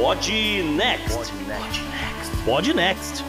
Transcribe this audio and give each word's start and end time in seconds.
Pod 0.00 0.32
Next. 0.76 1.30
Pod 2.46 2.72
Next. 2.72 3.22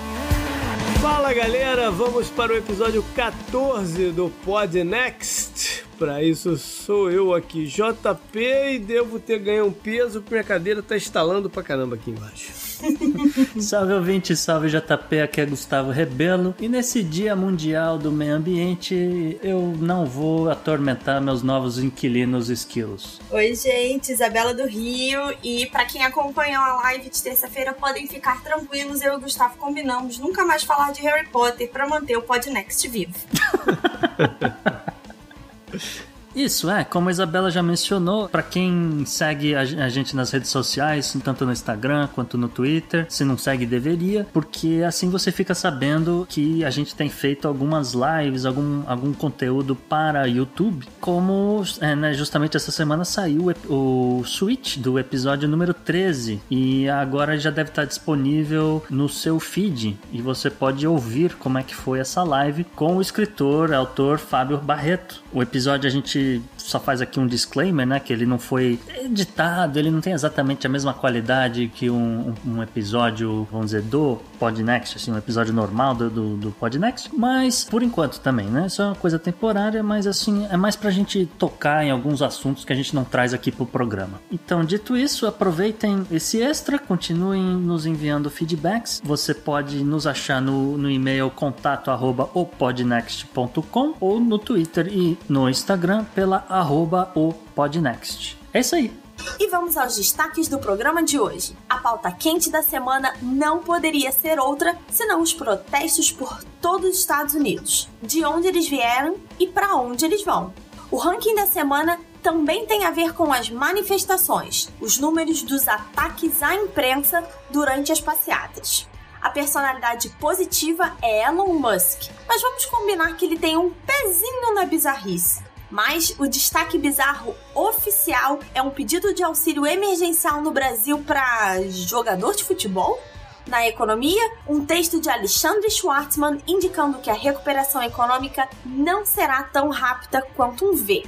Fala 1.01 1.33
galera, 1.33 1.91
vamos 1.91 2.29
para 2.29 2.53
o 2.53 2.55
episódio 2.55 3.03
14 3.13 4.11
do 4.11 4.29
Pod 4.45 4.81
Next. 4.81 5.83
Para 5.99 6.23
isso 6.23 6.57
sou 6.57 7.11
eu 7.11 7.33
aqui, 7.33 7.65
JP, 7.65 8.39
e 8.71 8.79
devo 8.79 9.19
ter 9.19 9.39
ganho 9.39 9.65
um 9.65 9.71
peso 9.73 10.21
porque 10.21 10.37
a 10.37 10.43
cadeira 10.45 10.81
tá 10.81 10.95
estalando 10.95 11.49
pra 11.49 11.61
caramba 11.61 11.95
aqui 11.95 12.11
embaixo. 12.11 12.60
salve 13.59 13.93
ouvinte, 13.93 14.35
salve 14.35 14.69
JP, 14.69 15.21
aqui 15.21 15.41
é 15.41 15.45
Gustavo 15.45 15.91
Rebelo. 15.91 16.55
E 16.59 16.67
nesse 16.67 17.03
Dia 17.03 17.35
Mundial 17.35 17.97
do 17.97 18.11
Meio 18.11 18.35
Ambiente, 18.35 19.37
eu 19.41 19.75
não 19.79 20.05
vou 20.05 20.49
atormentar 20.49 21.21
meus 21.21 21.43
novos 21.43 21.77
inquilinos 21.77 22.49
esquilos. 22.49 23.19
Oi, 23.29 23.55
gente, 23.55 24.11
Isabela 24.11 24.53
do 24.53 24.65
Rio. 24.65 25.33
E 25.43 25.65
para 25.67 25.85
quem 25.85 26.03
acompanhou 26.03 26.61
a 26.61 26.75
live 26.83 27.09
de 27.09 27.21
terça-feira, 27.21 27.73
podem 27.73 28.07
ficar 28.07 28.41
tranquilos, 28.43 29.01
eu 29.01 29.13
e 29.13 29.15
o 29.17 29.19
Gustavo 29.19 29.57
combinamos 29.57 30.17
nunca 30.17 30.45
mais 30.45 30.63
falar 30.63 30.91
de 30.91 31.01
Harry 31.01 31.27
Potter 31.27 31.69
para 31.69 31.87
manter 31.87 32.17
o 32.17 32.21
Podnext 32.21 32.87
vivo. 32.87 33.15
Isso, 36.35 36.69
é, 36.69 36.83
como 36.83 37.09
a 37.09 37.11
Isabela 37.11 37.51
já 37.51 37.61
mencionou, 37.61 38.29
para 38.29 38.43
quem 38.43 39.03
segue 39.05 39.55
a 39.55 39.89
gente 39.89 40.15
nas 40.15 40.31
redes 40.31 40.49
sociais, 40.49 41.15
tanto 41.23 41.45
no 41.45 41.51
Instagram 41.51 42.07
quanto 42.13 42.37
no 42.37 42.47
Twitter, 42.47 43.05
se 43.09 43.23
não 43.23 43.37
segue, 43.37 43.65
deveria, 43.65 44.25
porque 44.31 44.83
assim 44.85 45.09
você 45.09 45.31
fica 45.31 45.53
sabendo 45.53 46.25
que 46.29 46.63
a 46.63 46.69
gente 46.69 46.95
tem 46.95 47.09
feito 47.09 47.47
algumas 47.47 47.93
lives, 47.93 48.45
algum, 48.45 48.83
algum 48.87 49.13
conteúdo 49.13 49.75
para 49.75 50.25
YouTube, 50.25 50.87
como 50.99 51.63
é, 51.79 51.95
né, 51.95 52.13
justamente 52.13 52.55
essa 52.55 52.71
semana 52.71 53.03
saiu 53.03 53.51
o, 53.67 54.19
o 54.19 54.25
switch 54.25 54.77
do 54.77 54.97
episódio 54.97 55.47
número 55.47 55.73
13 55.73 56.41
e 56.49 56.89
agora 56.89 57.37
já 57.37 57.49
deve 57.49 57.69
estar 57.69 57.85
disponível 57.85 58.83
no 58.89 59.09
seu 59.09 59.39
feed 59.39 59.97
e 60.11 60.21
você 60.21 60.49
pode 60.49 60.87
ouvir 60.87 61.35
como 61.35 61.57
é 61.57 61.63
que 61.63 61.75
foi 61.75 61.99
essa 61.99 62.23
live 62.23 62.63
com 62.75 62.97
o 62.97 63.01
escritor, 63.01 63.73
autor 63.73 64.17
Fábio 64.17 64.57
Barreto. 64.57 65.21
O 65.33 65.41
episódio 65.41 65.87
a 65.87 65.91
gente 65.91 66.20
she 66.21 66.43
só 66.63 66.79
faz 66.79 67.01
aqui 67.01 67.19
um 67.19 67.27
disclaimer, 67.27 67.85
né? 67.85 67.99
Que 67.99 68.13
ele 68.13 68.25
não 68.25 68.39
foi 68.39 68.79
editado, 69.03 69.79
ele 69.79 69.91
não 69.91 70.01
tem 70.01 70.13
exatamente 70.13 70.65
a 70.65 70.69
mesma 70.69 70.93
qualidade 70.93 71.71
que 71.73 71.89
um, 71.89 72.33
um 72.45 72.61
episódio, 72.61 73.47
vamos 73.51 73.67
dizer, 73.67 73.81
do 73.81 74.19
Podnext, 74.39 74.97
assim, 74.97 75.11
um 75.11 75.17
episódio 75.17 75.53
normal 75.53 75.95
do, 75.95 76.09
do, 76.09 76.37
do 76.37 76.51
Podnext, 76.51 77.09
mas 77.13 77.63
por 77.63 77.83
enquanto 77.83 78.19
também, 78.19 78.47
né? 78.47 78.67
Isso 78.67 78.81
é 78.81 78.85
uma 78.85 78.95
coisa 78.95 79.19
temporária, 79.19 79.83
mas 79.83 80.07
assim, 80.07 80.47
é 80.49 80.57
mais 80.57 80.75
pra 80.75 80.89
gente 80.89 81.25
tocar 81.37 81.85
em 81.85 81.91
alguns 81.91 82.21
assuntos 82.21 82.65
que 82.65 82.73
a 82.73 82.75
gente 82.75 82.93
não 82.95 83.03
traz 83.03 83.33
aqui 83.33 83.51
pro 83.51 83.65
programa. 83.65 84.21
Então, 84.31 84.63
dito 84.63 84.97
isso, 84.97 85.27
aproveitem 85.27 86.05
esse 86.11 86.41
extra, 86.41 86.79
continuem 86.79 87.41
nos 87.41 87.85
enviando 87.85 88.29
feedbacks. 88.29 89.01
Você 89.03 89.33
pode 89.33 89.83
nos 89.83 90.07
achar 90.07 90.41
no, 90.41 90.77
no 90.77 90.89
e-mail 90.89 91.29
contato 91.29 91.91
arroba 91.91 92.29
opodnext.com 92.33 93.93
ou 93.99 94.19
no 94.19 94.37
Twitter 94.37 94.87
e 94.87 95.17
no 95.27 95.49
Instagram 95.49 96.03
pela 96.15 96.45
arroba 96.51 97.11
o 97.15 97.33
Podnext. 97.55 98.37
É 98.53 98.59
isso 98.59 98.75
aí. 98.75 98.93
E 99.39 99.47
vamos 99.47 99.77
aos 99.77 99.95
destaques 99.95 100.47
do 100.47 100.59
programa 100.59 101.03
de 101.03 101.19
hoje. 101.19 101.55
A 101.69 101.77
pauta 101.77 102.11
quente 102.11 102.49
da 102.49 102.61
semana 102.61 103.13
não 103.21 103.59
poderia 103.59 104.11
ser 104.11 104.39
outra 104.39 104.77
senão 104.89 105.21
os 105.21 105.33
protestos 105.33 106.11
por 106.11 106.43
todos 106.59 106.89
os 106.89 106.99
Estados 106.99 107.35
Unidos. 107.35 107.87
De 108.01 108.25
onde 108.25 108.47
eles 108.47 108.67
vieram 108.67 109.15
e 109.39 109.47
para 109.47 109.75
onde 109.75 110.05
eles 110.05 110.23
vão. 110.23 110.53
O 110.89 110.97
ranking 110.97 111.35
da 111.35 111.45
semana 111.45 111.99
também 112.21 112.65
tem 112.65 112.85
a 112.85 112.91
ver 112.91 113.13
com 113.13 113.31
as 113.31 113.49
manifestações, 113.49 114.69
os 114.79 114.97
números 114.97 115.41
dos 115.41 115.67
ataques 115.67 116.43
à 116.43 116.55
imprensa 116.55 117.23
durante 117.49 117.91
as 117.91 117.99
passeatas. 117.99 118.87
A 119.21 119.29
personalidade 119.29 120.09
positiva 120.19 120.93
é 121.01 121.27
Elon 121.27 121.53
Musk, 121.53 122.09
mas 122.27 122.41
vamos 122.41 122.65
combinar 122.65 123.15
que 123.15 123.25
ele 123.25 123.37
tem 123.37 123.55
um 123.55 123.71
pezinho 123.71 124.53
na 124.55 124.65
bizarrice. 124.65 125.43
Mas 125.71 126.13
o 126.19 126.27
destaque 126.27 126.77
bizarro 126.77 127.33
oficial 127.55 128.39
é 128.53 128.61
um 128.61 128.69
pedido 128.69 129.13
de 129.13 129.23
auxílio 129.23 129.65
emergencial 129.65 130.41
no 130.41 130.51
Brasil 130.51 130.99
para 130.99 131.61
jogador 131.69 132.35
de 132.35 132.43
futebol? 132.43 133.01
Na 133.47 133.65
economia, 133.65 134.21
um 134.47 134.65
texto 134.65 134.99
de 134.99 135.09
Alexandre 135.09 135.69
Schwartzman 135.71 136.41
indicando 136.45 136.99
que 136.99 137.09
a 137.09 137.13
recuperação 137.13 137.81
econômica 137.81 138.47
não 138.65 139.05
será 139.05 139.43
tão 139.43 139.69
rápida 139.69 140.21
quanto 140.35 140.65
um 140.65 140.75
V. 140.75 141.05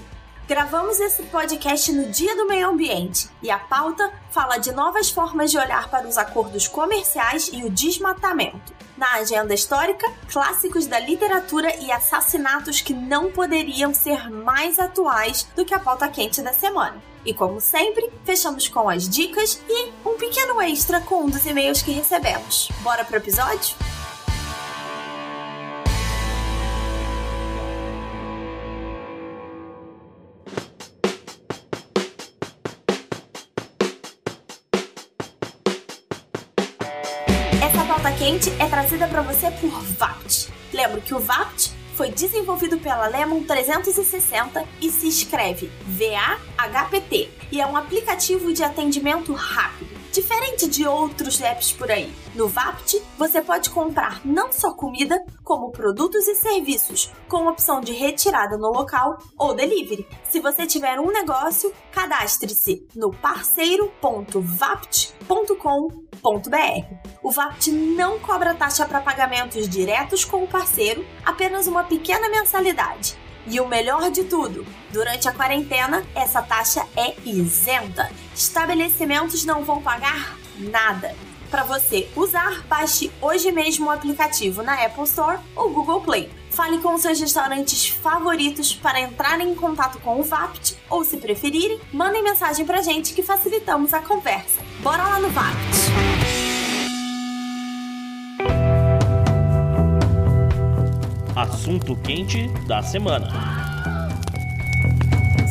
Gravamos 0.48 1.00
esse 1.00 1.24
podcast 1.24 1.92
no 1.92 2.10
Dia 2.12 2.36
do 2.36 2.48
Meio 2.48 2.70
Ambiente 2.70 3.30
e 3.42 3.52
a 3.52 3.60
pauta 3.60 4.12
fala 4.30 4.58
de 4.58 4.72
novas 4.72 5.10
formas 5.10 5.52
de 5.52 5.58
olhar 5.58 5.90
para 5.90 6.08
os 6.08 6.18
acordos 6.18 6.68
comerciais 6.68 7.50
e 7.54 7.64
o 7.64 7.70
desmatamento. 7.70 8.74
Na 9.04 9.16
agenda 9.16 9.54
histórica, 9.54 10.10
clássicos 10.32 10.88
da 10.88 10.98
literatura 10.98 11.76
e 11.76 11.92
assassinatos 11.92 12.80
que 12.80 12.94
não 12.94 13.30
poderiam 13.30 13.94
ser 13.94 14.30
mais 14.30 14.80
atuais 14.80 15.46
do 15.58 15.66
que 15.66 15.74
a 15.74 15.80
pauta 15.80 16.08
quente 16.08 16.42
da 16.42 16.54
semana. 16.54 17.04
E 17.26 17.34
como 17.34 17.60
sempre, 17.60 18.10
fechamos 18.24 18.70
com 18.70 18.88
as 18.88 19.10
dicas 19.10 19.62
e 19.68 19.92
um 20.06 20.18
pequeno 20.18 20.62
extra 20.62 21.02
com 21.02 21.26
um 21.26 21.30
dos 21.30 21.46
e-mails 21.46 21.82
que 21.82 21.92
recebemos. 21.92 22.70
Bora 22.80 23.04
pro 23.04 23.18
episódio? 23.18 23.76
Quente 38.12 38.50
é 38.60 38.68
trazida 38.68 39.08
para 39.08 39.22
você 39.22 39.50
por 39.52 39.82
VAPT. 39.82 40.50
Lembro 40.74 41.02
que 41.02 41.14
o 41.14 41.20
VAPT 41.20 41.72
foi 41.96 42.10
desenvolvido 42.10 42.78
pela 42.78 43.08
Lemon 43.08 43.44
360 43.44 44.66
e 44.82 44.92
se 44.92 45.08
escreve 45.08 45.72
V-A-H-P-T 45.86 47.30
e 47.52 47.62
é 47.62 47.66
um 47.66 47.78
aplicativo 47.78 48.52
de 48.52 48.64
atendimento 48.64 49.32
rápido, 49.34 49.92
diferente 50.14 50.70
de 50.70 50.88
outros 50.88 51.42
apps 51.42 51.72
por 51.72 51.90
aí. 51.92 52.14
No 52.36 52.48
Vapt, 52.48 53.02
você 53.18 53.42
pode 53.42 53.72
comprar 53.72 54.22
não 54.24 54.52
só 54.52 54.72
comida, 54.74 55.20
como 55.44 55.72
produtos 55.72 56.28
e 56.28 56.36
serviços, 56.36 57.12
com 57.28 57.48
opção 57.48 57.82
de 57.82 57.92
retirada 57.92 58.56
no 58.58 58.72
local 58.72 59.18
ou 59.38 59.54
delivery. 59.54 60.08
Se 60.30 60.40
você 60.40 60.66
tiver 60.66 60.98
um 61.00 61.12
negócio, 61.12 61.74
cadastre-se 61.92 62.88
no 62.96 63.12
parceiro.vapt.com 63.12 66.04
o 67.22 67.32
VAPT 67.32 67.72
não 67.72 68.20
cobra 68.20 68.54
taxa 68.54 68.86
para 68.86 69.02
pagamentos 69.02 69.68
diretos 69.68 70.24
com 70.24 70.44
o 70.44 70.48
parceiro, 70.48 71.06
apenas 71.26 71.68
uma 71.68 71.84
pequena 71.84 72.30
mensalidade. 72.30 73.18
E 73.46 73.60
o 73.60 73.68
melhor 73.68 74.10
de 74.10 74.24
tudo, 74.24 74.66
durante 74.92 75.28
a 75.28 75.34
quarentena, 75.34 76.06
essa 76.16 76.42
taxa 76.42 76.86
é 76.96 77.14
isenta. 77.26 78.10
Estabelecimentos 78.34 79.44
não 79.44 79.64
vão 79.64 79.82
pagar 79.82 80.38
nada. 80.58 81.16
Para 81.52 81.64
você 81.64 82.10
usar, 82.16 82.66
baixe 82.68 83.12
hoje 83.22 83.52
mesmo 83.52 83.88
o 83.88 83.92
aplicativo 83.92 84.64
na 84.64 84.74
Apple 84.74 85.04
Store 85.04 85.40
ou 85.56 85.70
Google 85.70 86.02
Play. 86.02 86.32
Fale 86.50 86.80
com 86.80 86.98
seus 86.98 87.20
restaurantes 87.20 87.88
favoritos 87.88 88.74
para 88.74 89.02
entrarem 89.02 89.52
em 89.52 89.56
contato 89.56 90.00
com 90.00 90.20
o 90.20 90.24
VAPT 90.24 90.78
ou, 90.90 91.04
se 91.04 91.18
preferirem, 91.18 91.80
mandem 91.92 92.24
mensagem 92.24 92.66
pra 92.66 92.82
gente 92.82 93.14
que 93.14 93.22
facilitamos 93.22 93.94
a 93.94 94.00
conversa. 94.00 94.62
Bora 94.80 95.04
lá 95.04 95.20
no 95.20 95.30
VAPT! 95.30 96.43
Assunto 101.36 101.96
quente 101.96 102.48
da 102.68 102.84
semana. 102.84 103.28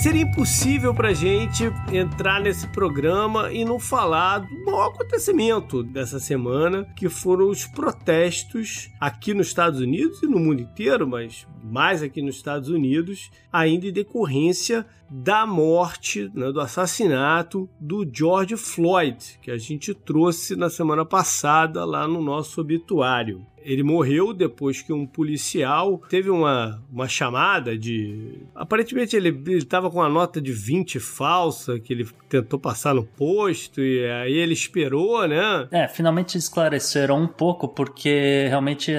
Seria 0.00 0.22
impossível 0.22 0.94
pra 0.94 1.12
gente 1.12 1.64
entrar 1.92 2.40
nesse 2.40 2.68
programa 2.68 3.52
e 3.52 3.64
não 3.64 3.80
falar 3.80 4.38
do 4.38 4.64
maior 4.64 4.90
acontecimento 4.90 5.82
dessa 5.82 6.20
semana, 6.20 6.84
que 6.96 7.08
foram 7.08 7.48
os 7.48 7.66
protestos 7.66 8.90
aqui 9.00 9.34
nos 9.34 9.48
Estados 9.48 9.80
Unidos 9.80 10.22
e 10.22 10.26
no 10.26 10.38
mundo 10.38 10.62
inteiro, 10.62 11.04
mas 11.04 11.48
mais 11.64 12.00
aqui 12.00 12.22
nos 12.22 12.36
Estados 12.36 12.68
Unidos, 12.68 13.30
ainda 13.52 13.86
em 13.86 13.92
decorrência 13.92 14.86
da 15.12 15.46
morte, 15.46 16.30
né, 16.34 16.50
do 16.50 16.60
assassinato 16.60 17.68
do 17.78 18.08
George 18.10 18.56
Floyd, 18.56 19.38
que 19.42 19.50
a 19.50 19.58
gente 19.58 19.92
trouxe 19.92 20.56
na 20.56 20.70
semana 20.70 21.04
passada 21.04 21.84
lá 21.84 22.08
no 22.08 22.22
nosso 22.22 22.62
obituário. 22.62 23.46
Ele 23.64 23.82
morreu 23.82 24.32
depois 24.32 24.82
que 24.82 24.92
um 24.92 25.06
policial 25.06 26.02
teve 26.08 26.30
uma, 26.30 26.82
uma 26.90 27.06
chamada 27.06 27.78
de. 27.78 28.40
Aparentemente 28.54 29.16
ele 29.16 29.40
estava 29.56 29.90
com 29.90 29.98
uma 29.98 30.08
nota 30.08 30.40
de 30.40 30.52
20 30.52 30.98
falsa 30.98 31.78
que 31.78 31.92
ele 31.92 32.08
tentou 32.28 32.58
passar 32.58 32.94
no 32.94 33.04
posto 33.04 33.80
e 33.80 34.04
aí 34.04 34.32
ele 34.32 34.52
esperou, 34.52 35.26
né? 35.28 35.68
É, 35.70 35.86
finalmente 35.86 36.36
esclareceram 36.36 37.22
um 37.22 37.28
pouco, 37.28 37.68
porque 37.68 38.46
realmente 38.48 38.92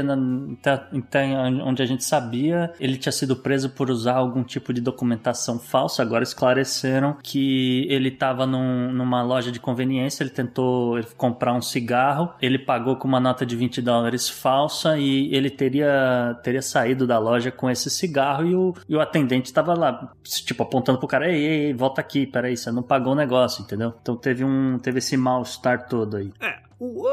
até 0.63 1.27
onde 1.65 1.81
a 1.81 1.85
gente 1.85 2.03
sabia 2.03 2.73
ele 2.79 2.97
tinha 2.97 3.11
sido 3.11 3.35
preso 3.35 3.69
por 3.69 3.89
usar 3.89 4.15
algum 4.15 4.43
tipo 4.43 4.73
de 4.73 4.81
documentação 4.81 5.59
falsa. 5.59 6.02
Agora 6.03 6.23
esclareceram 6.23 7.17
que 7.21 7.87
ele 7.89 8.09
estava 8.09 8.45
num, 8.45 8.91
numa 8.91 9.23
loja 9.23 9.51
de 9.51 9.59
conveniência, 9.59 10.23
ele 10.23 10.29
tentou 10.29 10.99
comprar 11.17 11.53
um 11.53 11.61
cigarro, 11.61 12.33
ele 12.41 12.59
pagou 12.59 12.95
com 12.95 13.07
uma 13.07 13.19
nota 13.19 13.45
de 13.45 13.55
20 13.55 13.81
dólares 13.81 14.29
falsa 14.29 14.97
e 14.97 15.33
ele 15.33 15.49
teria, 15.49 16.39
teria 16.43 16.61
saído 16.61 17.07
da 17.07 17.17
loja 17.17 17.51
com 17.51 17.69
esse 17.69 17.89
cigarro 17.89 18.45
e 18.45 18.55
o, 18.55 18.73
e 18.87 18.95
o 18.95 19.01
atendente 19.01 19.47
estava 19.47 19.73
lá, 19.73 20.11
tipo, 20.23 20.63
apontando 20.63 20.99
pro 20.99 21.07
cara, 21.07 21.31
ei, 21.31 21.43
ei, 21.43 21.73
volta 21.73 22.01
aqui, 22.01 22.25
peraí, 22.25 22.55
você 22.55 22.71
não 22.71 22.83
pagou 22.83 23.13
o 23.13 23.15
negócio, 23.15 23.63
entendeu? 23.63 23.93
Então 24.01 24.15
teve 24.15 24.43
um 24.43 24.77
teve 24.79 24.99
esse 24.99 25.15
mal-estar 25.17 25.87
todo 25.87 26.17
aí. 26.17 26.31
É, 26.41 26.59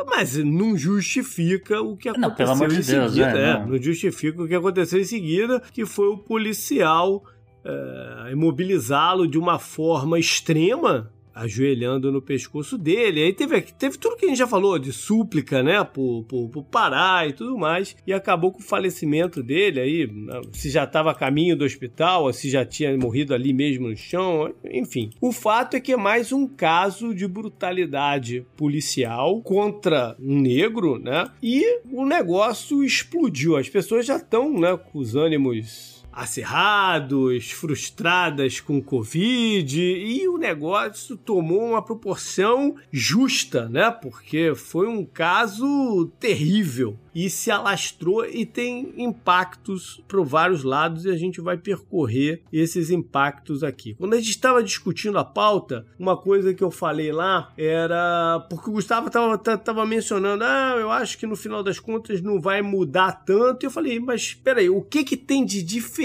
mas 0.06 0.36
não 0.36 0.76
justifica 0.76 1.80
o 1.80 1.96
que 1.96 2.08
aconteceu 2.08 2.28
não, 2.28 2.36
pelo 2.36 2.50
amor 2.50 2.68
de 2.68 2.80
em 2.80 2.82
Deus, 2.82 3.12
seguida. 3.12 3.38
é, 3.38 3.50
É, 3.50 3.58
não. 3.60 3.66
não 3.68 3.82
justifica 3.82 4.42
o 4.42 4.48
que 4.48 4.54
aconteceu 4.54 5.00
em 5.00 5.04
seguida, 5.04 5.62
que 5.72 5.86
foi 5.86 6.08
o 6.08 6.18
policial 6.18 7.22
é, 7.64 8.32
imobilizá-lo 8.32 9.26
de 9.26 9.38
uma 9.38 9.58
forma 9.58 10.18
extrema, 10.18 11.10
ajoelhando 11.34 12.12
no 12.12 12.20
pescoço 12.20 12.76
dele. 12.76 13.22
Aí 13.22 13.32
teve, 13.32 13.60
teve 13.62 13.98
tudo 13.98 14.16
que 14.16 14.26
a 14.26 14.28
gente 14.28 14.38
já 14.38 14.46
falou, 14.46 14.78
de 14.78 14.92
súplica, 14.92 15.62
né, 15.62 15.82
por, 15.84 16.24
por, 16.24 16.48
por 16.48 16.64
parar 16.64 17.28
e 17.28 17.32
tudo 17.32 17.56
mais, 17.56 17.96
e 18.06 18.12
acabou 18.12 18.52
com 18.52 18.58
o 18.58 18.64
falecimento 18.64 19.42
dele 19.42 19.80
aí, 19.80 20.10
se 20.52 20.70
já 20.70 20.84
estava 20.84 21.10
a 21.10 21.14
caminho 21.14 21.56
do 21.56 21.64
hospital, 21.64 22.32
se 22.32 22.50
já 22.50 22.64
tinha 22.64 22.96
morrido 22.96 23.34
ali 23.34 23.52
mesmo 23.52 23.88
no 23.88 23.96
chão, 23.96 24.52
enfim. 24.64 25.10
O 25.20 25.32
fato 25.32 25.76
é 25.76 25.80
que 25.80 25.92
é 25.92 25.96
mais 25.96 26.32
um 26.32 26.46
caso 26.46 27.14
de 27.14 27.26
brutalidade 27.26 28.44
policial 28.56 29.40
contra 29.40 30.16
um 30.20 30.40
negro, 30.40 30.98
né, 30.98 31.30
e 31.42 31.80
o 31.90 32.04
negócio 32.04 32.84
explodiu. 32.84 33.56
As 33.56 33.68
pessoas 33.68 34.04
já 34.04 34.16
estão, 34.16 34.52
né, 34.58 34.76
com 34.76 34.98
os 34.98 35.14
ânimos 35.14 35.89
acirrados, 36.12 37.50
frustradas 37.50 38.60
com 38.60 38.82
Covid, 38.82 39.80
e 39.80 40.28
o 40.28 40.36
negócio 40.36 41.16
tomou 41.16 41.70
uma 41.70 41.82
proporção 41.82 42.74
justa, 42.90 43.68
né? 43.68 43.90
Porque 43.90 44.54
foi 44.54 44.88
um 44.88 45.04
caso 45.04 46.10
terrível 46.18 46.98
e 47.14 47.28
se 47.28 47.50
alastrou 47.50 48.24
e 48.24 48.46
tem 48.46 48.92
impactos 48.96 50.02
para 50.06 50.22
vários 50.22 50.62
lados 50.62 51.04
e 51.04 51.10
a 51.10 51.16
gente 51.16 51.40
vai 51.40 51.56
percorrer 51.56 52.42
esses 52.52 52.90
impactos 52.90 53.64
aqui. 53.64 53.94
Quando 53.94 54.14
a 54.14 54.16
gente 54.16 54.30
estava 54.30 54.62
discutindo 54.62 55.18
a 55.18 55.24
pauta, 55.24 55.86
uma 55.98 56.16
coisa 56.16 56.54
que 56.54 56.62
eu 56.62 56.70
falei 56.70 57.10
lá 57.10 57.52
era 57.56 58.46
porque 58.48 58.70
o 58.70 58.74
Gustavo 58.74 59.08
estava 59.08 59.86
mencionando, 59.86 60.44
ah, 60.44 60.76
eu 60.78 60.90
acho 60.90 61.18
que 61.18 61.26
no 61.26 61.36
final 61.36 61.62
das 61.62 61.80
contas 61.80 62.20
não 62.20 62.40
vai 62.40 62.62
mudar 62.62 63.12
tanto. 63.24 63.64
E 63.64 63.66
eu 63.66 63.70
falei, 63.70 63.98
mas 63.98 64.22
espera 64.22 64.60
aí, 64.60 64.70
o 64.70 64.82
que 64.82 65.02
que 65.02 65.16
tem 65.16 65.44
de 65.44 65.62
diferente 65.62 65.99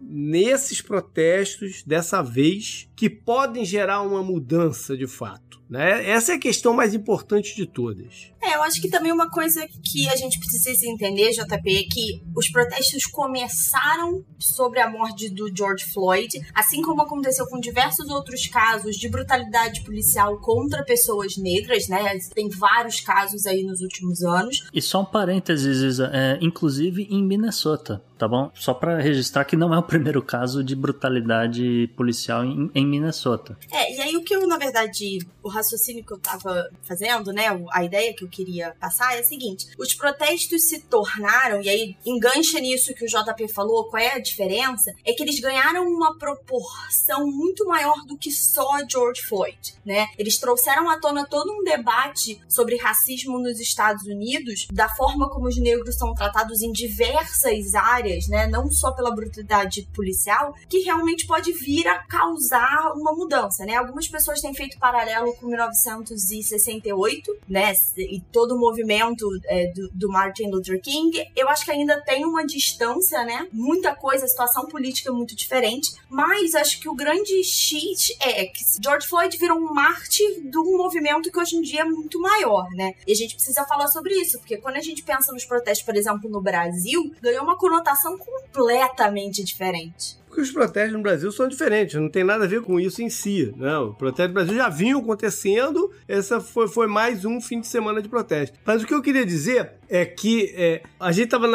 nesses 0.00 0.80
protestos 0.80 1.82
dessa 1.82 2.22
vez 2.22 2.88
que 2.94 3.08
podem 3.08 3.64
gerar 3.64 4.02
uma 4.02 4.22
mudança 4.22 4.96
de 4.96 5.06
fato? 5.06 5.59
Né? 5.70 6.10
Essa 6.10 6.32
é 6.32 6.34
a 6.34 6.40
questão 6.40 6.74
mais 6.74 6.94
importante 6.94 7.54
de 7.54 7.64
todas. 7.64 8.32
É, 8.42 8.56
eu 8.56 8.62
acho 8.62 8.80
que 8.80 8.88
também 8.88 9.12
uma 9.12 9.30
coisa 9.30 9.64
que 9.84 10.08
a 10.08 10.16
gente 10.16 10.40
precisa 10.40 10.86
entender, 10.86 11.30
JP, 11.30 11.78
é 11.78 11.82
que 11.82 12.22
os 12.34 12.50
protestos 12.50 13.04
começaram 13.06 14.24
sobre 14.38 14.80
a 14.80 14.90
morte 14.90 15.28
do 15.28 15.54
George 15.54 15.84
Floyd, 15.84 16.40
assim 16.54 16.82
como 16.82 17.02
aconteceu 17.02 17.46
com 17.46 17.60
diversos 17.60 18.08
outros 18.08 18.48
casos 18.48 18.96
de 18.96 19.08
brutalidade 19.08 19.82
policial 19.82 20.38
contra 20.38 20.82
pessoas 20.82 21.36
negras, 21.36 21.86
né? 21.86 22.18
Tem 22.34 22.48
vários 22.48 23.00
casos 23.00 23.46
aí 23.46 23.62
nos 23.62 23.80
últimos 23.80 24.22
anos. 24.22 24.66
E 24.72 24.82
só 24.82 25.02
um 25.02 25.04
parênteses, 25.04 25.82
Isa, 25.82 26.10
é, 26.12 26.38
inclusive 26.40 27.06
em 27.10 27.22
Minnesota, 27.22 28.02
tá 28.18 28.26
bom? 28.26 28.50
Só 28.54 28.74
para 28.74 28.98
registrar 29.00 29.44
que 29.44 29.56
não 29.56 29.72
é 29.74 29.78
o 29.78 29.82
primeiro 29.82 30.22
caso 30.22 30.64
de 30.64 30.74
brutalidade 30.74 31.88
policial 31.96 32.44
em, 32.44 32.70
em 32.74 32.86
Minnesota. 32.86 33.56
É, 33.70 33.94
e 33.94 34.00
aí 34.00 34.16
o 34.16 34.24
que 34.24 34.34
eu, 34.34 34.46
na 34.46 34.56
verdade, 34.56 35.18
o 35.42 35.48
raciocínio 35.60 36.04
que 36.04 36.12
eu 36.12 36.18
tava 36.18 36.70
fazendo, 36.82 37.32
né, 37.32 37.46
a 37.70 37.84
ideia 37.84 38.14
que 38.14 38.24
eu 38.24 38.28
queria 38.28 38.74
passar 38.80 39.16
é 39.16 39.20
a 39.20 39.24
seguinte: 39.24 39.66
os 39.78 39.94
protestos 39.94 40.64
se 40.64 40.80
tornaram, 40.80 41.62
e 41.62 41.68
aí 41.68 41.96
engancha 42.04 42.58
nisso 42.58 42.94
que 42.94 43.04
o 43.04 43.08
JP 43.08 43.48
falou, 43.48 43.88
qual 43.88 44.02
é 44.02 44.14
a 44.14 44.18
diferença? 44.18 44.92
É 45.04 45.12
que 45.12 45.22
eles 45.22 45.38
ganharam 45.40 45.86
uma 45.86 46.18
proporção 46.18 47.26
muito 47.26 47.64
maior 47.66 48.04
do 48.06 48.16
que 48.16 48.30
só 48.30 48.68
George 48.90 49.22
Floyd, 49.22 49.74
né? 49.84 50.08
Eles 50.18 50.38
trouxeram 50.38 50.88
à 50.88 50.98
tona 50.98 51.26
todo 51.26 51.52
um 51.52 51.62
debate 51.62 52.40
sobre 52.48 52.76
racismo 52.76 53.38
nos 53.38 53.60
Estados 53.60 54.04
Unidos, 54.04 54.66
da 54.72 54.88
forma 54.88 55.28
como 55.30 55.46
os 55.46 55.58
negros 55.58 55.96
são 55.96 56.14
tratados 56.14 56.62
em 56.62 56.72
diversas 56.72 57.74
áreas, 57.74 58.26
né? 58.28 58.46
Não 58.46 58.70
só 58.70 58.92
pela 58.92 59.14
brutalidade 59.14 59.88
policial, 59.94 60.54
que 60.68 60.78
realmente 60.78 61.26
pode 61.26 61.52
vir 61.52 61.86
a 61.86 61.98
causar 62.04 62.92
uma 62.94 63.12
mudança, 63.12 63.64
né? 63.64 63.76
Algumas 63.76 64.08
pessoas 64.08 64.40
têm 64.40 64.54
feito 64.54 64.78
paralelo 64.78 65.34
com 65.36 65.49
1968, 65.50 67.38
né? 67.48 67.72
E 67.96 68.20
todo 68.32 68.54
o 68.54 68.58
movimento 68.58 69.26
é, 69.44 69.72
do, 69.72 69.88
do, 69.90 70.08
Martin 70.08 70.50
Luther 70.50 70.80
King. 70.80 71.24
Eu 71.36 71.48
acho 71.48 71.64
que 71.64 71.70
ainda 71.70 72.00
tem 72.02 72.24
uma 72.24 72.44
distância, 72.46 73.24
né? 73.24 73.48
Muita 73.52 73.94
coisa, 73.94 74.24
a 74.24 74.28
situação 74.28 74.66
política 74.66 75.10
é 75.10 75.12
muito 75.12 75.34
diferente. 75.36 75.92
Mas 76.08 76.54
acho 76.54 76.80
que 76.80 76.88
o 76.88 76.94
grande 76.94 77.42
cheat 77.44 78.16
é 78.20 78.46
que 78.46 78.64
George 78.82 79.06
Floyd 79.06 79.36
virou 79.36 79.58
um 79.58 79.72
mártir 79.72 80.42
de 80.42 80.58
um 80.58 80.76
movimento 80.76 81.30
que 81.30 81.38
hoje 81.38 81.56
em 81.56 81.62
dia 81.62 81.82
é 81.82 81.84
muito 81.84 82.20
maior, 82.20 82.68
né? 82.70 82.94
E 83.06 83.12
a 83.12 83.16
gente 83.16 83.34
precisa 83.34 83.64
falar 83.64 83.88
sobre 83.88 84.14
isso, 84.14 84.38
porque 84.38 84.56
quando 84.56 84.76
a 84.76 84.82
gente 84.82 85.02
pensa 85.02 85.32
nos 85.32 85.44
protestos, 85.44 85.84
por 85.84 85.96
exemplo, 85.96 86.30
no 86.30 86.40
Brasil, 86.40 87.12
ganhou 87.20 87.44
uma 87.44 87.56
conotação 87.56 88.16
completamente 88.18 89.42
diferente 89.42 90.19
porque 90.30 90.42
os 90.42 90.52
protestos 90.52 90.92
no 90.92 91.02
Brasil 91.02 91.30
são 91.32 91.48
diferentes, 91.48 92.00
não 92.00 92.08
tem 92.08 92.22
nada 92.22 92.44
a 92.44 92.48
ver 92.48 92.62
com 92.62 92.78
isso 92.78 93.02
em 93.02 93.10
si. 93.10 93.52
Não, 93.56 93.88
o 93.88 93.94
protesto 93.94 94.28
no 94.28 94.34
Brasil 94.34 94.54
já 94.54 94.68
vinha 94.68 94.96
acontecendo, 94.96 95.90
essa 96.06 96.40
foi, 96.40 96.68
foi 96.68 96.86
mais 96.86 97.24
um 97.24 97.40
fim 97.40 97.60
de 97.60 97.66
semana 97.66 98.00
de 98.00 98.08
protesto. 98.08 98.56
Mas 98.64 98.80
o 98.80 98.86
que 98.86 98.94
eu 98.94 99.02
queria 99.02 99.26
dizer 99.26 99.72
é 99.90 100.06
que 100.06 100.54
é, 100.54 100.82
a 101.00 101.10
gente 101.10 101.24
estava 101.24 101.48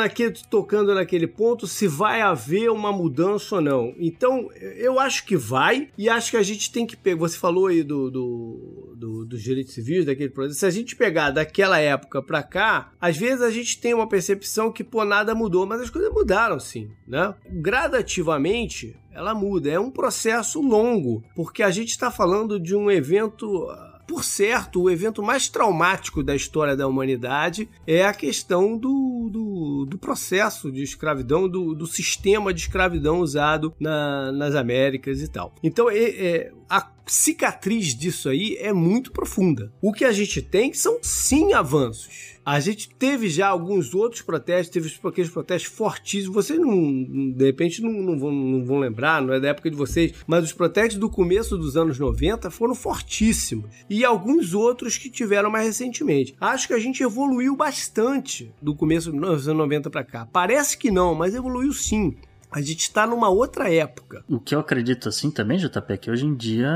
tocando 0.50 0.94
naquele 0.94 1.26
ponto 1.26 1.66
se 1.66 1.88
vai 1.88 2.22
haver 2.22 2.70
uma 2.70 2.92
mudança 2.92 3.56
ou 3.56 3.62
não. 3.62 3.96
Então, 3.98 4.50
eu 4.76 5.00
acho 5.00 5.26
que 5.26 5.38
vai, 5.38 5.88
e 5.98 6.10
acho 6.10 6.32
que 6.32 6.38
a 6.38 6.44
gente 6.44 6.70
tem 6.70 6.86
que 6.86 6.98
pegar. 6.98 7.20
Você 7.20 7.38
falou 7.38 7.68
aí 7.68 7.82
do, 7.82 8.12
do, 8.12 8.94
do, 8.98 9.26
dos 9.26 9.42
direitos 9.42 9.74
civis, 9.74 10.06
daquele 10.06 10.30
processo. 10.30 10.60
Se 10.60 10.66
a 10.66 10.70
gente 10.70 10.98
pegar 10.98 11.32
daquela 11.32 11.80
época 11.80 12.22
para 12.22 12.44
cá, 12.44 12.92
às 13.00 13.16
vezes 13.16 13.42
a 13.42 13.50
gente 13.50 13.80
tem 13.80 13.94
uma 13.94 14.08
percepção 14.08 14.70
que, 14.70 14.84
pô, 14.84 15.06
nada 15.06 15.34
mudou, 15.34 15.66
mas 15.66 15.80
as 15.80 15.90
coisas 15.90 16.12
mudaram 16.12 16.60
sim, 16.60 16.90
né? 17.08 17.34
Gradativamente 17.50 18.98
ela 19.14 19.34
muda. 19.34 19.72
É 19.72 19.80
um 19.80 19.90
processo 19.90 20.62
longo, 20.62 21.24
porque 21.34 21.64
a 21.64 21.72
gente 21.72 21.92
está 21.92 22.12
falando 22.12 22.60
de 22.60 22.76
um 22.76 22.92
evento. 22.92 23.66
Por 24.08 24.24
certo, 24.24 24.84
o 24.84 24.90
evento 24.90 25.24
mais 25.24 25.50
traumático 25.50 26.24
da 26.24 26.36
história 26.36 26.76
da 26.76 26.88
humanidade 26.88 27.68
é 27.88 28.06
a 28.06 28.14
questão 28.14 28.78
do, 28.78 29.30
do, 29.32 29.86
do 29.86 29.98
processo 29.98 30.72
de 30.72 30.84
escravidão, 30.84 31.50
do, 31.50 31.74
do, 31.74 31.88
sistema 31.88 32.54
de 32.54 32.62
escravidão 32.62 33.20
usado 33.20 33.74
na, 33.80 34.32
nas 34.32 34.56
Américas 34.56 35.22
e 35.22 35.28
tal. 35.28 35.54
Então, 35.64 35.90
é, 35.90 35.98
é, 35.98 36.52
a 36.70 36.82
cicatriz 37.06 37.96
disso 37.96 38.30
aí 38.30 38.58
é 38.60 38.74
muito 38.74 39.12
profunda. 39.12 39.72
O 39.82 39.94
que 39.94 40.06
a 40.06 40.12
gente 40.12 40.42
tem 40.42 40.74
são 40.74 41.00
sim 41.02 41.54
avanços. 41.54 42.36
A 42.46 42.60
gente 42.60 42.90
teve 42.90 43.28
já 43.28 43.48
alguns 43.48 43.96
outros 43.96 44.22
protestos, 44.22 44.70
teve 44.70 44.94
aqueles 45.04 45.32
protestos 45.32 45.72
fortíssimos. 45.72 46.36
Vocês 46.36 46.60
não, 46.60 47.04
de 47.34 47.44
repente, 47.44 47.82
não, 47.82 47.92
não, 47.92 48.20
vão, 48.20 48.32
não 48.32 48.64
vão 48.64 48.78
lembrar, 48.78 49.20
não 49.20 49.34
é 49.34 49.40
da 49.40 49.48
época 49.48 49.72
de 49.72 49.76
vocês, 49.76 50.14
mas 50.28 50.44
os 50.44 50.54
protestos 50.54 51.00
do 51.00 51.10
começo 51.10 51.58
dos 51.58 51.76
anos 51.76 51.98
90 51.98 52.52
foram 52.52 52.76
fortíssimos. 52.76 53.66
E 53.90 54.06
alguns 54.06 54.54
outros 54.54 54.96
que 54.96 55.10
tiveram 55.10 55.50
mais 55.50 55.66
recentemente. 55.66 56.36
Acho 56.40 56.68
que 56.68 56.74
a 56.76 56.80
gente 56.80 57.02
evoluiu 57.02 57.56
bastante 57.56 58.54
do 58.62 58.76
começo 58.76 59.12
dos 59.12 59.48
anos 59.48 59.58
90 59.58 59.90
para 59.90 60.04
cá. 60.04 60.28
Parece 60.32 60.78
que 60.78 60.92
não, 60.92 61.16
mas 61.16 61.34
evoluiu 61.34 61.74
sim. 61.74 62.16
A 62.56 62.62
gente 62.62 62.84
está 62.84 63.06
numa 63.06 63.28
outra 63.28 63.70
época. 63.70 64.24
O 64.30 64.40
que 64.40 64.56
eu 64.56 64.62
acredito 64.62 65.10
assim 65.10 65.30
também, 65.30 65.58
JP, 65.58 65.92
é 65.92 65.98
que 65.98 66.10
hoje 66.10 66.26
em 66.26 66.34
dia, 66.34 66.70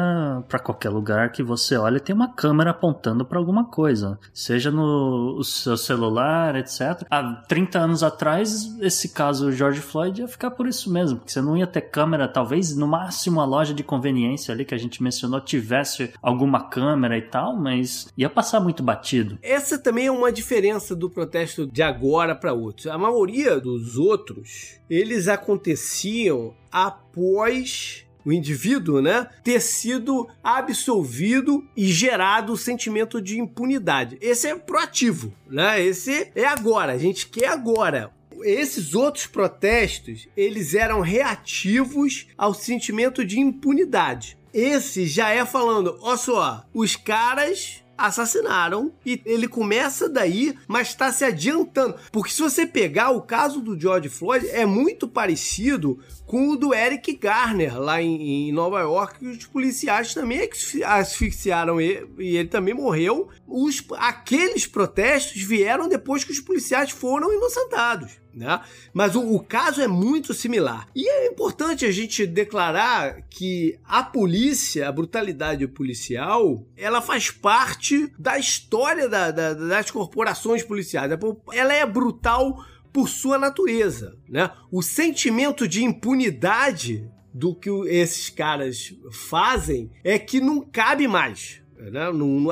para 0.50 0.60
qualquer 0.60 0.90
lugar 0.90 1.32
que 1.32 1.42
você 1.42 1.78
olha, 1.78 2.02
tem 2.02 2.14
uma 2.14 2.34
câmera 2.34 2.72
apontando 2.72 3.24
para 3.24 3.40
alguma 3.40 3.64
coisa. 3.64 4.20
Seja 4.34 4.70
no 4.72 5.42
seu 5.42 5.78
celular, 5.78 6.58
etc. 6.58 7.06
Há 7.10 7.46
30 7.48 7.80
anos 7.80 8.04
atrás, 8.04 8.78
esse 8.82 9.08
caso 9.08 9.54
George 9.54 9.80
Floyd 9.80 10.20
ia 10.20 10.28
ficar 10.28 10.52
por 10.52 10.68
isso 10.68 10.92
mesmo, 10.92 11.20
porque 11.20 11.32
você 11.32 11.42
não 11.42 11.56
ia 11.56 11.66
ter 11.66 11.80
câmera, 11.80 12.28
talvez 12.28 12.76
no 12.76 12.86
máximo 12.86 13.40
a 13.40 13.46
loja 13.46 13.74
de 13.74 13.82
conveniência 13.82 14.54
ali 14.54 14.66
que 14.66 14.76
a 14.76 14.78
gente 14.78 15.02
mencionou 15.02 15.40
tivesse 15.40 16.12
alguma 16.22 16.68
câmera 16.68 17.18
e 17.18 17.22
tal, 17.22 17.56
mas 17.56 18.10
ia 18.18 18.30
passar 18.30 18.60
muito 18.60 18.84
batido. 18.84 19.40
Essa 19.42 19.80
também 19.80 20.08
é 20.08 20.12
uma 20.12 20.30
diferença 20.30 20.94
do 20.94 21.10
protesto 21.10 21.66
de 21.66 21.82
agora 21.82 22.36
para 22.36 22.52
outros. 22.52 22.88
A 22.88 22.98
maioria 22.98 23.62
dos 23.62 23.96
outros, 23.96 24.78
eles 24.90 25.30
aconteceram 25.30 25.69
aconteciam 25.70 26.56
após 26.72 28.06
o 28.26 28.34
indivíduo, 28.34 29.02
né, 29.02 29.28
ter 29.44 29.62
sido 29.62 30.28
absolvido 30.44 31.66
e 31.76 31.88
gerado 31.88 32.54
o 32.54 32.58
sentimento 32.58 33.22
de 33.22 33.40
impunidade. 33.40 34.18
Esse 34.22 34.48
é 34.48 34.56
proativo, 34.56 35.34
né? 35.48 35.82
Esse 35.82 36.30
é 36.36 36.46
agora, 36.46 36.94
a 36.94 36.98
gente 36.98 37.28
quer 37.28 37.48
agora. 37.48 38.12
esses 38.42 38.96
outros 38.96 39.26
protestos, 39.28 40.28
eles 40.36 40.74
eram 40.74 41.02
reativos 41.02 42.28
ao 42.38 42.54
sentimento 42.54 43.26
de 43.26 43.38
impunidade. 43.38 44.38
Esse 44.54 45.06
já 45.06 45.30
é 45.30 45.46
falando, 45.46 45.98
ó 46.02 46.16
só, 46.16 46.66
os 46.74 46.96
caras 46.96 47.84
assassinaram 48.00 48.92
e 49.06 49.22
ele 49.26 49.48
começa 49.48 50.10
daí, 50.10 50.56
mas 50.68 50.90
está 50.90 51.12
se 51.12 51.24
adiantando. 51.26 51.96
Porque 52.12 52.32
se 52.32 52.42
você 52.42 52.66
pegar 52.66 53.12
o 53.12 53.22
caso 53.22 53.62
do 53.62 53.80
George 53.80 54.10
Floyd, 54.10 54.48
é 54.50 54.66
muito 54.66 55.08
parecido 55.08 56.00
com 56.26 56.50
o 56.50 56.56
do 56.56 56.74
Eric 56.74 57.14
Garner 57.16 57.80
lá 57.80 58.02
em, 58.02 58.50
em 58.50 58.52
Nova 58.52 58.80
York, 58.82 59.20
que 59.20 59.28
os 59.28 59.46
policiais 59.46 60.14
também 60.14 60.48
asfixiaram 60.86 61.82
ele 61.82 62.08
e 62.20 62.38
ele 62.38 62.48
também 62.48 62.74
morreu. 62.74 63.30
Os, 63.50 63.84
aqueles 63.98 64.68
protestos 64.68 65.42
vieram 65.42 65.90
depois 65.90 66.24
que 66.24 66.32
os 66.32 66.40
policiais 66.40 66.92
foram 66.92 67.34
inocentados. 67.34 68.20
Né? 68.34 68.62
Mas 68.94 69.16
o, 69.16 69.22
o, 69.36 69.40
caso 69.40 69.82
é 69.82 69.88
muito 69.88 70.34
similar. 70.34 70.88
E 70.96 71.08
é 71.10 71.28
importante 71.28 71.86
a 71.86 71.92
gente 71.92 72.28
declarar 72.28 73.24
que 73.30 73.80
a 73.84 74.04
polícia, 74.04 74.88
a 74.88 74.92
brutalidade 74.92 75.68
policial, 75.68 76.64
ela 76.78 77.02
faz 77.02 77.32
parte 77.32 78.14
da 78.18 78.38
história 78.38 79.10
da, 79.10 79.32
da, 79.32 79.54
das 79.54 79.90
corporações 79.90 80.64
policiais. 80.64 81.12
Ela 81.52 81.74
é 81.74 81.86
brutal 81.86 82.64
por 82.94 83.10
sua 83.10 83.38
natureza. 83.38 84.16
Né? 84.28 84.50
O 84.72 84.82
sentimento 84.82 85.68
de 85.68 85.84
impunidade 85.84 87.10
do 87.34 87.56
que 87.56 87.70
esses 87.88 88.30
caras 88.30 88.94
fazem 89.12 89.92
é 90.04 90.18
que 90.18 90.40
não 90.40 90.62
cabe 90.62 91.08
mais. 91.08 91.62
Né? 91.80 92.02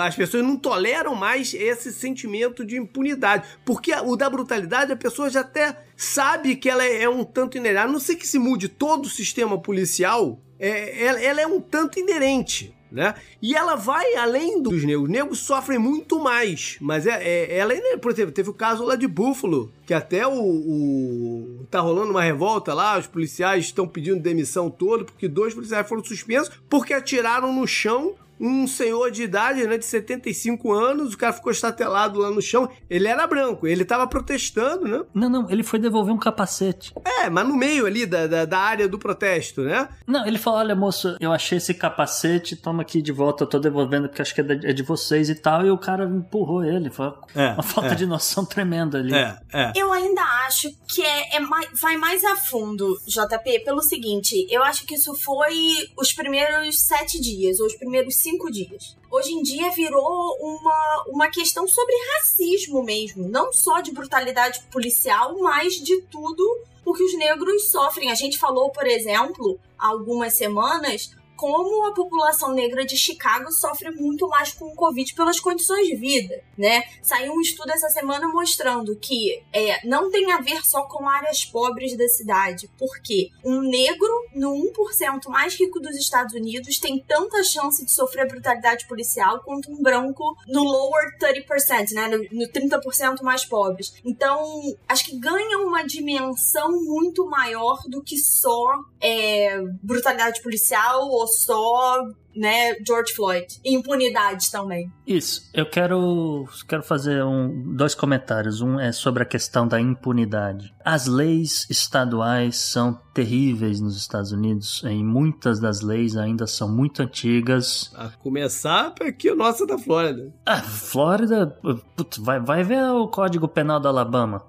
As 0.01 0.15
pessoas 0.15 0.43
não 0.43 0.55
toleram 0.55 1.13
mais 1.13 1.53
esse 1.53 1.91
sentimento 1.91 2.65
de 2.65 2.77
impunidade. 2.77 3.47
Porque 3.65 3.93
o 3.93 4.15
da 4.15 4.29
brutalidade, 4.29 4.91
a 4.91 4.97
pessoa 4.97 5.29
já 5.29 5.41
até 5.41 5.83
sabe 5.95 6.55
que 6.55 6.69
ela 6.69 6.85
é 6.85 7.07
um 7.09 7.23
tanto 7.23 7.57
inerente. 7.57 7.83
A 7.83 7.87
não 7.87 7.99
ser 7.99 8.15
que 8.15 8.27
se 8.27 8.39
mude 8.39 8.69
todo 8.69 9.05
o 9.05 9.09
sistema 9.09 9.59
policial, 9.59 10.39
é, 10.59 11.03
ela, 11.03 11.21
ela 11.21 11.41
é 11.41 11.47
um 11.47 11.59
tanto 11.59 11.99
inerente 11.99 12.75
né? 12.91 13.15
E 13.41 13.55
ela 13.55 13.75
vai 13.75 14.15
além 14.15 14.61
dos 14.61 14.83
negros. 14.83 15.03
Os 15.03 15.09
negros 15.09 15.39
sofrem 15.39 15.77
muito 15.77 16.19
mais, 16.19 16.77
mas 16.79 17.05
é, 17.05 17.21
é 17.21 17.57
ela, 17.57 17.73
é, 17.73 17.97
por 17.97 18.11
exemplo, 18.11 18.31
teve 18.31 18.49
o 18.49 18.53
caso 18.53 18.83
lá 18.83 18.95
de 18.95 19.07
Buffalo, 19.07 19.71
que 19.85 19.93
até 19.93 20.25
o, 20.25 20.33
o 20.33 21.65
tá 21.69 21.79
rolando 21.79 22.11
uma 22.11 22.23
revolta 22.23 22.73
lá, 22.73 22.97
os 22.97 23.07
policiais 23.07 23.65
estão 23.65 23.87
pedindo 23.87 24.21
demissão 24.21 24.69
toda 24.69 25.03
porque 25.03 25.27
dois 25.27 25.53
policiais 25.53 25.87
foram 25.87 26.03
suspensos 26.03 26.51
porque 26.69 26.93
atiraram 26.93 27.53
no 27.53 27.67
chão 27.67 28.15
um 28.39 28.67
senhor 28.67 29.11
de 29.11 29.23
idade, 29.23 29.65
né, 29.65 29.77
de 29.77 29.85
75 29.85 30.71
anos, 30.71 31.13
o 31.13 31.17
cara 31.17 31.33
ficou 31.33 31.51
estatelado 31.51 32.19
lá 32.19 32.29
no 32.29 32.41
chão. 32.41 32.69
Ele 32.89 33.07
era 33.07 33.25
branco, 33.25 33.67
ele 33.67 33.85
tava 33.85 34.07
protestando, 34.07 34.87
né? 34.87 35.03
Não, 35.13 35.29
não, 35.29 35.49
ele 35.49 35.63
foi 35.63 35.79
devolver 35.79 36.13
um 36.13 36.17
capacete. 36.17 36.93
É, 37.03 37.29
mas 37.29 37.47
no 37.47 37.55
meio 37.55 37.85
ali 37.85 38.05
da, 38.05 38.27
da, 38.27 38.45
da 38.45 38.59
área 38.59 38.87
do 38.87 38.99
protesto, 38.99 39.61
né? 39.61 39.89
Não, 40.05 40.25
ele 40.25 40.37
falou: 40.37 40.59
olha, 40.59 40.75
moço, 40.75 41.17
eu 41.19 41.31
achei 41.31 41.57
esse 41.57 41.73
capacete, 41.73 42.55
toma 42.55 42.81
aqui 42.81 43.01
de 43.01 43.11
volta, 43.11 43.43
eu 43.43 43.47
tô 43.47 43.59
devolvendo 43.59 44.07
porque 44.07 44.21
acho 44.21 44.33
que 44.33 44.41
é 44.41 44.43
de, 44.43 44.67
é 44.67 44.73
de 44.73 44.83
vocês 44.83 45.29
e 45.29 45.35
tal. 45.35 45.65
E 45.65 45.71
o 45.71 45.77
cara 45.77 46.05
empurrou 46.05 46.63
ele. 46.63 46.89
Foi 46.89 47.11
é, 47.35 47.53
uma 47.53 47.63
falta 47.63 47.91
é. 47.91 47.95
de 47.95 48.05
noção 48.05 48.45
tremenda 48.45 48.99
ali. 48.99 49.13
É, 49.13 49.37
é. 49.53 49.73
Eu 49.75 49.91
ainda 49.91 50.21
acho 50.45 50.69
que 50.87 51.01
é, 51.01 51.37
é 51.37 51.39
mais, 51.39 51.67
vai 51.79 51.97
mais 51.97 52.23
a 52.23 52.35
fundo, 52.35 52.97
JP, 53.07 53.59
pelo 53.63 53.81
seguinte: 53.81 54.47
eu 54.49 54.63
acho 54.63 54.85
que 54.85 54.95
isso 54.95 55.13
foi 55.15 55.55
os 55.97 56.13
primeiros 56.13 56.81
sete 56.81 57.19
dias, 57.19 57.59
ou 57.59 57.67
os 57.67 57.75
primeiros 57.75 58.15
cinco 58.15 58.26
dias. 58.51 58.97
Hoje 59.09 59.31
em 59.31 59.41
dia 59.41 59.71
virou 59.71 60.37
uma, 60.39 61.05
uma 61.07 61.27
questão 61.29 61.67
sobre 61.67 61.93
racismo 62.13 62.83
mesmo, 62.83 63.27
não 63.27 63.53
só 63.53 63.79
de 63.79 63.91
brutalidade 63.91 64.61
policial, 64.71 65.37
mas 65.39 65.75
de 65.75 66.01
tudo 66.03 66.43
o 66.85 66.93
que 66.93 67.03
os 67.03 67.17
negros 67.17 67.69
sofrem. 67.69 68.11
A 68.11 68.15
gente 68.15 68.37
falou, 68.37 68.69
por 68.69 68.87
exemplo, 68.87 69.59
há 69.77 69.87
algumas 69.87 70.33
semanas 70.33 71.11
como 71.37 71.85
a 71.85 71.93
população 71.93 72.51
negra 72.51 72.83
de 72.83 72.97
Chicago 72.97 73.51
sofre 73.51 73.91
muito 73.91 74.27
mais 74.27 74.51
com 74.51 74.65
o 74.65 74.75
Covid 74.75 75.13
pelas 75.13 75.39
condições 75.39 75.87
de 75.87 75.95
vida, 75.95 76.43
né? 76.57 76.83
Saiu 77.01 77.31
um 77.31 77.39
estudo 77.39 77.71
essa 77.71 77.89
semana 77.89 78.27
mostrando 78.27 78.95
que 78.95 79.43
é, 79.53 79.87
não 79.87 80.09
tem 80.09 80.31
a 80.31 80.41
ver 80.41 80.65
só 80.65 80.83
com 80.83 81.07
áreas 81.07 81.45
pobres 81.45 81.95
da 81.95 82.07
cidade, 82.07 82.69
porque 82.77 83.29
um 83.45 83.61
negro 83.61 84.09
no 84.33 84.51
1% 84.73 85.29
mais 85.29 85.53
rico 85.55 85.79
dos 85.79 85.95
Estados 85.95 86.33
Unidos 86.33 86.79
tem 86.79 86.99
tanta 86.99 87.43
chance 87.43 87.85
de 87.85 87.91
sofrer 87.91 88.27
brutalidade 88.27 88.87
policial 88.87 89.41
quanto 89.43 89.71
um 89.71 89.81
branco 89.81 90.35
no 90.47 90.63
lower 90.63 91.17
30%, 91.19 91.91
né? 91.91 92.07
No, 92.07 92.17
no 92.39 92.51
30% 92.51 93.21
mais 93.21 93.45
pobres. 93.45 93.93
Então, 94.03 94.61
acho 94.87 95.05
que 95.05 95.19
ganha 95.19 95.59
uma 95.59 95.83
dimensão 95.83 96.71
muito 96.83 97.27
maior 97.27 97.79
do 97.87 98.01
que 98.01 98.17
só 98.17 98.79
é, 98.99 99.61
brutalidade 99.83 100.41
policial 100.41 101.07
ou 101.09 101.26
só 101.27 102.03
né, 102.37 102.75
George 102.85 103.13
Floyd. 103.13 103.47
Impunidade 103.65 104.51
também. 104.51 104.91
Isso. 105.05 105.49
Eu 105.53 105.65
quero, 105.65 106.45
quero 106.67 106.83
fazer 106.83 107.23
um, 107.23 107.73
dois 107.75 107.95
comentários. 107.95 108.61
Um 108.61 108.79
é 108.79 108.91
sobre 108.91 109.23
a 109.23 109.25
questão 109.25 109.67
da 109.67 109.81
impunidade. 109.81 110.73
As 110.85 111.07
leis 111.07 111.65
estaduais 111.69 112.57
são 112.57 112.93
terríveis 113.13 113.81
nos 113.81 113.97
Estados 113.97 114.31
Unidos. 114.31 114.83
E 114.85 115.03
muitas 115.03 115.59
das 115.59 115.81
leis 115.81 116.15
ainda 116.15 116.45
são 116.45 116.69
muito 116.69 117.01
antigas. 117.01 117.91
A 117.95 118.09
começar 118.09 118.93
aqui 119.01 119.31
o 119.31 119.35
nosso 119.35 119.65
da 119.65 119.77
Flórida. 119.77 120.31
Ah, 120.45 120.61
Flórida, 120.61 121.47
putz, 121.95 122.17
vai, 122.17 122.39
vai 122.39 122.63
ver 122.63 122.83
o 122.83 123.07
Código 123.07 123.47
Penal 123.47 123.79
do 123.79 123.87
Alabama. 123.87 124.45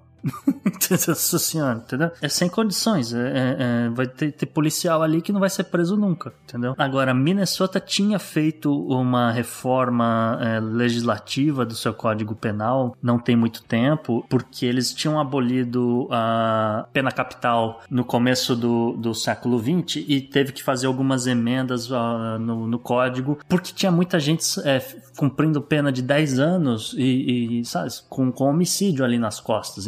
Nossa 0.90 1.38
senhora, 1.38 1.78
entendeu? 1.78 2.10
É 2.20 2.28
sem 2.28 2.48
condições. 2.48 3.12
É, 3.12 3.18
é, 3.18 3.56
é, 3.58 3.88
vai 3.90 4.06
ter, 4.06 4.32
ter, 4.32 4.46
policial 4.46 5.02
ali 5.02 5.20
que 5.20 5.32
não 5.32 5.40
vai 5.40 5.50
ser 5.50 5.64
preso 5.64 5.96
nunca, 5.96 6.32
entendeu? 6.44 6.74
Agora, 6.78 7.12
Minnesota 7.12 7.80
tinha 7.80 8.18
feito 8.18 8.72
uma 8.88 9.30
reforma 9.30 10.38
é, 10.40 10.60
legislativa 10.60 11.64
do 11.64 11.74
seu 11.74 11.92
código 11.92 12.34
penal 12.34 12.96
não 13.02 13.18
tem 13.18 13.36
muito 13.36 13.62
tempo, 13.62 14.24
porque 14.28 14.66
eles 14.66 14.92
tinham 14.92 15.18
abolido 15.18 16.08
a 16.10 16.86
pena 16.92 17.10
capital 17.10 17.82
no 17.90 18.04
começo 18.04 18.54
do, 18.54 18.92
do 18.92 19.14
século 19.14 19.58
XX 19.58 20.04
e 20.06 20.20
teve 20.20 20.52
que 20.52 20.62
fazer 20.62 20.86
algumas 20.86 21.26
emendas 21.26 21.90
uh, 21.90 22.38
no, 22.40 22.66
no, 22.66 22.78
código, 22.78 23.38
porque 23.48 23.72
tinha 23.72 23.90
muita 23.90 24.18
gente 24.18 24.44
é, 24.64 24.80
cumprindo 25.16 25.60
pena 25.60 25.90
de 25.90 26.02
10 26.02 26.38
anos 26.38 26.94
e, 26.96 27.60
e 27.60 27.64
sabe, 27.64 27.90
com, 28.08 28.30
com 28.30 28.44
homicídio 28.44 29.04
ali 29.04 29.18
nas 29.18 29.40
costas, 29.40 29.86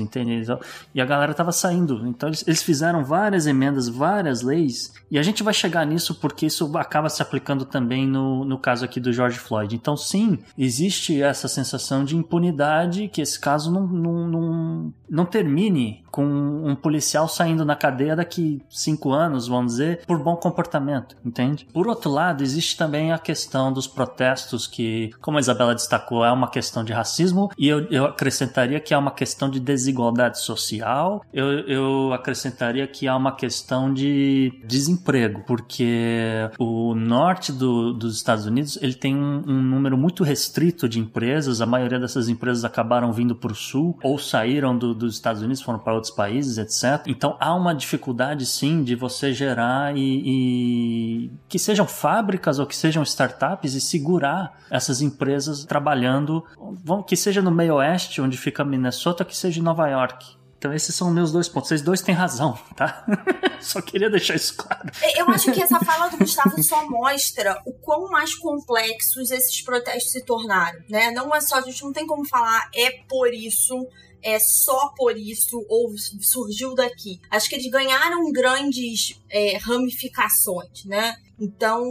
E 0.95 1.01
a 1.01 1.07
galera 1.07 1.35
tava 1.35 1.53
saindo. 1.53 2.07
Então 2.07 2.29
eles, 2.29 2.45
eles 2.47 2.63
fizeram 2.63 3.05
várias 3.05 3.47
emendas, 3.47 3.89
várias 3.89 4.43
leis. 4.43 4.93
E 5.11 5.19
a 5.19 5.23
gente 5.23 5.43
vai 5.43 5.55
chegar 5.55 5.85
nisso 5.85 6.15
porque 6.15 6.47
isso 6.47 6.77
acaba 6.77 7.09
se 7.09 7.23
aplicando 7.23 7.65
também 7.65 8.07
no, 8.07 8.45
no 8.45 8.59
caso 8.59 8.85
aqui 8.85 9.01
do 9.01 9.13
George 9.13 9.39
Floyd. 9.39 9.75
Então, 9.75 9.97
sim, 9.97 10.39
existe 10.57 11.21
essa 11.21 11.49
sensação 11.49 12.05
de 12.05 12.17
impunidade 12.17 13.09
que 13.09 13.21
esse 13.21 13.39
caso 13.39 13.73
não, 13.73 13.87
não, 13.87 14.29
não, 14.29 14.95
não 15.09 15.25
termine 15.25 16.05
com 16.11 16.25
um 16.25 16.75
policial 16.75 17.29
saindo 17.29 17.65
na 17.65 17.77
cadeia 17.77 18.17
daqui 18.17 18.61
cinco 18.69 19.13
anos, 19.13 19.47
vamos 19.47 19.73
dizer, 19.73 20.05
por 20.07 20.19
bom 20.23 20.37
comportamento, 20.37 21.17
entende? 21.25 21.67
Por 21.73 21.87
outro 21.87 22.11
lado, 22.11 22.43
existe 22.43 22.77
também 22.77 23.13
a 23.13 23.19
questão 23.19 23.73
dos 23.73 23.87
protestos 23.87 24.67
que, 24.67 25.11
como 25.21 25.37
a 25.37 25.41
Isabela 25.41 25.75
destacou, 25.75 26.25
é 26.25 26.33
uma 26.33 26.51
questão 26.51 26.83
de 26.83 26.93
racismo 26.93 27.51
e 27.57 27.69
eu, 27.69 27.87
eu 27.91 28.07
acrescentaria 28.07 28.81
que 28.81 28.93
é 28.93 28.99
uma 28.99 29.13
questão 29.13 29.49
de 29.49 29.61
desigualdade 29.61 30.10
social, 30.39 31.25
eu, 31.33 31.47
eu 31.61 32.13
acrescentaria 32.13 32.87
que 32.87 33.07
há 33.09 33.17
uma 33.17 33.33
questão 33.33 33.93
de 33.93 34.53
desemprego, 34.65 35.43
porque 35.47 36.51
o 36.59 36.95
norte 36.95 37.53
do, 37.53 37.93
dos 37.93 38.17
Estados 38.17 38.47
Unidos 38.47 38.79
ele 38.81 38.95
tem 38.95 39.15
um, 39.15 39.43
um 39.47 39.63
número 39.63 39.97
muito 39.97 40.25
restrito 40.25 40.89
de 40.89 40.99
empresas, 40.99 41.61
a 41.61 41.67
maioria 41.67 41.99
dessas 41.99 42.29
empresas 42.29 42.65
acabaram 42.65 43.13
vindo 43.13 43.35
para 43.35 43.53
o 43.53 43.55
sul 43.55 43.99
ou 44.03 44.19
saíram 44.19 44.77
do, 44.77 44.95
dos 44.95 45.15
Estados 45.15 45.43
Unidos, 45.43 45.63
foram 45.63 45.79
para 45.79 45.95
outros 45.95 46.13
países, 46.13 46.59
etc. 46.59 47.07
Então 47.07 47.37
há 47.41 47.55
uma 47.55 47.75
dificuldade 47.75 48.47
sim 48.47 48.83
de 48.83 48.95
você 48.95 49.33
gerar 49.33 49.97
e, 49.97 50.23
e, 50.25 51.31
que 51.49 51.59
sejam 51.59 51.87
fábricas 51.87 52.59
ou 52.59 52.67
que 52.67 52.77
sejam 52.77 53.03
startups 53.03 53.75
e 53.75 53.81
segurar 53.81 54.59
essas 54.71 55.03
empresas 55.03 55.65
trabalhando, 55.65 56.45
que 57.07 57.17
seja 57.17 57.43
no 57.43 57.51
meio 57.51 57.75
oeste, 57.77 58.21
onde 58.21 58.37
fica 58.37 58.65
Minnesota, 58.65 59.25
que 59.25 59.37
seja 59.37 59.61
em 59.61 59.63
Nova 59.63 59.89
York. 59.89 60.00
Então 60.59 60.75
esses 60.75 60.95
são 60.95 61.11
meus 61.11 61.33
dois 61.33 61.49
pontos. 61.49 61.69
Vocês 61.69 61.81
dois 61.81 62.03
têm 62.03 62.15
razão, 62.15 62.59
tá? 62.77 63.07
só 63.61 63.81
queria 63.81 64.11
deixar 64.11 64.35
isso 64.35 64.57
claro. 64.57 64.91
Eu 65.17 65.29
acho 65.31 65.51
que 65.53 65.63
essa 65.63 65.81
fala 65.81 66.09
do 66.09 66.19
Gustavo 66.19 66.63
só 66.63 66.87
mostra 66.89 67.61
o 67.65 67.73
quão 67.73 68.11
mais 68.11 68.35
complexos 68.35 69.31
esses 69.31 69.63
protestos 69.63 70.13
se 70.13 70.23
tornaram, 70.23 70.79
né? 70.89 71.11
Não 71.13 71.35
é 71.35 71.41
só, 71.41 71.57
a 71.57 71.63
gente 71.63 71.83
não 71.83 71.93
tem 71.93 72.07
como 72.07 72.29
falar 72.29 72.69
é 72.75 72.91
por 73.09 73.33
isso 73.33 73.75
é 74.23 74.39
só 74.39 74.93
por 74.97 75.17
isso 75.17 75.65
ou 75.69 75.95
surgiu 76.21 76.75
daqui. 76.75 77.19
Acho 77.31 77.49
que 77.49 77.55
eles 77.55 77.71
ganharam 77.71 78.31
grandes 78.31 79.19
é, 79.31 79.57
ramificações, 79.57 80.85
né? 80.85 81.17
Então, 81.39 81.83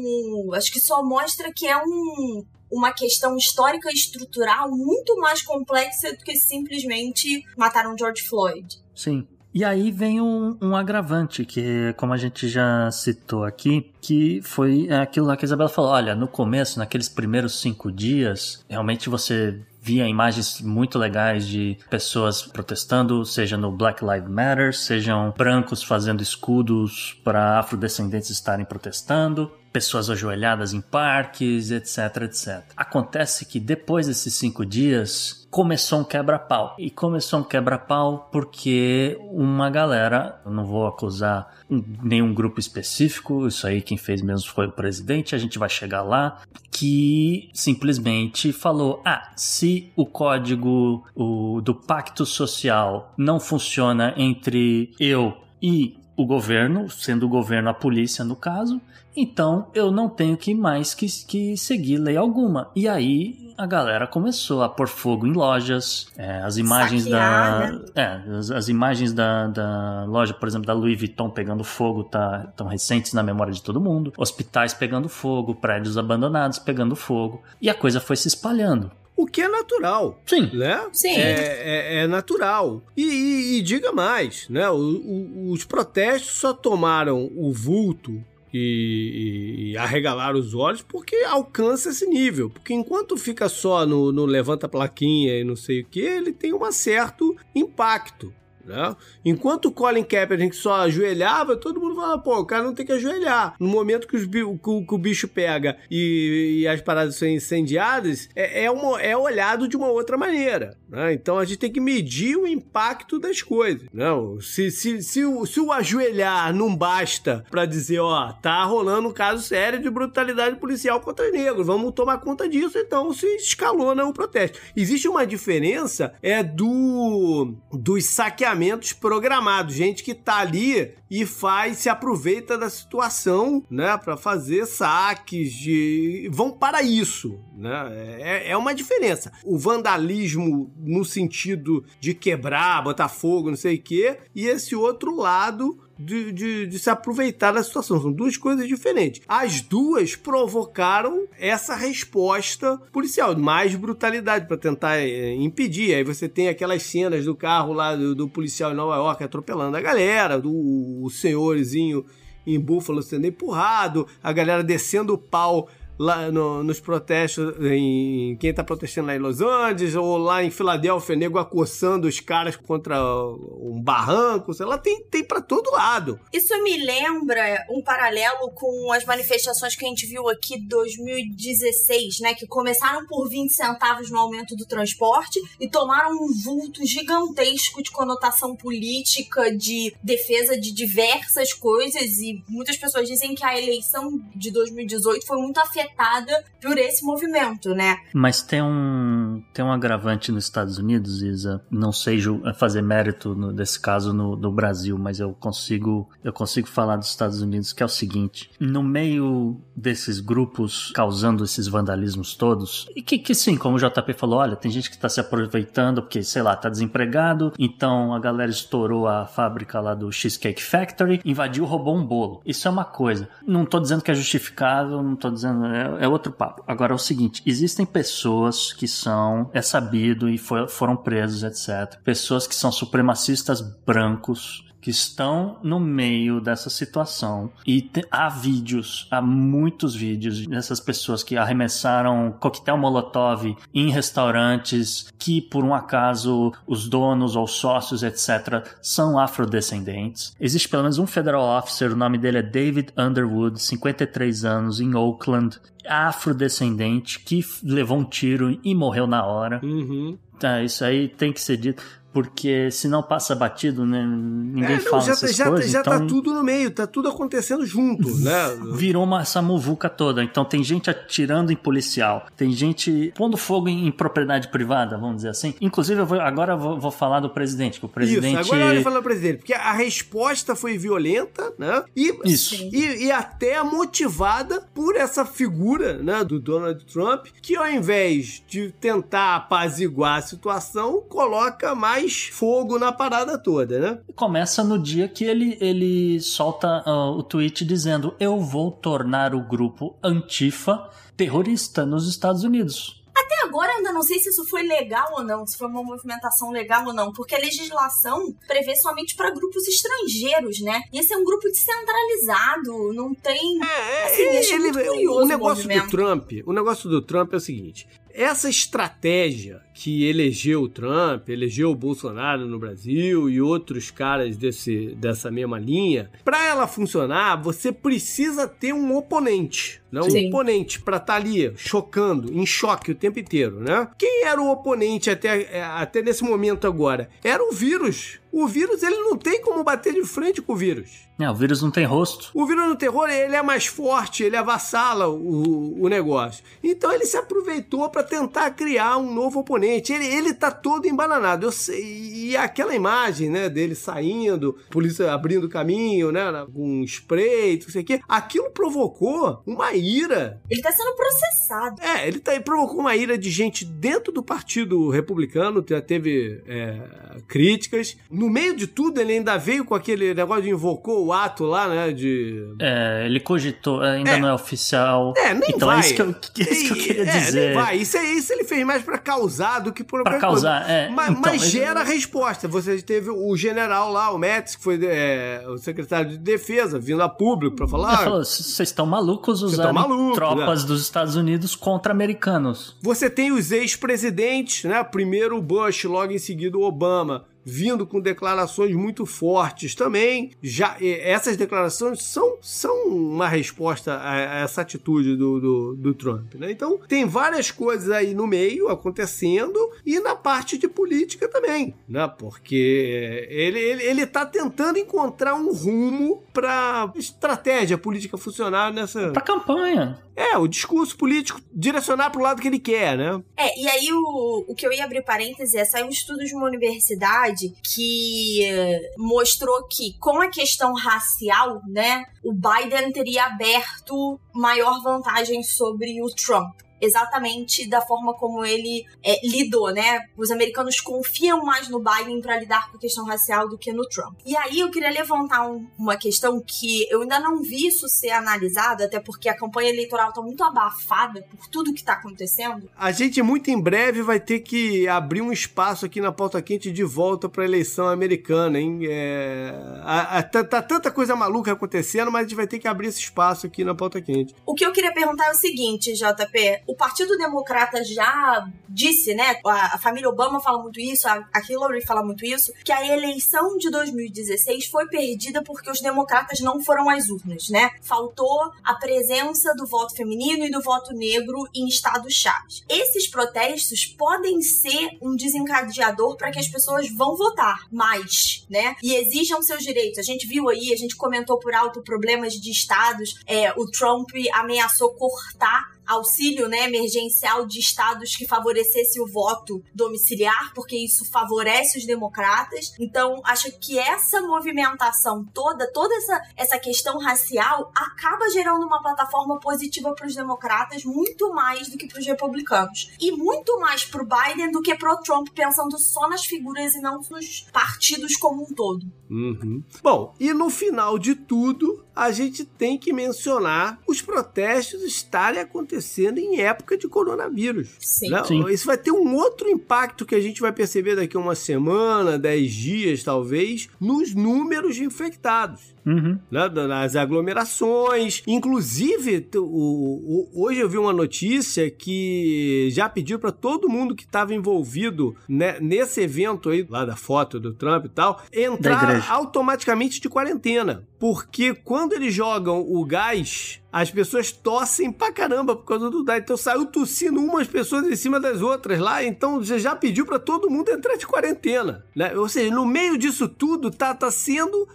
acho 0.53 0.71
que 0.71 0.79
só 0.79 1.03
mostra 1.03 1.51
que 1.51 1.65
é 1.67 1.75
um, 1.75 2.45
uma 2.71 2.91
questão 2.91 3.35
histórica 3.35 3.91
estrutural 3.91 4.69
muito 4.71 5.17
mais 5.17 5.41
complexa 5.41 6.11
do 6.11 6.23
que 6.23 6.35
simplesmente 6.35 7.43
mataram 7.57 7.97
George 7.97 8.21
Floyd. 8.23 8.79
Sim. 8.95 9.27
E 9.51 9.65
aí 9.65 9.91
vem 9.91 10.21
um, 10.21 10.55
um, 10.61 10.75
agravante, 10.75 11.43
que 11.43 11.93
como 11.97 12.13
a 12.13 12.17
gente 12.17 12.47
já 12.47 12.91
citou 12.91 13.43
aqui, 13.43 13.91
que 13.99 14.41
foi 14.43 14.88
aquilo 14.91 15.25
lá 15.25 15.35
que 15.35 15.43
a 15.43 15.47
Isabela 15.47 15.69
falou. 15.69 15.89
Olha, 15.89 16.13
no 16.13 16.27
começo, 16.27 16.77
naqueles 16.77 17.09
primeiros 17.09 17.59
cinco 17.59 17.91
dias, 17.91 18.63
realmente 18.69 19.09
você 19.09 19.59
via 19.81 20.07
imagens 20.07 20.61
muito 20.61 20.99
legais 20.99 21.47
de 21.47 21.77
pessoas 21.89 22.43
protestando, 22.43 23.25
seja 23.25 23.57
no 23.57 23.71
Black 23.71 24.03
Lives 24.05 24.29
Matter, 24.29 24.75
sejam 24.75 25.33
brancos 25.35 25.81
fazendo 25.81 26.21
escudos 26.21 27.19
para 27.23 27.59
afrodescendentes 27.59 28.29
estarem 28.29 28.65
protestando, 28.65 29.51
pessoas 29.71 30.09
ajoelhadas 30.09 30.73
em 30.73 30.81
parques, 30.81 31.71
etc, 31.71 32.23
etc. 32.23 32.63
Acontece 32.75 33.45
que 33.45 33.59
depois 33.59 34.07
desses 34.07 34.33
cinco 34.33 34.65
dias 34.65 35.47
começou 35.49 35.99
um 35.99 36.03
quebra-pau. 36.03 36.75
E 36.77 36.89
começou 36.89 37.39
um 37.39 37.43
quebra-pau 37.43 38.29
porque 38.31 39.17
uma 39.31 39.69
galera, 39.69 40.39
eu 40.45 40.51
não 40.51 40.65
vou 40.65 40.88
acusar 40.88 41.55
nenhum 41.69 42.33
grupo 42.33 42.59
específico, 42.59 43.47
isso 43.47 43.65
aí 43.65 43.81
quem 43.81 43.97
fez 43.97 44.21
mesmo 44.21 44.49
foi 44.49 44.67
o 44.67 44.71
presidente, 44.71 45.35
a 45.35 45.38
gente 45.38 45.59
vai 45.59 45.69
chegar 45.69 46.01
lá, 46.01 46.41
que 46.71 47.49
simplesmente 47.53 48.51
falou: 48.51 49.01
ah, 49.05 49.31
se 49.35 49.91
o 49.95 50.05
código 50.05 51.05
o, 51.15 51.61
do 51.61 51.73
pacto 51.73 52.25
social 52.25 53.13
não 53.17 53.39
funciona 53.39 54.13
entre 54.17 54.93
eu 54.99 55.35
e 55.61 55.99
o 56.21 56.25
governo, 56.25 56.89
sendo 56.89 57.25
o 57.25 57.29
governo 57.29 57.69
a 57.69 57.73
polícia 57.73 58.25
no 58.25 58.35
caso, 58.35 58.81
então 59.15 59.67
eu 59.73 59.89
não 59.89 60.09
tenho 60.09 60.35
que 60.35 60.53
mais 60.53 60.93
que, 60.93 61.07
que 61.25 61.55
seguir 61.55 61.97
lei 61.97 62.17
alguma. 62.17 62.69
E 62.75 62.89
aí 62.89 63.53
a 63.57 63.65
galera 63.65 64.05
começou 64.05 64.61
a 64.61 64.67
pôr 64.67 64.89
fogo 64.89 65.25
em 65.25 65.31
lojas, 65.31 66.07
é, 66.17 66.41
as 66.41 66.57
imagens 66.57 67.03
Saquear, 67.03 67.61
da. 67.61 67.71
Né? 67.71 67.85
É, 67.95 68.38
as, 68.38 68.51
as, 68.51 68.67
imagens 68.67 69.13
da, 69.13 69.47
da 69.47 70.03
loja, 70.05 70.33
por 70.33 70.47
exemplo, 70.49 70.67
da 70.67 70.73
Louis 70.73 70.99
Vuitton 70.99 71.29
pegando 71.29 71.63
fogo, 71.63 72.03
tá 72.03 72.51
tão 72.53 72.67
recentes 72.67 73.13
na 73.13 73.23
memória 73.23 73.53
de 73.53 73.63
todo 73.63 73.79
mundo. 73.79 74.11
Hospitais 74.17 74.73
pegando 74.73 75.07
fogo, 75.07 75.55
prédios 75.55 75.97
abandonados 75.97 76.59
pegando 76.59 76.97
fogo. 76.97 77.41
E 77.61 77.69
a 77.69 77.73
coisa 77.73 78.01
foi 78.01 78.17
se 78.17 78.27
espalhando. 78.27 78.91
O 79.19 79.25
que 79.25 79.41
é 79.41 79.49
natural. 79.49 80.17
Sim. 80.25 80.49
Né? 80.53 80.88
Sim. 80.93 81.11
É, 81.11 81.97
é, 81.99 82.03
é 82.03 82.07
natural. 82.07 82.81
E, 82.95 83.03
e, 83.03 83.57
e, 83.57 83.61
diga 83.61 83.91
mais, 83.91 84.47
né? 84.47 84.69
O, 84.69 84.77
o, 84.77 85.51
os 85.51 85.65
protestos 85.65 86.38
só 86.38 86.53
tomaram 86.53 87.29
o 87.35 87.51
vulto 87.51 88.23
e, 88.53 89.71
e, 89.73 89.77
arregalar 89.77 90.38
os 90.38 90.55
olhos 90.55 90.81
porque 90.81 91.17
alcança 91.17 91.89
esse 91.89 92.07
nível. 92.07 92.49
Porque 92.49 92.73
enquanto 92.73 93.17
fica 93.17 93.49
só 93.49 93.85
no, 93.85 94.13
no 94.13 94.25
levanta 94.25 94.69
plaquinha 94.69 95.38
e 95.38 95.43
não 95.43 95.57
sei 95.57 95.81
o 95.81 95.85
que, 95.85 95.99
ele 95.99 96.31
tem 96.31 96.53
um 96.53 96.71
certo 96.71 97.35
impacto. 97.53 98.33
Né? 98.69 98.95
Enquanto 99.25 99.65
o 99.65 99.71
Colin 99.71 100.03
Kaepernick 100.03 100.55
só 100.55 100.81
ajoelhava, 100.81 101.57
todo 101.57 101.79
mundo 101.79 101.95
falava, 101.95 102.21
pô, 102.21 102.38
o 102.38 102.45
cara 102.45 102.63
não 102.63 102.75
tem 102.75 102.85
que 102.85 102.91
ajoelhar. 102.91 103.55
No 103.59 103.67
momento 103.67 104.07
que, 104.07 104.15
os, 104.15 104.25
que, 104.27 104.43
que 104.43 104.93
o 104.93 104.97
bicho 104.97 105.27
pega 105.27 105.75
e, 105.89 106.59
e, 106.61 106.67
as 106.67 106.79
paradas 106.79 107.15
são 107.15 107.27
incendiadas, 107.27 108.29
é, 108.35 108.65
é, 108.65 108.71
uma, 108.71 109.01
é 109.01 109.17
olhado 109.17 109.67
de 109.67 109.75
uma 109.75 109.88
outra 109.88 110.17
maneira. 110.17 110.77
Né? 110.88 111.13
Então 111.13 111.39
a 111.39 111.45
gente 111.45 111.57
tem 111.57 111.71
que 111.71 111.79
medir 111.79 112.38
o 112.38 112.45
impacto 112.45 113.17
das 113.17 113.41
coisas. 113.41 113.88
Não, 113.91 114.39
se, 114.39 114.69
se, 114.69 115.01
se, 115.01 115.25
o, 115.25 115.47
se 115.47 115.59
o 115.59 115.71
ajoelhar 115.71 116.53
não 116.53 116.75
basta 116.75 117.43
para 117.49 117.65
dizer, 117.65 117.99
ó, 117.99 118.31
tá 118.33 118.63
rolando 118.65 119.09
um 119.09 119.13
caso 119.13 119.41
sério 119.41 119.81
de 119.81 119.89
brutalidade 119.89 120.57
policial 120.57 121.01
contra 121.01 121.31
negros, 121.31 121.65
vamos 121.65 121.91
tomar 121.93 122.19
conta 122.19 122.47
disso, 122.47 122.77
então 122.77 123.11
se 123.13 123.25
escalona 123.35 124.05
o 124.05 124.13
protesto. 124.13 124.59
Existe 124.75 125.07
uma 125.07 125.25
diferença 125.25 126.13
é 126.21 126.43
do 126.43 127.55
dos 127.71 128.05
saqueamentos 128.05 128.58
programados, 128.93 129.75
gente 129.75 130.03
que 130.03 130.13
tá 130.13 130.37
ali 130.37 130.93
e 131.09 131.25
faz, 131.25 131.77
se 131.77 131.89
aproveita 131.89 132.57
da 132.57 132.69
situação, 132.69 133.63
né, 133.69 133.97
para 133.97 134.15
fazer 134.15 134.65
saques 134.65 135.53
de 135.53 136.29
vão 136.31 136.51
para 136.51 136.81
isso, 136.81 137.39
né? 137.55 138.17
É, 138.19 138.51
é 138.51 138.57
uma 138.57 138.74
diferença. 138.74 139.31
O 139.43 139.57
vandalismo 139.57 140.72
no 140.77 141.03
sentido 141.03 141.83
de 142.00 142.13
quebrar, 142.13 142.83
botar 142.83 143.09
fogo, 143.09 143.50
não 143.50 143.57
sei 143.57 143.75
o 143.75 143.81
quê, 143.81 144.17
e 144.35 144.45
esse 144.45 144.75
outro 144.75 145.15
lado 145.15 145.88
de, 146.00 146.31
de, 146.31 146.68
de, 146.68 146.79
se 146.79 146.90
aproveitar 146.90 147.51
da 147.51 147.62
situação. 147.62 148.01
São 148.01 148.12
duas 148.12 148.38
coisas 148.38 148.68
diferentes. 148.68 149.22
As 149.27 149.59
duas 149.59 150.16
provocaram 150.16 151.27
essa 151.38 151.75
resposta 151.75 152.77
policial, 152.92 153.38
mais 153.38 153.75
brutalidade 153.75 154.48
para 154.48 154.55
tentar 154.55 154.98
é, 154.98 155.33
impedir. 155.33 155.94
Aí 155.94 156.03
você 156.03 156.29
tem 156.29 156.48
aquelas 156.48 156.83
cenas 156.83 157.25
do 157.25 157.35
carro 157.35 157.74
lá 157.74 157.96
do, 157.96 158.16
do 158.16 158.29
policial 158.29 158.72
em 158.72 158.75
Nova 158.75 158.96
York 158.96 159.24
atropelando 159.24 159.75
a 159.75 159.81
galera, 159.81 160.40
do 160.40 161.09
senhorzinho 161.12 162.05
em 162.48 162.59
Buffalo 162.59 163.03
sendo 163.03 163.27
empurrado, 163.27 164.07
a 164.24 164.31
galera 164.31 164.64
descendo 164.64 165.14
o 165.14 165.18
pau 165.18 165.70
lá 166.00 166.31
no, 166.31 166.64
nos 166.64 166.79
protestos, 166.79 167.53
em 167.59 168.38
quem 168.38 168.53
tá 168.53 168.64
protestando 168.64 169.07
lá 169.07 169.16
em 169.16 169.20
Los 169.20 169.42
Angeles, 169.42 169.96
ou 169.96 170.18
lá 170.18 170.42
em 170.42 170.50
Filadélfia, 170.50 171.16
nego 171.16 171.38
acossando 171.38 172.07
os 172.07 172.22
caras 172.22 172.55
contra 172.55 173.03
um 173.03 173.81
barranco, 173.83 174.53
sei 174.53 174.66
lá, 174.66 174.77
tem, 174.77 175.03
tem 175.03 175.25
para 175.25 175.42
todo 175.42 175.70
lado. 175.72 176.18
Isso 176.31 176.57
me 176.64 176.77
lembra 176.77 177.66
um 177.70 177.81
paralelo 177.81 178.50
com 178.51 178.94
as 178.94 179.03
manifestações 179.03 179.75
que 179.75 179.83
a 179.83 179.90
gente 179.90 180.05
viu 180.05 180.29
aqui 180.29 180.55
em 180.55 180.66
2016, 180.66 182.22
né, 182.22 182.33
que 182.33 182.48
começaram 182.48 183.05
por 183.05 183.27
20 183.27 183.51
centavos 183.51 184.09
no 184.09 184.20
aumento 184.20 184.55
do 184.55 184.66
transporte 184.66 185.42
e 185.59 185.70
tomaram 185.70 186.12
um 186.12 186.31
vulto 186.46 186.85
gigantesco 186.85 187.83
de 187.83 187.92
conotação 187.92 188.55
política, 188.55 189.53
de 189.53 189.94
defesa 190.01 190.57
de 190.57 190.72
diversas 190.72 191.51
coisas 191.51 192.20
e 192.20 192.42
muitas 192.48 192.77
pessoas 192.77 193.05
dizem 193.05 193.35
que 193.35 193.44
a 193.44 193.59
eleição 193.59 194.18
de 194.33 194.50
2018 194.51 195.25
foi 195.25 195.38
muito 195.38 195.59
afetada 195.59 195.88
afetada 195.89 196.43
por 196.61 196.77
esse 196.77 197.03
movimento, 197.05 197.73
né? 197.73 197.97
Mas 198.13 198.41
tem 198.41 198.61
um, 198.61 199.43
tem 199.53 199.63
um 199.63 199.71
agravante 199.71 200.31
nos 200.31 200.45
Estados 200.45 200.77
Unidos, 200.77 201.21
Isa. 201.21 201.61
Não 201.69 201.91
sei 201.91 202.19
fazer 202.55 202.81
mérito 202.81 203.33
no, 203.33 203.53
desse 203.53 203.79
caso 203.79 204.13
no, 204.13 204.35
no 204.35 204.51
Brasil, 204.51 204.97
mas 204.97 205.19
eu 205.19 205.33
consigo, 205.33 206.09
eu 206.23 206.33
consigo 206.33 206.67
falar 206.67 206.97
dos 206.97 207.09
Estados 207.09 207.41
Unidos, 207.41 207.71
que 207.71 207.81
é 207.81 207.85
o 207.85 207.89
seguinte: 207.89 208.51
no 208.59 208.83
meio 208.83 209.61
desses 209.75 210.19
grupos 210.19 210.91
causando 210.93 211.43
esses 211.43 211.67
vandalismos 211.67 212.35
todos, 212.35 212.89
e 212.95 213.01
que, 213.01 213.17
que 213.17 213.33
sim, 213.33 213.57
como 213.57 213.77
o 213.77 213.79
JP 213.79 214.13
falou, 214.13 214.39
olha, 214.39 214.55
tem 214.55 214.69
gente 214.69 214.89
que 214.89 214.95
está 214.95 215.07
se 215.07 215.19
aproveitando 215.19 216.01
porque, 216.01 216.21
sei 216.23 216.41
lá, 216.41 216.55
tá 216.55 216.69
desempregado, 216.69 217.53
então 217.57 218.13
a 218.13 218.19
galera 218.19 218.51
estourou 218.51 219.07
a 219.07 219.25
fábrica 219.25 219.79
lá 219.79 219.93
do 219.93 220.11
Cheesecake 220.11 220.61
Factory, 220.61 221.21
invadiu, 221.23 221.65
roubou 221.65 221.95
um 221.95 222.05
bolo. 222.05 222.41
Isso 222.45 222.67
é 222.67 222.71
uma 222.71 222.85
coisa. 222.85 223.29
Não 223.45 223.65
tô 223.65 223.79
dizendo 223.79 224.01
que 224.01 224.11
é 224.11 224.15
justificável, 224.15 225.01
não 225.01 225.15
tô 225.15 225.29
dizendo 225.29 225.65
é, 225.79 226.05
é, 226.05 226.07
outro 226.07 226.31
papo. 226.31 226.63
Agora 226.68 226.94
é 226.94 226.96
o 226.96 227.00
seguinte: 227.00 227.42
existem 227.46 227.85
pessoas 227.85 228.74
que 228.74 228.87
são, 228.87 229.50
é 229.53 229.61
sabido 229.61 230.29
e 230.29 230.37
foram 230.37 230.96
presos, 230.96 231.44
etc. 231.44 232.00
Pessoas 232.03 232.48
que 232.48 232.55
são 232.55 232.72
supremacistas 232.72 233.61
brancos 233.85 234.69
que 234.89 234.91
estão 234.91 235.57
no 235.61 235.79
meio 235.79 236.41
dessa 236.41 236.67
situação 236.67 237.51
e 237.65 237.79
te, 237.79 238.03
há 238.09 238.27
vídeos, 238.27 239.07
há 239.11 239.21
muitos 239.21 239.93
vídeos 239.93 240.47
dessas 240.47 240.79
pessoas 240.79 241.21
que 241.21 241.37
arremessaram 241.37 242.35
coquetel 242.39 242.75
molotov 242.75 243.55
em 243.71 243.91
restaurantes 243.91 245.07
que 245.19 245.43
por 245.43 245.63
um 245.63 245.75
acaso 245.75 246.51
os 246.65 246.89
donos 246.89 247.35
ou 247.35 247.45
sócios 247.45 248.01
etc 248.01 248.65
são 248.81 249.19
afrodescendentes. 249.19 250.35
Existe 250.39 250.67
pelo 250.67 250.83
menos 250.83 250.97
um 250.97 251.05
federal 251.05 251.59
officer, 251.59 251.91
o 251.91 251.95
nome 251.95 252.17
dele 252.17 252.39
é 252.39 252.43
David 252.43 252.91
Underwood, 252.97 253.61
53 253.61 254.43
anos, 254.43 254.81
em 254.81 254.95
Oakland, 254.95 255.59
afrodescendente 255.87 257.19
que 257.19 257.45
levou 257.63 257.99
um 257.99 258.03
tiro 258.03 258.59
e 258.63 258.73
morreu 258.73 259.05
na 259.05 259.23
hora. 259.23 259.59
Uhum. 259.63 260.17
Tá, 260.39 260.63
isso 260.63 260.83
aí 260.85 261.09
tem 261.09 261.33
que 261.33 261.41
ser 261.41 261.57
dito 261.57 261.83
porque 262.11 262.72
se 262.72 262.87
não 262.87 263.03
passa 263.03 263.35
batido, 263.35 263.85
né? 263.85 264.03
Ninguém 264.03 264.75
é, 264.75 264.79
não, 264.79 264.89
fala 264.89 265.03
já, 265.03 265.11
essas 265.11 265.35
já, 265.35 265.48
coisas. 265.48 265.69
Já 265.69 265.83
tá 265.83 265.95
então... 265.95 266.07
tá 266.07 266.13
tudo 266.13 266.33
no 266.33 266.43
meio, 266.43 266.72
tá 266.72 266.87
tudo 266.87 267.09
acontecendo 267.09 267.65
junto, 267.65 268.09
né? 268.17 268.33
Virou 268.75 269.03
uma, 269.03 269.22
essa 269.22 269.41
muvuca 269.41 269.89
toda. 269.89 270.24
Então 270.24 270.43
tem 270.43 270.63
gente 270.63 270.89
atirando 270.89 271.51
em 271.51 271.55
policial, 271.55 272.25
tem 272.35 272.51
gente 272.51 273.13
pondo 273.15 273.37
fogo 273.37 273.69
em, 273.69 273.87
em 273.87 273.91
propriedade 273.91 274.48
privada, 274.48 274.98
vamos 274.98 275.17
dizer 275.17 275.29
assim. 275.29 275.53
Inclusive, 275.61 276.01
eu 276.01 276.05
vou, 276.05 276.19
agora 276.19 276.53
eu 276.53 276.57
vou, 276.57 276.79
vou, 276.79 276.91
falar 276.91 277.19
do 277.19 277.29
presidente, 277.29 277.79
que 277.79 277.85
o 277.85 277.89
presidente... 277.89 278.41
Isso, 278.41 278.53
agora 278.53 278.75
eu 278.75 278.81
falar 278.81 278.98
do 278.98 279.03
presidente, 279.03 279.37
porque 279.37 279.53
a 279.53 279.74
resposta 279.74 280.55
foi 280.55 280.77
violenta, 280.77 281.53
né? 281.57 281.83
E, 281.95 282.13
Isso. 282.25 282.55
E, 282.55 283.05
e 283.05 283.11
até 283.11 283.61
motivada 283.63 284.61
por 284.74 284.95
essa 284.95 285.25
figura, 285.25 286.01
né, 286.01 286.24
do 286.24 286.39
Donald 286.39 286.83
Trump, 286.85 287.27
que 287.41 287.55
ao 287.55 287.67
invés 287.67 288.43
de 288.48 288.72
tentar 288.79 289.35
apaziguar 289.35 290.17
a 290.17 290.22
situação, 290.22 291.01
coloca 291.07 291.75
mais 291.75 291.99
mais 292.00 292.24
fogo 292.31 292.79
na 292.79 292.92
parada 292.92 293.38
toda, 293.38 293.79
né? 293.79 294.00
Começa 294.16 294.64
no 294.64 294.79
dia 294.79 295.07
que 295.07 295.24
ele, 295.25 295.57
ele 295.59 296.20
solta 296.22 296.83
uh, 296.88 297.18
o 297.18 297.24
tweet 297.24 297.66
dizendo: 297.66 298.16
Eu 298.20 298.40
vou 298.40 298.72
tornar 298.72 299.35
o 299.35 299.42
grupo 299.42 299.96
Antifa 300.03 300.90
terrorista 301.18 301.85
nos 301.85 302.07
Estados 302.07 302.44
Unidos. 302.44 302.98
Até 303.14 303.44
agora 303.44 303.72
eu 303.74 303.77
ainda 303.77 303.92
não 303.92 304.01
sei 304.01 304.18
se 304.20 304.29
isso 304.29 304.46
foi 304.46 304.64
legal 304.64 305.07
ou 305.18 305.24
não, 305.24 305.46
se 305.46 305.57
foi 305.57 305.68
uma 305.68 305.83
movimentação 305.83 306.51
legal 306.51 306.85
ou 306.85 306.94
não, 306.94 307.12
porque 307.12 307.35
a 307.35 307.40
legislação 307.40 308.33
prevê 308.48 308.75
somente 308.77 309.14
para 309.16 309.29
grupos 309.31 309.68
estrangeiros, 309.68 310.62
né? 310.62 310.83
E 310.94 311.00
esse 311.00 311.12
é 311.14 311.18
um 311.18 311.25
grupo 311.25 311.50
descentralizado, 311.50 312.94
não 312.94 313.14
tem. 313.14 313.59
É, 313.62 314.05
assim, 314.05 314.22
é, 314.22 314.53
ele- 314.53 314.72
muito 314.72 314.79
curioso 314.90 315.20
o 315.22 315.25
negócio 315.27 315.64
movimento. 315.64 315.85
do 315.85 315.92
Trump, 315.92 316.31
o 316.46 316.53
negócio 316.53 316.90
do 316.90 317.01
Trump 317.01 317.33
é 317.33 317.38
o 317.38 317.42
seguinte: 317.42 317.88
essa 318.20 318.50
estratégia 318.50 319.62
que 319.74 320.03
elegeu 320.03 320.64
o 320.64 320.68
Trump, 320.68 321.29
elegeu 321.29 321.72
o 321.72 321.75
Bolsonaro 321.75 322.46
no 322.46 322.60
Brasil 322.60 323.29
e 323.29 323.40
outros 323.40 323.90
caras 323.90 324.36
desse, 324.36 324.94
dessa 324.98 325.32
mesma 325.32 325.58
linha, 325.58 326.12
para 326.25 326.46
ela 326.46 326.68
funcionar, 326.68 327.42
você 327.42 327.72
precisa 327.72 328.46
ter 328.46 328.74
um 328.74 328.94
oponente, 328.98 329.82
né? 329.90 330.01
um 330.01 330.10
Sim. 330.10 330.27
oponente 330.27 330.82
para 330.82 330.98
estar 330.98 331.16
ali 331.16 331.53
chocando, 331.55 332.29
em 332.34 332.46
choque 332.46 332.92
o 332.92 332.96
tempo 332.96 333.20
inteiro, 333.20 333.62
né? 333.62 333.88
Quem 333.98 334.25
era 334.25 334.42
o 334.42 334.51
oponente 334.51 335.10
até, 335.10 335.44
é, 335.44 335.64
até 335.64 336.01
nesse 336.01 336.25
momento 336.25 336.68
agora? 336.68 337.10
Era 337.24 337.42
o 337.42 337.53
vírus. 337.53 338.19
O 338.31 338.48
vírus 338.48 338.83
ele 338.83 338.98
não 338.98 339.18
tem 339.18 339.42
como 339.42 339.63
bater 339.63 339.94
de 339.94 340.03
frente 340.03 340.42
com 340.42 340.53
o 340.53 340.55
vírus. 340.55 341.09
É, 341.20 341.29
o 341.29 341.35
vírus 341.35 341.61
não 341.61 341.70
tem 341.70 341.85
rosto. 341.85 342.31
O 342.33 342.46
vírus 342.46 342.70
no 342.70 342.77
terror, 342.77 343.09
ele 343.09 343.35
é 343.35 343.42
mais 343.42 343.65
forte, 343.65 344.24
ele 344.24 344.37
avassala 344.37 345.09
o, 345.09 345.83
o 345.83 345.89
negócio. 345.89 346.44
Então 346.63 346.94
ele 346.94 347.05
se 347.05 347.18
aproveitou 347.18 347.89
para 347.89 348.03
tentar 348.03 348.51
criar 348.51 348.98
um 348.98 349.13
novo 349.13 349.42
oponente. 349.42 349.92
Ele, 349.92 350.05
ele 350.05 350.33
tá 350.33 350.50
todo 350.50 350.87
embananado. 350.87 351.46
Eu 351.46 351.51
sei, 351.51 351.83
e 351.83 352.37
aquela 352.37 352.74
imagem, 352.74 353.29
né, 353.29 353.50
dele 353.50 353.75
saindo, 353.75 354.57
polícia 354.70 355.11
abrindo 355.11 355.50
caminho, 355.50 356.09
né, 356.09 356.24
com 356.53 356.81
um 356.81 356.83
spray, 356.85 357.59
não 357.61 357.70
sei 357.70 357.81
o 357.81 357.85
quê, 357.85 358.00
aquilo 358.07 358.50
provocou 358.51 359.44
uma 359.46 359.74
ira. 359.74 360.42
Ele 360.50 360.61
tá 360.61 360.72
sendo 360.72 360.96
processado. 360.96 361.81
É, 361.81 362.07
ele 362.07 362.20
tá, 362.20 362.39
provocou 362.39 362.79
uma 362.79 362.96
ira 362.96 363.18
de 363.18 363.29
gente 363.29 363.65
dentro 363.65 364.13
do 364.13 364.24
Partido 364.24 364.89
Republicano, 364.89 365.65
já 365.68 365.81
teve 365.81 366.42
é, 366.48 366.79
críticas. 367.27 367.98
No 368.20 368.29
meio 368.29 368.55
de 368.55 368.68
tudo, 368.68 369.00
ele 369.00 369.14
ainda 369.14 369.38
veio 369.38 369.64
com 369.64 369.74
aquele 369.75 370.14
negócio 370.14 370.44
de 370.44 370.50
invocou 370.50 371.05
o 371.05 371.14
ato 371.14 371.46
lá, 371.46 371.68
né, 371.68 371.92
de 371.94 372.44
É, 372.60 373.03
ele 373.05 373.20
cogitou, 373.20 373.82
ainda 373.82 374.12
É. 374.12 374.20
não 374.20 374.27
é 374.27 374.34
oficial. 374.34 375.14
É, 375.16 375.34
nem 375.34 375.51
então 375.51 375.68
vai. 375.68 375.77
é 375.77 375.79
isso 375.79 375.94
que 375.96 376.01
eu, 376.01 376.14
que- 376.14 376.42
isso 376.44 376.74
que 376.74 376.79
eu 376.79 376.84
queria 376.86 377.03
É, 377.03 377.20
dizer. 377.20 377.46
nem 377.48 377.53
vai. 377.64 377.77
Isso, 377.77 377.98
é, 377.98 378.03
isso 378.14 378.34
ele 378.34 378.44
fez 378.44 378.66
mais 378.66 378.84
pra 378.84 378.98
causar 378.98 379.60
do 379.60 379.72
que 379.72 379.84
por 379.84 380.03
Pra 380.03 380.20
causar, 380.20 380.60
coisa. 380.60 380.74
é. 380.74 380.90
Mas, 380.90 381.10
Então, 381.12 381.22
mas 381.32 381.42
gera 381.44 381.84
resposta. 381.84 382.48
Você 382.48 382.82
teve 382.82 383.10
o 383.10 383.36
general 383.38 383.92
lá, 383.92 384.12
o 384.12 384.18
Metz, 384.18 384.55
que 384.55 384.64
foi 384.64 384.79
é, 384.84 385.44
o 385.48 385.58
secretário 385.58 386.10
de 386.12 386.18
defesa, 386.18 386.77
vindo 386.79 387.01
a 387.01 387.08
público 387.10 387.55
Ele 387.62 387.70
falar. 387.72 388.10
vocês 388.10 388.60
estão 388.60 388.86
malucos 388.86 389.42
usando 389.42 390.14
tropas 390.14 390.64
dos 390.64 390.82
Estados 390.82 391.16
Unidos 391.16 391.55
contra 391.55 391.94
americanos. 391.94 392.75
Você 392.82 393.10
tem 393.10 393.32
os 393.32 393.51
ex-presidentes, 393.51 394.64
né? 394.66 394.84
Primeiro 394.84 395.38
o 395.38 395.42
Bush, 395.42 395.84
logo 395.86 396.12
em 396.12 396.18
seguida 396.20 396.58
o 396.58 396.64
Obama, 396.64 397.25
vindo 397.50 397.85
com 397.85 398.00
declarações 398.00 398.75
muito 398.75 399.05
fortes 399.05 399.75
também. 399.75 400.31
Já 400.42 400.77
essas 400.79 401.35
declarações 401.35 402.03
são, 402.03 402.38
são 402.42 402.88
uma 402.88 403.27
resposta 403.27 403.94
a, 403.94 404.12
a 404.12 404.40
essa 404.42 404.62
atitude 404.62 405.16
do, 405.16 405.40
do, 405.40 405.75
do 405.75 405.94
Trump, 405.94 406.35
né? 406.35 406.51
Então 406.51 406.79
tem 406.88 407.05
várias 407.05 407.51
coisas 407.51 407.90
aí 407.92 408.14
no 408.14 408.27
meio 408.27 408.70
acontecendo 408.70 409.59
e 409.85 410.00
na 410.00 410.16
parte 410.16 410.57
de 410.57 410.68
política 410.68 411.27
também, 411.27 411.75
né? 411.88 412.07
Porque 412.07 413.27
ele, 413.29 413.59
ele, 413.59 413.83
ele 413.83 414.05
tá 414.05 414.25
tentando 414.25 414.77
encontrar 414.77 415.35
um 415.35 415.53
rumo 415.53 416.24
para 416.33 416.92
estratégia 416.96 417.77
política 417.77 418.18
funcionar 418.18 418.72
nessa. 418.74 419.09
Pra 419.12 419.22
campanha. 419.22 419.98
É, 420.20 420.38
o 420.38 420.50
discurso 420.50 420.98
político 420.98 421.40
direcionar 421.53 422.10
pro 422.10 422.22
lado 422.22 422.42
que 422.42 422.48
ele 422.50 422.60
quer, 422.60 422.98
né? 422.98 423.24
É, 423.38 423.58
e 423.58 423.70
aí 423.70 423.88
o, 423.94 424.44
o 424.50 424.53
que 424.53 424.68
eu 424.68 424.74
ia 424.74 424.84
abrir 424.84 425.01
parênteses 425.01 425.55
é, 425.55 425.64
saiu 425.64 425.86
um 425.86 425.90
estudo 425.90 426.25
de 426.25 426.36
uma 426.36 426.46
universidade 426.46 427.53
que 427.64 428.44
eh, 428.44 428.92
mostrou 428.98 429.66
que 429.68 429.98
com 429.98 430.22
a 430.22 430.27
questão 430.27 430.74
racial, 430.74 431.62
né, 431.70 432.03
o 432.22 432.34
Biden 432.34 432.92
teria 432.92 433.27
aberto 433.27 434.20
maior 434.34 434.84
vantagem 434.84 435.42
sobre 435.42 436.03
o 436.03 436.08
Trump. 436.08 436.53
Exatamente 436.81 437.68
da 437.68 437.81
forma 437.81 438.13
como 438.13 438.46
ele 438.46 438.85
é, 439.03 439.25
lidou, 439.27 439.72
né? 439.74 440.01
Os 440.18 440.31
americanos 440.31 440.79
confiam 440.79 441.44
mais 441.44 441.68
no 441.70 441.79
Biden 441.79 442.22
para 442.22 442.39
lidar 442.39 442.70
com 442.72 442.77
a 442.77 442.79
questão 442.79 443.05
racial 443.05 443.48
do 443.50 443.57
que 443.57 443.72
no 443.72 443.87
Trump. 443.87 444.18
E 444.25 444.35
aí 444.37 444.59
eu 444.59 444.70
queria 444.72 444.89
levantar 444.89 445.48
um- 445.50 445.65
uma 445.77 445.98
questão 445.98 446.42
que 446.46 446.87
eu 446.89 447.01
ainda 447.01 447.20
não 447.20 447.42
vi 447.42 447.68
isso 447.68 447.87
ser 447.87 448.11
analisado, 448.11 448.83
até 448.83 449.00
porque 449.00 449.29
a 449.29 449.35
campanha 449.37 449.70
eleitoral 449.70 450.11
tá 450.13 450.22
muito 450.22 450.44
abafada 450.44 451.22
por 451.24 451.48
tudo 451.48 451.74
que 451.74 451.83
tá 451.83 451.94
acontecendo. 451.94 452.70
A 452.77 452.92
gente 452.92 453.22
muito 453.22 453.50
em 453.50 453.59
breve 453.59 454.01
vai 454.01 454.20
ter 454.20 454.39
que 454.39 454.87
abrir 454.87 455.22
um 455.22 455.31
espaço 455.31 455.85
aqui 455.85 456.00
na 456.01 456.11
pauta 456.11 456.42
quente 456.42 456.72
de 456.72 456.83
volta 456.83 457.27
para 457.29 457.44
a 457.44 457.46
eleição 457.46 457.87
americana, 457.87 458.59
hein? 458.59 458.79
É, 458.83 459.51
a- 459.83 460.18
a- 460.20 460.24
tá, 460.24 460.44
tá 460.44 460.61
tanta 460.61 460.92
coisa 460.92 461.15
maluca 461.15 461.51
acontecendo, 461.51 462.11
mas 462.11 462.22
a 462.22 462.24
gente 462.27 462.35
vai 462.35 462.48
ter 462.48 462.59
que 462.59 462.68
abrir 462.68 462.87
esse 462.87 463.00
espaço 463.00 463.46
aqui 463.48 463.63
na 463.63 463.75
pauta 463.75 464.01
quente. 464.01 464.33
O 464.46 464.53
que 464.53 464.65
eu 464.65 464.72
queria 464.72 464.94
perguntar 464.94 465.27
é 465.27 465.31
o 465.31 465.35
seguinte, 465.35 465.94
JP. 465.94 466.63
O 466.70 466.75
Partido 466.75 467.18
Democrata 467.18 467.84
já 467.84 468.48
disse, 468.68 469.16
né? 469.16 469.40
A, 469.44 469.74
a 469.74 469.77
família 469.79 470.08
Obama 470.08 470.40
fala 470.40 470.62
muito 470.62 470.79
isso, 470.79 471.08
a, 471.08 471.27
a 471.34 471.42
Hillary 471.42 471.84
fala 471.84 472.03
muito 472.03 472.24
isso, 472.24 472.53
que 472.64 472.72
a 472.72 472.86
eleição 472.86 473.58
de 473.58 473.72
2016 473.72 474.68
foi 474.68 474.88
perdida 474.88 475.42
porque 475.42 475.72
os 475.72 475.82
democratas 475.82 476.40
não 476.42 476.62
foram 476.62 476.88
às 476.88 477.10
urnas, 477.10 477.50
né? 477.50 477.72
Faltou 477.82 478.51
a 478.64 478.75
presença 478.75 479.55
do 479.55 479.66
voto 479.66 479.96
feminino 479.96 480.46
e 480.46 480.51
do 480.51 480.62
voto 480.62 480.94
negro 480.94 481.44
em 481.55 481.68
estados-chave. 481.68 482.62
Esses 482.70 483.08
protestos 483.08 483.88
podem 483.88 484.40
ser 484.44 484.96
um 485.01 485.16
desencadeador 485.16 486.18
para 486.18 486.29
que 486.29 486.38
as 486.38 486.48
pessoas 486.48 486.88
vão 486.96 487.18
votar 487.18 487.66
mais, 487.72 488.46
né? 488.48 488.75
E 488.84 488.94
exijam 488.94 489.42
seus 489.42 489.64
direitos. 489.64 489.98
A 489.98 490.03
gente 490.03 490.27
viu 490.27 490.48
aí, 490.48 490.72
a 490.72 490.77
gente 490.77 490.96
comentou 490.96 491.40
por 491.40 491.51
alto 491.55 491.82
problemas 491.82 492.34
de 492.34 492.51
estados. 492.51 493.16
É, 493.25 493.51
o 493.60 493.66
Trump 493.66 494.12
ameaçou 494.34 494.94
cortar 494.94 495.78
auxílio 495.89 496.47
né, 496.47 496.65
emergencial 496.65 497.45
de 497.45 497.59
estados 497.59 498.15
que 498.15 498.27
favorecesse 498.27 499.01
o 499.01 499.07
voto 499.07 499.61
domiciliar, 499.73 500.53
porque 500.53 500.77
isso 500.77 501.03
favorece 501.11 501.77
os 501.79 501.85
democratas. 501.85 502.73
Então, 502.79 503.21
acho 503.25 503.51
que 503.59 503.77
essa 503.77 504.21
movimentação 504.21 505.25
toda, 505.33 505.71
toda 505.71 505.93
essa, 505.95 506.21
essa 506.37 506.59
questão 506.59 506.99
racial, 506.99 507.71
acaba 507.75 508.29
gerando 508.29 508.65
uma 508.65 508.81
plataforma 508.81 509.39
positiva 509.39 509.93
para 509.93 510.07
os 510.07 510.15
democratas, 510.15 510.83
muito 510.85 511.33
mais 511.33 511.69
do 511.69 511.77
que 511.77 511.87
para 511.87 511.99
os 511.99 512.05
republicanos. 512.05 512.91
E 512.99 513.11
muito 513.11 513.59
mais 513.59 513.83
para 513.83 514.03
o 514.03 514.07
Biden 514.07 514.51
do 514.51 514.61
que 514.61 514.75
para 514.75 514.93
o 514.93 515.01
Trump, 515.01 515.29
pensando 515.33 515.77
só 515.79 516.07
nas 516.07 516.25
figuras 516.25 516.75
e 516.75 516.81
não 516.81 516.99
nos 517.09 517.47
partidos 517.51 518.15
como 518.15 518.43
um 518.43 518.53
todo. 518.53 518.85
Uhum. 519.09 519.63
Bom, 519.81 520.13
e 520.19 520.33
no 520.33 520.49
final 520.49 520.99
de 520.99 521.15
tudo, 521.15 521.83
a 522.00 522.14
gente 522.14 522.46
tem 522.46 522.77
que 522.77 522.94
mencionar 522.94 523.77
os 523.85 524.01
protestos 524.01 524.81
estarem 524.83 525.42
acontecendo 525.42 526.18
em 526.18 526.40
época 526.40 526.77
de 526.77 526.88
coronavírus. 526.88 527.72
Sim. 527.77 528.09
né? 528.09 528.24
Sim. 528.24 528.48
Isso 528.48 528.66
vai 528.66 528.77
ter 528.77 528.92
um 528.92 529.16
outro 529.16 529.50
impacto 529.50 530.05
que 530.05 530.16
a 530.16 530.20
gente 530.22 530.40
vai 530.40 530.53
perceber 530.53 530.96
daqui 530.96 531.18
a 531.18 531.20
uma 531.20 531.35
semana, 531.35 532.18
dez 532.18 532.53
dias 532.53 533.03
talvez, 533.03 533.68
nos 533.81 534.16
números 534.16 534.77
de 534.77 534.85
infectados. 534.85 535.75
Uhum. 535.85 536.18
né, 536.31 536.50
nas 536.50 536.96
aglomerações. 536.96 538.22
Inclusive, 538.27 539.27
o- 539.35 539.39
o- 539.39 540.44
hoje 540.46 540.59
eu 540.59 540.70
vi 540.70 540.77
uma 540.77 540.94
notícia 540.94 541.70
que 541.72 542.70
já 542.72 542.87
pediu 542.89 543.20
para 543.20 543.31
todo 543.31 543.70
mundo 543.70 543.96
que 543.96 544.03
estava 544.03 544.33
envolvido 544.33 545.15
né, 545.27 545.57
nesse 545.59 546.01
evento 546.01 546.50
aí, 546.50 546.65
lá 546.70 546.85
da 546.85 546.96
foto 546.96 547.39
do 547.39 547.53
Trump 547.53 547.85
e 547.85 547.89
tal, 547.89 548.22
entrar 548.31 549.09
automaticamente 549.09 550.00
de 550.01 550.09
quarentena. 550.09 550.83
Porque 551.00 551.53
quando 551.53 551.94
eles 551.94 552.13
jogam 552.13 552.59
o 552.59 552.83
gás, 552.83 553.61
as 553.72 553.89
pessoas 553.89 554.31
tossem 554.33 554.92
pra 554.92 555.13
caramba 555.13 555.55
por 555.55 555.63
causa 555.63 555.89
do 555.89 556.03
gás. 556.03 556.22
Então 556.22 556.35
saiu 556.35 556.65
tossindo 556.65 557.22
umas 557.22 557.48
pessoas 557.48 557.85
em 557.87 557.96
cima 557.96 558.20
das 558.20 558.42
outras 558.42 558.79
lá. 558.79 559.01
Então 559.03 559.42
já 559.42 559.57
já 559.57 559.75
pediu 559.75 560.05
para 560.05 560.20
todo 560.20 560.50
mundo 560.50 560.70
entrar 560.70 560.98
de 560.98 561.07
quarentena. 561.07 561.85
Né? 561.96 562.13
Ou 562.18 562.27
seja, 562.27 562.53
no 562.53 562.65
meio 562.65 562.98
disso 562.98 563.29
tudo, 563.29 563.72
tá, 563.72 563.94
tá 563.94 564.11
sendo. 564.11 564.68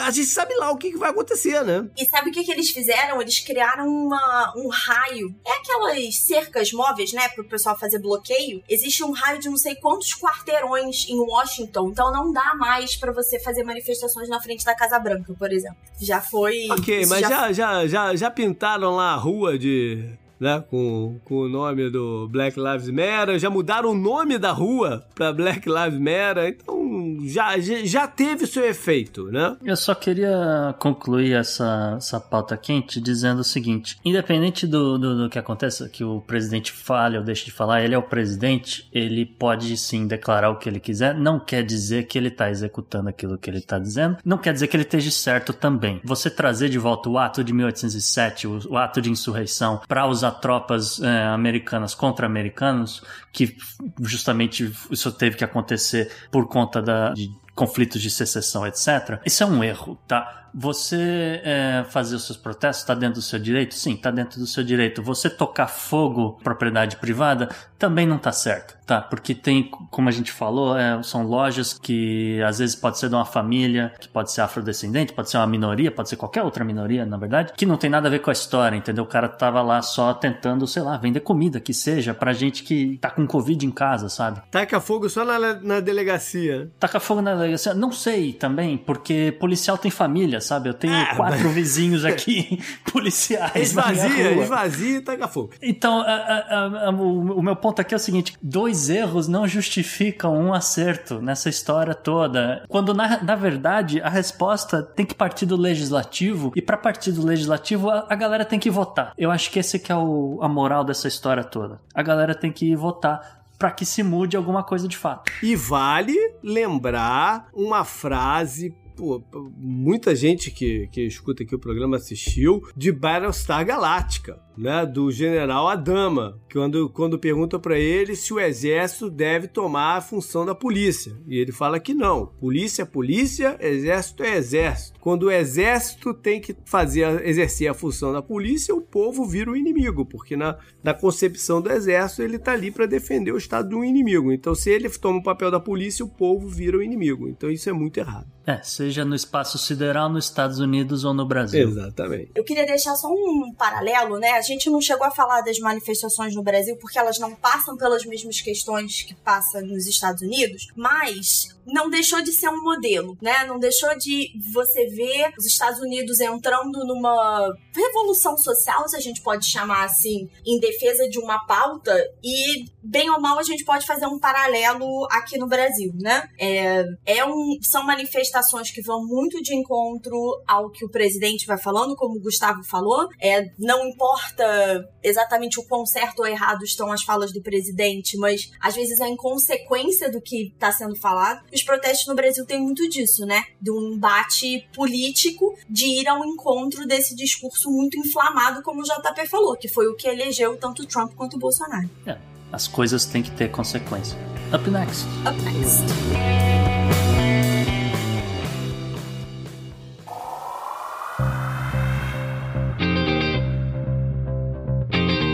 A 0.00 0.10
gente 0.10 0.28
sabe 0.28 0.54
lá 0.54 0.70
o 0.70 0.76
que, 0.76 0.96
vai 0.96 1.10
acontecer, 1.10 1.64
né? 1.64 1.88
E 1.96 2.06
sabe 2.06 2.30
o 2.30 2.32
que, 2.32 2.44
que 2.44 2.52
eles 2.52 2.70
fizeram? 2.70 3.20
Eles 3.20 3.40
criaram 3.40 3.86
uma, 3.88 4.52
um 4.56 4.68
raio. 4.68 5.34
É 5.44 5.52
aquelas 5.52 6.16
cercas 6.18 6.72
móveis, 6.72 7.12
né? 7.12 7.28
Pro 7.30 7.44
pessoal 7.44 7.78
fazer 7.78 7.98
bloqueio. 7.98 8.62
Existe 8.68 9.02
um 9.02 9.10
raio 9.10 9.38
de 9.40 9.48
não 9.48 9.56
sei 9.56 9.74
quantos 9.74 10.14
quarteirões 10.14 11.08
em 11.08 11.18
Washington. 11.18 11.90
Então 11.90 12.12
não 12.12 12.32
dá 12.32 12.54
mais 12.54 12.96
pra 12.96 13.12
você 13.12 13.40
fazer 13.40 13.64
manifestações 13.64 14.28
na 14.28 14.40
frente 14.40 14.64
da 14.64 14.74
Casa 14.74 14.98
Branca, 14.98 15.34
por 15.34 15.52
exemplo. 15.52 15.78
Já 16.00 16.20
foi. 16.20 16.68
Ok, 16.70 17.06
mas 17.06 17.20
já, 17.20 17.52
já, 17.52 17.86
já, 17.86 18.16
já 18.16 18.30
pintaram 18.30 18.94
lá 18.94 19.14
a 19.14 19.16
rua 19.16 19.58
de 19.58 20.16
né? 20.40 20.62
Com, 20.70 21.18
com 21.24 21.34
o 21.36 21.48
nome 21.48 21.90
do 21.90 22.28
Black 22.28 22.58
Lives 22.58 22.88
Matter, 22.88 23.38
já 23.38 23.50
mudaram 23.50 23.90
o 23.90 23.94
nome 23.94 24.38
da 24.38 24.52
rua 24.52 25.04
para 25.14 25.32
Black 25.32 25.68
Lives 25.68 25.98
Matter, 25.98 26.56
então 26.60 27.18
já, 27.26 27.58
já 27.58 28.06
teve 28.06 28.46
seu 28.46 28.64
efeito, 28.64 29.24
né? 29.30 29.56
Eu 29.64 29.76
só 29.76 29.94
queria 29.94 30.74
concluir 30.78 31.32
essa, 31.32 31.94
essa 31.96 32.20
pauta 32.20 32.56
quente 32.56 33.00
dizendo 33.00 33.40
o 33.40 33.44
seguinte: 33.44 33.98
independente 34.04 34.66
do, 34.66 34.98
do, 34.98 35.16
do 35.24 35.30
que 35.30 35.38
aconteça, 35.38 35.88
que 35.88 36.04
o 36.04 36.20
presidente 36.20 36.72
fale 36.72 37.18
ou 37.18 37.24
deixe 37.24 37.44
de 37.44 37.50
falar, 37.50 37.82
ele 37.82 37.94
é 37.94 37.98
o 37.98 38.02
presidente, 38.02 38.88
ele 38.92 39.24
pode 39.24 39.76
sim 39.76 40.06
declarar 40.06 40.50
o 40.50 40.56
que 40.56 40.68
ele 40.68 40.80
quiser, 40.80 41.14
não 41.14 41.38
quer 41.38 41.62
dizer 41.62 42.06
que 42.06 42.18
ele 42.18 42.28
está 42.28 42.50
executando 42.50 43.08
aquilo 43.08 43.38
que 43.38 43.48
ele 43.48 43.58
está 43.58 43.78
dizendo, 43.78 44.18
não 44.24 44.38
quer 44.38 44.52
dizer 44.52 44.66
que 44.66 44.76
ele 44.76 44.84
esteja 44.84 45.10
certo 45.10 45.52
também. 45.52 46.00
Você 46.04 46.30
trazer 46.30 46.68
de 46.68 46.78
volta 46.78 47.08
o 47.08 47.18
ato 47.18 47.42
de 47.42 47.52
1807, 47.52 48.46
o, 48.46 48.60
o 48.70 48.76
ato 48.76 49.00
de 49.00 49.10
insurreição, 49.10 49.80
para 49.88 50.06
usar 50.06 50.25
tropas 50.30 51.00
é, 51.00 51.24
americanas 51.24 51.94
contra 51.94 52.26
americanos, 52.26 53.02
que 53.32 53.56
justamente 54.00 54.72
isso 54.90 55.12
teve 55.12 55.36
que 55.36 55.44
acontecer 55.44 56.10
por 56.30 56.46
conta 56.48 56.80
da, 56.82 57.12
de 57.12 57.30
conflitos 57.56 58.00
de 58.00 58.10
secessão, 58.10 58.66
etc. 58.66 59.18
Isso 59.24 59.42
é 59.42 59.46
um 59.46 59.64
erro, 59.64 59.98
tá? 60.06 60.44
Você 60.58 61.42
é, 61.44 61.84
fazer 61.90 62.16
os 62.16 62.24
seus 62.24 62.38
protestos 62.38 62.82
está 62.82 62.94
dentro 62.94 63.16
do 63.16 63.22
seu 63.22 63.38
direito? 63.38 63.74
Sim, 63.74 63.92
está 63.92 64.10
dentro 64.10 64.38
do 64.38 64.46
seu 64.46 64.64
direito. 64.64 65.02
Você 65.02 65.28
tocar 65.28 65.66
fogo 65.66 66.38
propriedade 66.42 66.96
privada 66.96 67.50
também 67.78 68.06
não 68.06 68.16
está 68.16 68.32
certo, 68.32 68.74
tá? 68.86 69.02
Porque 69.02 69.34
tem, 69.34 69.64
como 69.90 70.08
a 70.08 70.12
gente 70.12 70.32
falou, 70.32 70.78
é, 70.78 71.02
são 71.02 71.26
lojas 71.26 71.78
que 71.78 72.40
às 72.42 72.58
vezes 72.58 72.74
pode 72.74 72.98
ser 72.98 73.10
de 73.10 73.14
uma 73.14 73.26
família, 73.26 73.92
que 74.00 74.08
pode 74.08 74.32
ser 74.32 74.40
afrodescendente, 74.40 75.12
pode 75.12 75.28
ser 75.28 75.36
uma 75.36 75.46
minoria, 75.46 75.90
pode 75.90 76.08
ser 76.08 76.16
qualquer 76.16 76.42
outra 76.42 76.64
minoria, 76.64 77.04
na 77.04 77.18
verdade, 77.18 77.52
que 77.54 77.66
não 77.66 77.76
tem 77.76 77.90
nada 77.90 78.08
a 78.08 78.10
ver 78.10 78.20
com 78.20 78.30
a 78.30 78.32
história, 78.32 78.76
entendeu? 78.76 79.04
O 79.04 79.06
cara 79.06 79.28
tava 79.28 79.60
lá 79.60 79.82
só 79.82 80.14
tentando, 80.14 80.66
sei 80.66 80.82
lá, 80.82 80.96
vender 80.96 81.20
comida, 81.20 81.60
que 81.60 81.74
seja, 81.74 82.14
pra 82.14 82.32
gente 82.32 82.62
que 82.62 82.96
tá 82.96 83.10
com 83.10 83.26
Covid 83.26 83.66
em 83.66 83.70
casa, 83.70 84.08
sabe? 84.08 84.40
Taca 84.50 84.80
fogo 84.80 85.10
só 85.10 85.22
na, 85.22 85.54
na 85.60 85.80
delegacia. 85.80 86.70
Taca 86.80 86.98
fogo 86.98 87.20
na 87.20 87.34
delegacia? 87.34 87.45
Não 87.74 87.92
sei 87.92 88.32
também, 88.32 88.76
porque 88.76 89.36
policial 89.38 89.76
tem 89.78 89.90
família, 89.90 90.40
sabe? 90.40 90.68
Eu 90.68 90.74
tenho 90.74 90.94
ah, 90.94 91.14
quatro 91.16 91.44
mas... 91.44 91.54
vizinhos 91.54 92.04
aqui, 92.04 92.60
policiais. 92.90 93.56
Esvazia, 93.56 94.32
esvazia 94.42 94.98
e 94.98 95.00
taca 95.00 95.28
fogo. 95.28 95.50
Então, 95.62 96.00
a, 96.00 96.04
a, 96.04 96.88
a, 96.88 96.90
o, 96.90 97.38
o, 97.38 97.42
meu 97.42 97.56
ponto 97.56 97.80
aqui 97.80 97.94
é 97.94 97.96
o 97.96 98.00
seguinte: 98.00 98.36
dois 98.42 98.88
erros 98.88 99.28
não 99.28 99.46
justificam 99.46 100.36
um 100.36 100.52
acerto 100.52 101.20
nessa 101.20 101.48
história 101.48 101.94
toda. 101.94 102.64
Quando, 102.68 102.94
na, 102.94 103.22
na 103.22 103.34
verdade, 103.34 104.00
a 104.00 104.08
resposta 104.08 104.82
tem 104.82 105.04
que 105.06 105.14
partir 105.14 105.46
do 105.46 105.56
legislativo, 105.56 106.52
e 106.54 106.62
para 106.62 106.76
partir 106.76 107.12
do 107.12 107.24
legislativo, 107.24 107.90
a, 107.90 108.14
galera 108.14 108.44
tem 108.44 108.58
que 108.58 108.70
votar. 108.70 109.12
Eu 109.16 109.30
acho 109.30 109.50
que 109.50 109.58
esse 109.58 109.78
que 109.78 109.92
é 109.92 109.96
o, 109.96 110.38
a 110.42 110.48
moral 110.48 110.84
dessa 110.84 111.08
história 111.08 111.44
toda. 111.44 111.78
A 111.94 112.02
galera 112.02 112.34
tem 112.34 112.50
que 112.50 112.74
votar 112.74 113.45
para 113.58 113.70
que 113.70 113.84
se 113.84 114.02
mude 114.02 114.36
alguma 114.36 114.62
coisa 114.62 114.86
de 114.86 114.96
fato. 114.96 115.32
E 115.42 115.56
vale 115.56 116.14
lembrar 116.42 117.48
uma 117.54 117.84
frase 117.84 118.74
pô, 118.96 119.22
muita 119.56 120.16
gente 120.16 120.50
que, 120.50 120.88
que 120.88 121.02
escuta 121.02 121.42
aqui 121.42 121.54
o 121.54 121.58
programa 121.58 121.96
assistiu, 121.96 122.62
de 122.74 122.90
Battlestar 122.90 123.64
Galactica 123.64 124.45
né, 124.56 124.86
do 124.86 125.10
general 125.10 125.68
Adama, 125.68 126.40
quando, 126.52 126.88
quando 126.88 127.18
pergunta 127.18 127.58
para 127.58 127.78
ele 127.78 128.16
se 128.16 128.32
o 128.32 128.40
exército 128.40 129.10
deve 129.10 129.48
tomar 129.48 129.96
a 129.96 130.00
função 130.00 130.44
da 130.44 130.54
polícia. 130.54 131.16
E 131.26 131.38
ele 131.38 131.52
fala 131.52 131.78
que 131.78 131.92
não. 131.94 132.26
Polícia 132.26 132.82
é 132.82 132.86
polícia, 132.86 133.56
exército 133.60 134.22
é 134.22 134.36
exército. 134.36 134.98
Quando 135.00 135.24
o 135.24 135.30
exército 135.30 136.14
tem 136.14 136.40
que 136.40 136.56
fazer 136.64 137.24
exercer 137.26 137.68
a 137.68 137.74
função 137.74 138.12
da 138.12 138.22
polícia, 138.22 138.74
o 138.74 138.80
povo 138.80 139.24
vira 139.24 139.50
o 139.50 139.56
inimigo, 139.56 140.04
porque 140.04 140.36
na, 140.36 140.58
na 140.82 140.94
concepção 140.94 141.60
do 141.60 141.70
exército 141.70 142.22
ele 142.22 142.36
está 142.36 142.52
ali 142.52 142.70
para 142.70 142.86
defender 142.86 143.32
o 143.32 143.36
estado 143.36 143.68
do 143.68 143.84
inimigo. 143.84 144.32
Então, 144.32 144.54
se 144.54 144.70
ele 144.70 144.88
toma 144.90 145.18
o 145.18 145.22
papel 145.22 145.50
da 145.50 145.60
polícia, 145.60 146.04
o 146.04 146.08
povo 146.08 146.48
vira 146.48 146.78
o 146.78 146.82
inimigo. 146.82 147.28
Então, 147.28 147.50
isso 147.50 147.68
é 147.68 147.72
muito 147.72 147.98
errado. 147.98 148.26
É, 148.46 148.62
seja 148.62 149.04
no 149.04 149.14
espaço 149.14 149.58
sideral, 149.58 150.08
nos 150.08 150.26
Estados 150.26 150.60
Unidos 150.60 151.04
ou 151.04 151.12
no 151.12 151.26
Brasil. 151.26 151.68
Exatamente. 151.68 152.30
Eu 152.34 152.44
queria 152.44 152.64
deixar 152.64 152.94
só 152.94 153.08
um 153.08 153.52
paralelo, 153.52 154.18
né? 154.18 154.30
Gente 154.46 154.70
não 154.70 154.80
chegou 154.80 155.06
a 155.06 155.10
falar 155.10 155.40
das 155.40 155.58
manifestações 155.58 156.34
no 156.34 156.42
Brasil 156.42 156.76
porque 156.76 156.98
elas 156.98 157.18
não 157.18 157.34
passam 157.34 157.76
pelas 157.76 158.04
mesmas 158.04 158.40
questões 158.40 159.02
que 159.02 159.14
passam 159.14 159.62
nos 159.62 159.86
Estados 159.86 160.22
Unidos, 160.22 160.68
mas 160.74 161.55
não 161.66 161.90
deixou 161.90 162.22
de 162.22 162.32
ser 162.32 162.48
um 162.48 162.62
modelo, 162.62 163.16
né? 163.20 163.44
Não 163.44 163.58
deixou 163.58 163.96
de 163.98 164.30
você 164.52 164.86
ver 164.86 165.32
os 165.36 165.44
Estados 165.44 165.80
Unidos 165.80 166.20
entrando 166.20 166.84
numa 166.86 167.52
revolução 167.74 168.38
social, 168.38 168.88
se 168.88 168.96
a 168.96 169.00
gente 169.00 169.20
pode 169.20 169.46
chamar 169.46 169.84
assim, 169.84 170.28
em 170.46 170.58
defesa 170.60 171.08
de 171.08 171.18
uma 171.18 171.44
pauta 171.46 171.92
e 172.22 172.64
bem 172.82 173.10
ou 173.10 173.20
mal 173.20 173.38
a 173.38 173.42
gente 173.42 173.64
pode 173.64 173.84
fazer 173.84 174.06
um 174.06 174.18
paralelo 174.18 175.06
aqui 175.10 175.36
no 175.36 175.48
Brasil, 175.48 175.92
né? 176.00 176.28
É, 176.38 176.84
é 177.04 177.24
um, 177.24 177.58
são 177.60 177.84
manifestações 177.84 178.70
que 178.70 178.80
vão 178.80 179.04
muito 179.04 179.42
de 179.42 179.54
encontro 179.54 180.16
ao 180.46 180.70
que 180.70 180.84
o 180.84 180.90
presidente 180.90 181.46
vai 181.46 181.58
falando, 181.58 181.96
como 181.96 182.16
o 182.16 182.22
Gustavo 182.22 182.62
falou. 182.62 183.08
É, 183.20 183.50
não 183.58 183.86
importa 183.88 184.88
exatamente 185.02 185.58
o 185.58 185.66
quão 185.66 185.84
certo 185.84 186.20
ou 186.20 186.26
errado 186.26 186.64
estão 186.64 186.92
as 186.92 187.02
falas 187.02 187.32
do 187.32 187.42
presidente, 187.42 188.16
mas 188.16 188.50
às 188.60 188.74
vezes 188.74 189.00
é 189.00 189.08
em 189.08 189.16
consequência 189.16 190.10
do 190.10 190.20
que 190.20 190.52
está 190.52 190.70
sendo 190.70 190.94
falado 190.94 191.44
os 191.56 191.62
protestos 191.62 192.06
no 192.06 192.14
Brasil 192.14 192.44
têm 192.44 192.60
muito 192.60 192.88
disso, 192.88 193.24
né? 193.24 193.44
De 193.60 193.70
um 193.70 193.94
embate 193.94 194.68
político, 194.74 195.56
de 195.68 195.86
ir 195.86 196.06
ao 196.06 196.24
encontro 196.24 196.86
desse 196.86 197.16
discurso 197.16 197.70
muito 197.70 197.98
inflamado, 197.98 198.62
como 198.62 198.82
o 198.82 198.84
JP 198.84 199.26
falou, 199.26 199.56
que 199.56 199.68
foi 199.68 199.88
o 199.88 199.96
que 199.96 200.06
elegeu 200.06 200.56
tanto 200.56 200.86
Trump 200.86 201.14
quanto 201.14 201.36
o 201.36 201.38
Bolsonaro. 201.38 201.88
É, 202.06 202.16
as 202.52 202.68
coisas 202.68 203.06
têm 203.06 203.22
que 203.22 203.30
ter 203.30 203.50
consequência. 203.50 204.16
Up 204.52 204.70
next. 204.70 205.06
Up 205.26 205.42
next. 205.42 205.84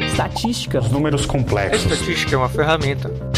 Estatística. 0.06 0.78
Os 0.78 0.90
números 0.90 1.26
complexos. 1.26 1.90
A 1.90 1.94
estatística 1.94 2.34
é 2.34 2.38
uma 2.38 2.48
ferramenta 2.48 3.31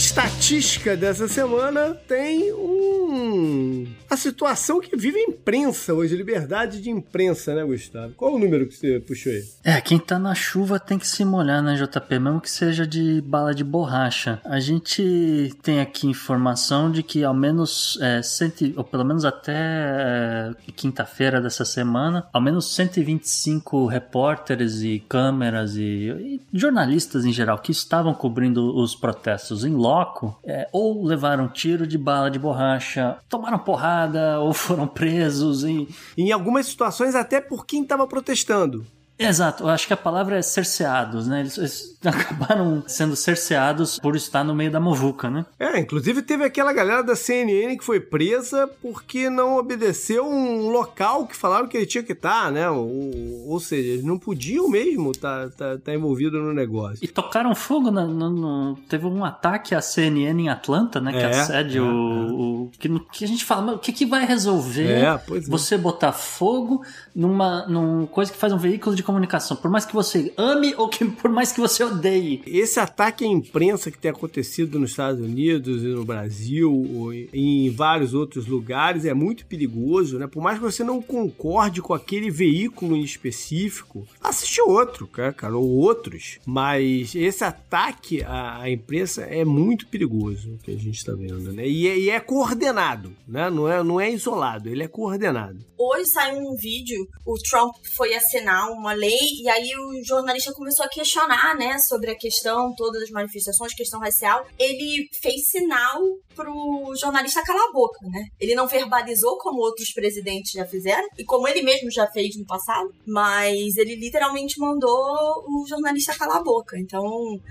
estatística 0.00 0.96
dessa 0.96 1.28
semana 1.28 1.94
tem 2.08 2.52
um. 2.54 3.86
a 4.08 4.16
situação 4.16 4.80
que 4.80 4.96
vive 4.96 5.18
a 5.18 5.24
imprensa 5.24 5.92
hoje, 5.92 6.16
liberdade 6.16 6.80
de 6.80 6.88
imprensa, 6.88 7.54
né, 7.54 7.62
Gustavo? 7.62 8.14
Qual 8.16 8.34
o 8.34 8.38
número 8.38 8.66
que 8.66 8.74
você 8.74 8.98
puxou 8.98 9.30
aí? 9.30 9.44
É, 9.62 9.78
quem 9.80 9.98
tá 9.98 10.18
na 10.18 10.34
chuva 10.34 10.80
tem 10.80 10.98
que 10.98 11.06
se 11.06 11.22
molhar, 11.22 11.62
né, 11.62 11.74
JP? 11.74 12.18
Mesmo 12.18 12.40
que 12.40 12.50
seja 12.50 12.86
de 12.86 13.20
bala 13.20 13.54
de 13.54 13.62
borracha. 13.62 14.40
A 14.42 14.58
gente 14.58 15.54
tem 15.62 15.80
aqui 15.80 16.06
informação 16.06 16.90
de 16.90 17.02
que 17.02 17.22
ao 17.22 17.34
menos, 17.34 17.98
é, 18.00 18.22
cento, 18.22 18.72
ou 18.76 18.84
pelo 18.84 19.04
menos 19.04 19.26
até 19.26 19.52
é, 19.54 20.52
quinta-feira 20.74 21.42
dessa 21.42 21.66
semana, 21.66 22.26
ao 22.32 22.40
menos 22.40 22.74
125 22.74 23.86
repórteres 23.86 24.80
e 24.80 25.04
câmeras 25.06 25.76
e, 25.76 25.80
e 25.82 26.40
jornalistas 26.54 27.26
em 27.26 27.32
geral 27.32 27.58
que 27.58 27.70
estavam 27.70 28.14
cobrindo 28.14 28.74
os 28.74 28.94
protestos 28.94 29.62
em 29.62 29.76
loco 29.90 30.38
é, 30.44 30.68
ou 30.72 31.04
levaram 31.04 31.48
tiro 31.48 31.86
de 31.86 31.98
bala 31.98 32.30
de 32.30 32.38
borracha, 32.38 33.18
tomaram 33.28 33.58
porrada 33.58 34.38
ou 34.40 34.52
foram 34.52 34.86
presos. 34.86 35.64
E... 35.64 35.88
Em 36.16 36.30
algumas 36.30 36.66
situações, 36.66 37.14
até 37.14 37.40
por 37.40 37.66
quem 37.66 37.82
estava 37.82 38.06
protestando. 38.06 38.86
Exato, 39.20 39.64
eu 39.64 39.68
acho 39.68 39.86
que 39.86 39.92
a 39.92 39.98
palavra 39.98 40.38
é 40.38 40.42
cerceados, 40.42 41.26
né? 41.26 41.40
Eles, 41.40 41.58
eles, 41.58 41.98
acabaram 42.02 42.82
sendo 42.86 43.14
cerceados 43.14 43.98
por 43.98 44.16
estar 44.16 44.42
no 44.42 44.54
meio 44.54 44.70
da 44.70 44.80
movuca, 44.80 45.28
né? 45.28 45.44
É, 45.58 45.78
inclusive 45.78 46.22
teve 46.22 46.42
aquela 46.42 46.72
galera 46.72 47.02
da 47.02 47.14
CNN 47.14 47.76
que 47.76 47.84
foi 47.84 48.00
presa 48.00 48.66
porque 48.80 49.28
não 49.28 49.58
obedeceu 49.58 50.26
um 50.26 50.70
local 50.70 51.26
que 51.26 51.36
falaram 51.36 51.68
que 51.68 51.76
ele 51.76 51.84
tinha 51.84 52.02
que 52.02 52.12
estar, 52.12 52.44
tá, 52.44 52.50
né? 52.50 52.70
Ou, 52.70 53.46
ou 53.46 53.60
seja, 53.60 53.90
eles 53.90 54.04
não 54.04 54.18
podiam 54.18 54.70
mesmo 54.70 55.10
estar 55.10 55.50
tá, 55.50 55.72
tá, 55.72 55.78
tá 55.78 55.94
envolvido 55.94 56.40
no 56.40 56.54
negócio. 56.54 56.98
E 57.02 57.08
tocaram 57.08 57.54
fogo, 57.54 57.90
no, 57.90 58.06
no, 58.06 58.30
no, 58.30 58.76
teve 58.88 59.04
um 59.04 59.22
ataque 59.22 59.74
à 59.74 59.82
CNN 59.82 60.44
em 60.44 60.48
Atlanta, 60.48 60.98
né? 60.98 61.12
Que 61.12 61.18
é, 61.18 61.26
acede 61.26 61.76
é, 61.76 61.82
o, 61.82 61.84
é. 61.84 62.32
o 62.32 62.70
que, 62.78 62.88
que, 63.12 63.24
a 63.24 63.28
gente 63.28 63.44
fala, 63.44 63.62
mas 63.62 63.74
o 63.74 63.78
que, 63.78 63.92
que 63.92 64.06
vai 64.06 64.24
resolver 64.24 64.90
é, 64.90 65.04
é. 65.04 65.40
você 65.46 65.76
botar 65.76 66.12
fogo 66.12 66.82
numa, 67.14 67.66
numa 67.66 68.06
coisa 68.06 68.32
que 68.32 68.38
faz 68.38 68.54
um 68.54 68.58
veículo 68.58 68.96
de 68.96 69.02
comunicação? 69.10 69.56
Por 69.56 69.70
mais 69.70 69.84
que 69.84 69.92
você 69.92 70.32
ame 70.36 70.74
ou 70.76 70.88
que 70.88 71.04
por 71.20 71.30
mais 71.30 71.52
que 71.52 71.60
você 71.60 71.82
odeie. 71.82 72.42
Esse 72.46 72.78
ataque 72.78 73.24
à 73.24 73.26
imprensa 73.26 73.90
que 73.90 73.98
tem 73.98 74.10
acontecido 74.10 74.78
nos 74.78 74.90
Estados 74.90 75.20
Unidos 75.20 75.82
e 75.82 75.88
no 75.88 76.04
Brasil 76.04 77.10
e 77.32 77.66
em 77.66 77.70
vários 77.70 78.14
outros 78.14 78.46
lugares 78.46 79.04
é 79.04 79.12
muito 79.12 79.44
perigoso, 79.46 80.18
né? 80.18 80.26
Por 80.26 80.42
mais 80.42 80.58
que 80.58 80.64
você 80.64 80.84
não 80.84 81.02
concorde 81.02 81.82
com 81.82 81.92
aquele 81.92 82.30
veículo 82.30 82.96
em 82.96 83.02
específico, 83.02 84.06
assiste 84.22 84.60
outro, 84.60 85.06
cara, 85.06 85.56
ou 85.56 85.68
outros. 85.68 86.38
Mas 86.46 87.14
esse 87.14 87.42
ataque 87.42 88.22
à, 88.22 88.70
imprensa 88.70 89.22
é 89.22 89.44
muito 89.44 89.86
perigoso, 89.86 90.58
que 90.62 90.70
a 90.70 90.76
gente 90.76 90.96
está 90.96 91.12
vendo, 91.12 91.52
né? 91.52 91.66
E 91.66 91.88
é, 91.88 91.98
e 91.98 92.10
é, 92.10 92.20
coordenado, 92.20 93.12
né? 93.26 93.50
Não 93.50 93.68
é, 93.68 93.82
não 93.82 94.00
é 94.00 94.10
isolado, 94.10 94.68
ele 94.68 94.82
é 94.82 94.88
coordenado. 94.88 95.58
Hoje 95.76 96.10
saiu 96.10 96.38
um 96.38 96.54
vídeo, 96.54 97.08
o 97.24 97.34
Trump 97.38 97.74
foi 97.96 98.14
assinar 98.14 98.70
uma 98.70 98.92
lei 99.00 99.18
e 99.42 99.48
aí 99.48 99.70
o 99.76 100.04
jornalista 100.04 100.52
começou 100.52 100.84
a 100.84 100.88
questionar, 100.88 101.56
né, 101.56 101.78
sobre 101.78 102.10
a 102.10 102.16
questão 102.16 102.74
toda 102.76 103.00
das 103.00 103.10
manifestações, 103.10 103.74
questão 103.74 104.00
racial. 104.00 104.46
Ele 104.58 105.08
fez 105.20 105.48
sinal 105.48 106.00
pro 106.34 106.94
jornalista 107.00 107.42
calar 107.42 107.68
a 107.68 107.72
boca, 107.72 107.98
né? 108.02 108.24
Ele 108.38 108.54
não 108.54 108.66
verbalizou 108.66 109.38
como 109.38 109.60
outros 109.60 109.92
presidentes 109.92 110.52
já 110.52 110.64
fizeram 110.64 111.06
e 111.18 111.24
como 111.24 111.48
ele 111.48 111.62
mesmo 111.62 111.90
já 111.90 112.06
fez 112.06 112.36
no 112.36 112.46
passado, 112.46 112.92
mas 113.06 113.76
ele 113.76 113.96
literalmente 113.96 114.58
mandou 114.58 115.44
o 115.48 115.66
jornalista 115.68 116.16
calar 116.16 116.38
a 116.38 116.42
boca. 116.42 116.78
Então, 116.78 117.02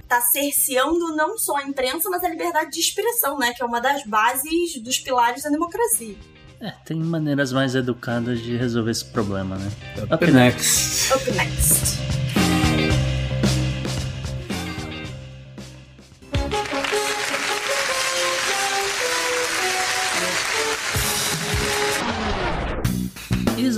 tá 0.08 0.22
cerceando 0.22 1.16
não 1.16 1.38
só 1.38 1.58
a 1.58 1.64
imprensa, 1.64 2.10
mas 2.10 2.24
a 2.24 2.30
liberdade 2.30 2.72
de 2.72 2.80
expressão, 2.80 3.38
né, 3.38 3.54
que 3.54 3.62
é 3.62 3.66
uma 3.66 3.80
das 3.80 4.04
bases 4.06 4.82
dos 4.82 5.00
pilares 5.00 5.44
da 5.44 5.50
democracia. 5.50 6.16
É, 6.62 6.72
tem 6.84 6.98
maneiras 6.98 7.54
mais 7.54 7.74
educadas 7.74 8.40
de 8.42 8.58
resolver 8.58 8.92
esse 8.92 9.06
problema, 9.06 9.56
né? 9.58 9.72
Up, 10.04 10.14
Up 10.14 10.32
next. 10.32 11.14
Up 11.14 11.32
next. 11.32 12.19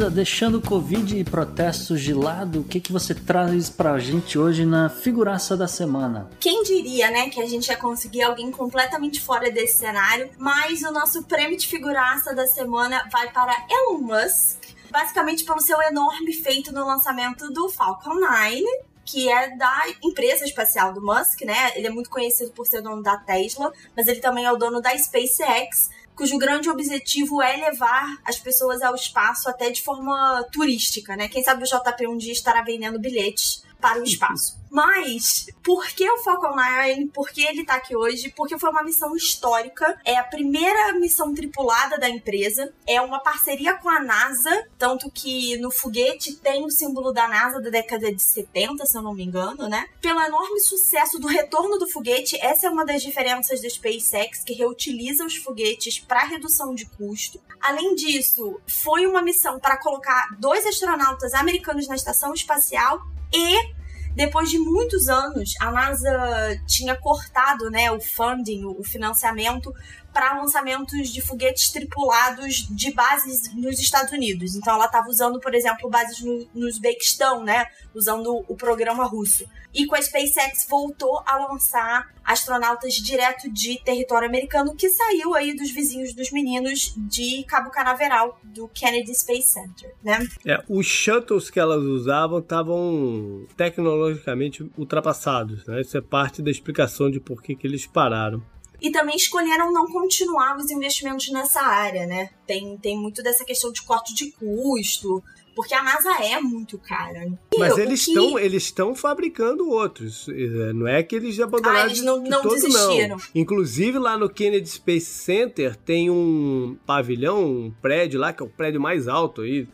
Isa, 0.02 0.10
deixando 0.10 0.58
o 0.58 0.62
Covid 0.62 1.16
e 1.16 1.24
protestos 1.24 2.02
de 2.02 2.12
lado, 2.12 2.62
o 2.62 2.64
que, 2.64 2.80
que 2.80 2.92
você 2.92 3.14
traz 3.14 3.70
pra 3.70 4.00
gente 4.00 4.36
hoje 4.36 4.66
na 4.66 4.90
figuraça 4.90 5.56
da 5.56 5.68
semana? 5.68 6.28
Quem 6.40 6.64
diria, 6.64 7.12
né, 7.12 7.30
que 7.30 7.40
a 7.40 7.46
gente 7.46 7.68
ia 7.68 7.78
conseguir 7.78 8.24
alguém 8.24 8.50
completamente 8.50 9.22
fora 9.22 9.52
desse 9.52 9.78
cenário, 9.78 10.32
mas 10.40 10.82
o 10.82 10.92
nosso 10.92 11.22
prêmio 11.26 11.56
de 11.56 11.68
figuraça 11.68 12.34
da 12.34 12.48
semana 12.48 13.08
vai 13.12 13.32
para 13.32 13.54
Elon 13.70 14.00
Musk, 14.00 14.58
basicamente 14.90 15.44
pelo 15.44 15.62
seu 15.62 15.80
enorme 15.84 16.34
feito 16.34 16.74
no 16.74 16.84
lançamento 16.84 17.52
do 17.54 17.70
Falcon 17.70 18.16
9, 18.16 18.64
que 19.06 19.30
é 19.30 19.56
da 19.56 19.84
empresa 20.02 20.46
espacial 20.46 20.94
do 20.94 21.02
Musk, 21.02 21.42
né? 21.42 21.74
Ele 21.76 21.86
é 21.86 21.92
muito 21.92 22.10
conhecido 22.10 22.50
por 22.54 22.66
ser 22.66 22.82
dono 22.82 23.04
da 23.04 23.18
Tesla, 23.18 23.72
mas 23.96 24.08
ele 24.08 24.20
também 24.20 24.46
é 24.46 24.52
o 24.52 24.58
dono 24.58 24.82
da 24.82 24.98
SpaceX 24.98 25.92
cujo 26.16 26.38
grande 26.38 26.70
objetivo 26.70 27.42
é 27.42 27.58
levar 27.58 28.18
as 28.26 28.40
pessoas 28.40 28.82
ao 28.82 28.96
espaço 28.96 29.50
até 29.50 29.70
de 29.70 29.82
forma 29.82 30.46
turística, 30.52 31.16
né? 31.16 31.28
Quem 31.28 31.44
sabe 31.44 31.64
o 31.64 31.66
JP 31.66 32.08
um 32.08 32.18
dia 32.18 32.34
estará 32.34 32.62
vendendo 32.62 33.00
bilhetes 33.00 33.64
para 33.82 34.00
o 34.00 34.04
espaço. 34.04 34.62
Mas, 34.72 35.48
por 35.62 35.86
que 35.88 36.10
o 36.10 36.20
Falcon 36.20 36.56
9? 36.56 37.08
Por 37.14 37.30
que 37.30 37.46
ele 37.46 37.66
tá 37.66 37.76
aqui 37.76 37.94
hoje? 37.94 38.32
Porque 38.34 38.58
foi 38.58 38.70
uma 38.70 38.82
missão 38.82 39.14
histórica. 39.18 40.00
É 40.06 40.16
a 40.16 40.24
primeira 40.24 40.94
missão 40.94 41.34
tripulada 41.34 41.98
da 41.98 42.10
empresa. 42.10 42.74
É 42.88 43.02
uma 43.02 43.20
parceria 43.20 43.74
com 43.74 43.90
a 43.90 44.00
NASA. 44.00 44.66
Tanto 44.80 45.12
que 45.12 45.58
no 45.58 45.70
foguete 45.72 46.36
tem 46.38 46.64
o 46.64 46.72
símbolo 46.72 47.12
da 47.12 47.28
NASA 47.28 47.60
da 47.60 47.70
década 47.70 48.16
de 48.16 48.22
70, 48.22 48.86
se 48.86 48.98
eu 48.98 49.02
não 49.02 49.14
me 49.14 49.26
engano, 49.26 49.68
né? 49.68 49.88
Pelo 50.00 50.22
enorme 50.22 50.62
sucesso 50.62 51.20
do 51.20 51.28
retorno 51.28 51.78
do 51.78 51.90
foguete, 51.90 52.38
essa 52.42 52.68
é 52.68 52.70
uma 52.70 52.86
das 52.86 53.02
diferenças 53.02 53.62
da 53.62 53.70
SpaceX, 53.70 54.42
que 54.46 54.54
reutiliza 54.54 55.26
os 55.26 55.36
foguetes 55.36 56.00
para 56.00 56.24
redução 56.24 56.74
de 56.74 56.86
custo. 56.86 57.42
Além 57.60 57.94
disso, 57.94 58.58
foi 58.66 59.06
uma 59.06 59.22
missão 59.22 59.60
para 59.60 59.76
colocar 59.76 60.30
dois 60.40 60.66
astronautas 60.66 61.34
americanos 61.34 61.90
na 61.90 61.96
estação 61.96 62.34
espacial 62.34 63.02
e 63.34 63.82
depois 64.16 64.50
de 64.50 64.60
muitos 64.60 65.08
anos, 65.08 65.54
a 65.60 65.72
NASA 65.72 66.62
tinha 66.68 66.96
cortado 66.96 67.70
né, 67.70 67.90
o 67.92 68.00
funding, 68.00 68.66
o 68.66 68.84
financiamento 68.84 69.74
para 70.14 70.38
lançamentos 70.40 71.10
de 71.10 71.22
foguetes 71.22 71.72
tripulados 71.72 72.68
de 72.70 72.92
bases 72.94 73.54
nos 73.56 73.80
Estados 73.80 74.12
Unidos. 74.12 74.56
Então 74.56 74.76
ela 74.76 74.86
estava 74.86 75.08
usando, 75.08 75.40
por 75.40 75.54
exemplo, 75.54 75.90
bases 75.90 76.22
no, 76.22 76.68
Uzbequistão, 76.68 77.44
né? 77.44 77.66
Usando 77.94 78.44
o 78.48 78.56
programa 78.56 79.06
russo. 79.06 79.46
E 79.74 79.86
com 79.86 79.96
a 79.96 80.02
SpaceX 80.02 80.68
voltou 80.70 81.24
a 81.26 81.38
lançar 81.48 82.10
astronautas 82.24 82.94
direto 82.96 83.50
de 83.50 83.82
território 83.84 84.28
americano, 84.28 84.76
que 84.76 84.90
saiu 84.90 85.34
aí 85.34 85.56
dos 85.56 85.72
vizinhos 85.72 86.14
dos 86.14 86.32
meninos 86.32 86.94
de 86.98 87.44
Cabo 87.46 87.70
Canaveral, 87.72 88.40
do 88.44 88.68
Kennedy 88.68 89.14
Space 89.16 89.48
Center, 89.48 89.94
né? 90.04 90.20
É, 90.46 90.62
os 90.70 90.86
shuttles 90.86 91.50
que 91.50 91.60
elas 91.60 91.84
usavam 91.84 92.40
estavam 92.40 93.48
tecnologicamente 93.56 94.70
ultrapassados, 94.78 95.66
né? 95.66 95.82
Isso 95.82 95.98
é 95.98 96.02
parte 96.02 96.42
da 96.42 96.52
explicação 96.52 97.10
de 97.10 97.20
por 97.20 97.42
que, 97.42 97.56
que 97.56 97.66
eles 97.66 97.88
pararam 97.88 98.44
e 98.82 98.90
também 98.90 99.16
escolheram 99.16 99.72
não 99.72 99.86
continuar 99.86 100.58
os 100.58 100.72
investimentos 100.72 101.30
nessa 101.30 101.62
área, 101.62 102.08
né? 102.08 102.32
Tem, 102.48 102.76
tem 102.78 102.98
muito 102.98 103.22
dessa 103.22 103.46
questão 103.46 103.72
de 103.72 103.84
corte 103.84 104.14
de 104.16 104.32
custo, 104.32 105.24
porque 105.56 105.74
a 105.74 105.84
NASA 105.84 106.10
é 106.24 106.40
muito 106.40 106.78
cara. 106.78 107.32
Mas 107.58 107.78
eles 107.78 108.08
estão 108.08 108.36
que... 108.36 108.42
eles 108.42 108.64
estão 108.64 108.96
fabricando 108.96 109.70
outros. 109.70 110.28
É, 110.30 110.74
não 110.74 110.88
é 110.88 111.04
que 111.04 111.16
eles 111.16 111.40
abandonaram 111.40 111.82
ah, 111.82 111.86
eles 111.86 112.02
não, 112.02 112.22
não 112.22 112.42
todo, 112.42 112.56
desistiram. 112.56 113.18
Não. 113.18 113.24
Inclusive 113.36 114.00
lá 114.00 114.18
no 114.18 114.30
Kennedy 114.30 114.70
Space 114.70 115.06
Center 115.06 115.76
tem 115.76 116.10
um 116.10 116.78
pavilhão, 116.86 117.44
um 117.44 117.72
prédio 117.82 118.20
lá 118.20 118.34
que 118.34 118.42
é 118.42 118.46
o 118.46 118.50
prédio 118.50 118.80
mais 118.80 119.08
alto 119.08 119.42
aí, 119.42 119.68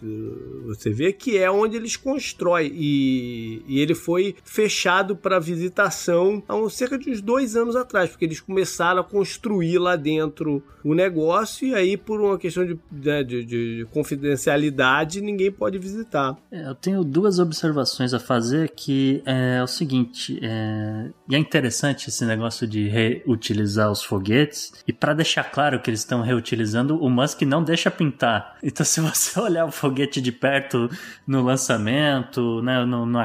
você 0.66 0.90
vê 0.90 1.14
que 1.14 1.38
é 1.38 1.50
onde 1.50 1.76
eles 1.76 1.96
constroem 1.96 2.72
e, 2.74 3.64
e 3.68 3.80
ele 3.80 3.96
foi 3.96 4.36
fechado 4.44 5.16
para 5.16 5.40
visitação 5.40 6.44
há 6.48 6.56
um, 6.56 6.70
cerca 6.70 6.98
de 6.98 7.10
uns 7.10 7.22
dois 7.22 7.56
anos 7.56 7.76
atrás, 7.76 8.10
porque 8.10 8.26
eles 8.26 8.40
começaram 8.40 9.02
a 9.02 9.04
construir 9.04 9.78
lá 9.78 9.96
dentro 9.96 10.64
o 10.84 10.94
negócio 10.94 11.68
e 11.68 11.76
aí 11.76 11.98
por 11.98 12.22
uma 12.22 12.38
questão 12.38 12.66
de, 12.66 12.80
né, 12.92 13.24
de, 13.24 13.44
de, 13.44 13.78
de 13.78 13.86
confidencialidade 13.92 15.22
ninguém 15.22 15.52
pode 15.52 15.67
pode 15.68 15.80
visitar. 15.80 16.38
É, 16.50 16.66
eu 16.66 16.76
tenho 16.76 17.04
duas 17.04 17.40
observações 17.40 18.14
a 18.14 18.20
fazer 18.20 18.70
que 18.70 19.22
é 19.26 19.62
o 19.62 19.68
seguinte, 19.68 20.40
é, 20.42 21.10
e 21.28 21.36
é 21.36 21.38
interessante 21.38 22.08
esse 22.08 22.24
negócio 22.24 22.66
de 22.66 22.88
reutilizar 22.88 23.92
os 23.92 24.02
foguetes, 24.02 24.72
e 24.88 24.94
para 24.94 25.14
deixar 25.14 25.44
claro 25.44 25.82
que 25.82 25.90
eles 25.90 26.00
estão 26.00 26.22
reutilizando, 26.22 26.98
o 26.98 27.10
Musk 27.10 27.42
não 27.42 27.62
deixa 27.62 27.92
pintar. 27.92 28.58
Então 28.64 28.86
se 28.86 29.02
você 29.02 29.38
olhar 29.42 29.66
o 29.66 29.72
foguete 29.72 30.22
de 30.22 30.32
perto 30.32 30.90
no 31.28 31.44
lançamento, 31.44 32.62
né, 32.62 32.78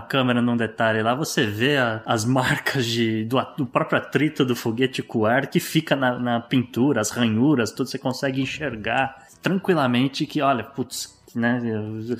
câmera, 0.09 0.42
num 0.42 0.57
detalhe 0.57 1.00
lá, 1.00 1.14
você 1.14 1.46
vê 1.46 1.76
a, 1.76 2.02
as 2.05 2.24
marcas 2.24 2.85
de, 2.85 3.24
do, 3.24 3.37
do, 3.57 3.66
próprio 3.66 3.98
atrito 3.98 4.44
do 4.44 4.57
foguete 4.57 5.00
com 5.00 5.20
o 5.20 5.26
ar 5.26 5.46
que 5.46 5.61
fica 5.61 5.94
na, 5.94 6.18
na 6.18 6.40
pintura, 6.40 7.00
as 7.00 7.11
ranhuras, 7.11 7.70
tudo 7.70 7.88
você 7.88 7.98
consegue 7.98 8.42
enxergar 8.42 9.28
tranquilamente 9.40 10.26
que, 10.26 10.40
olha, 10.40 10.64
putz, 10.64 11.21
né? 11.35 11.61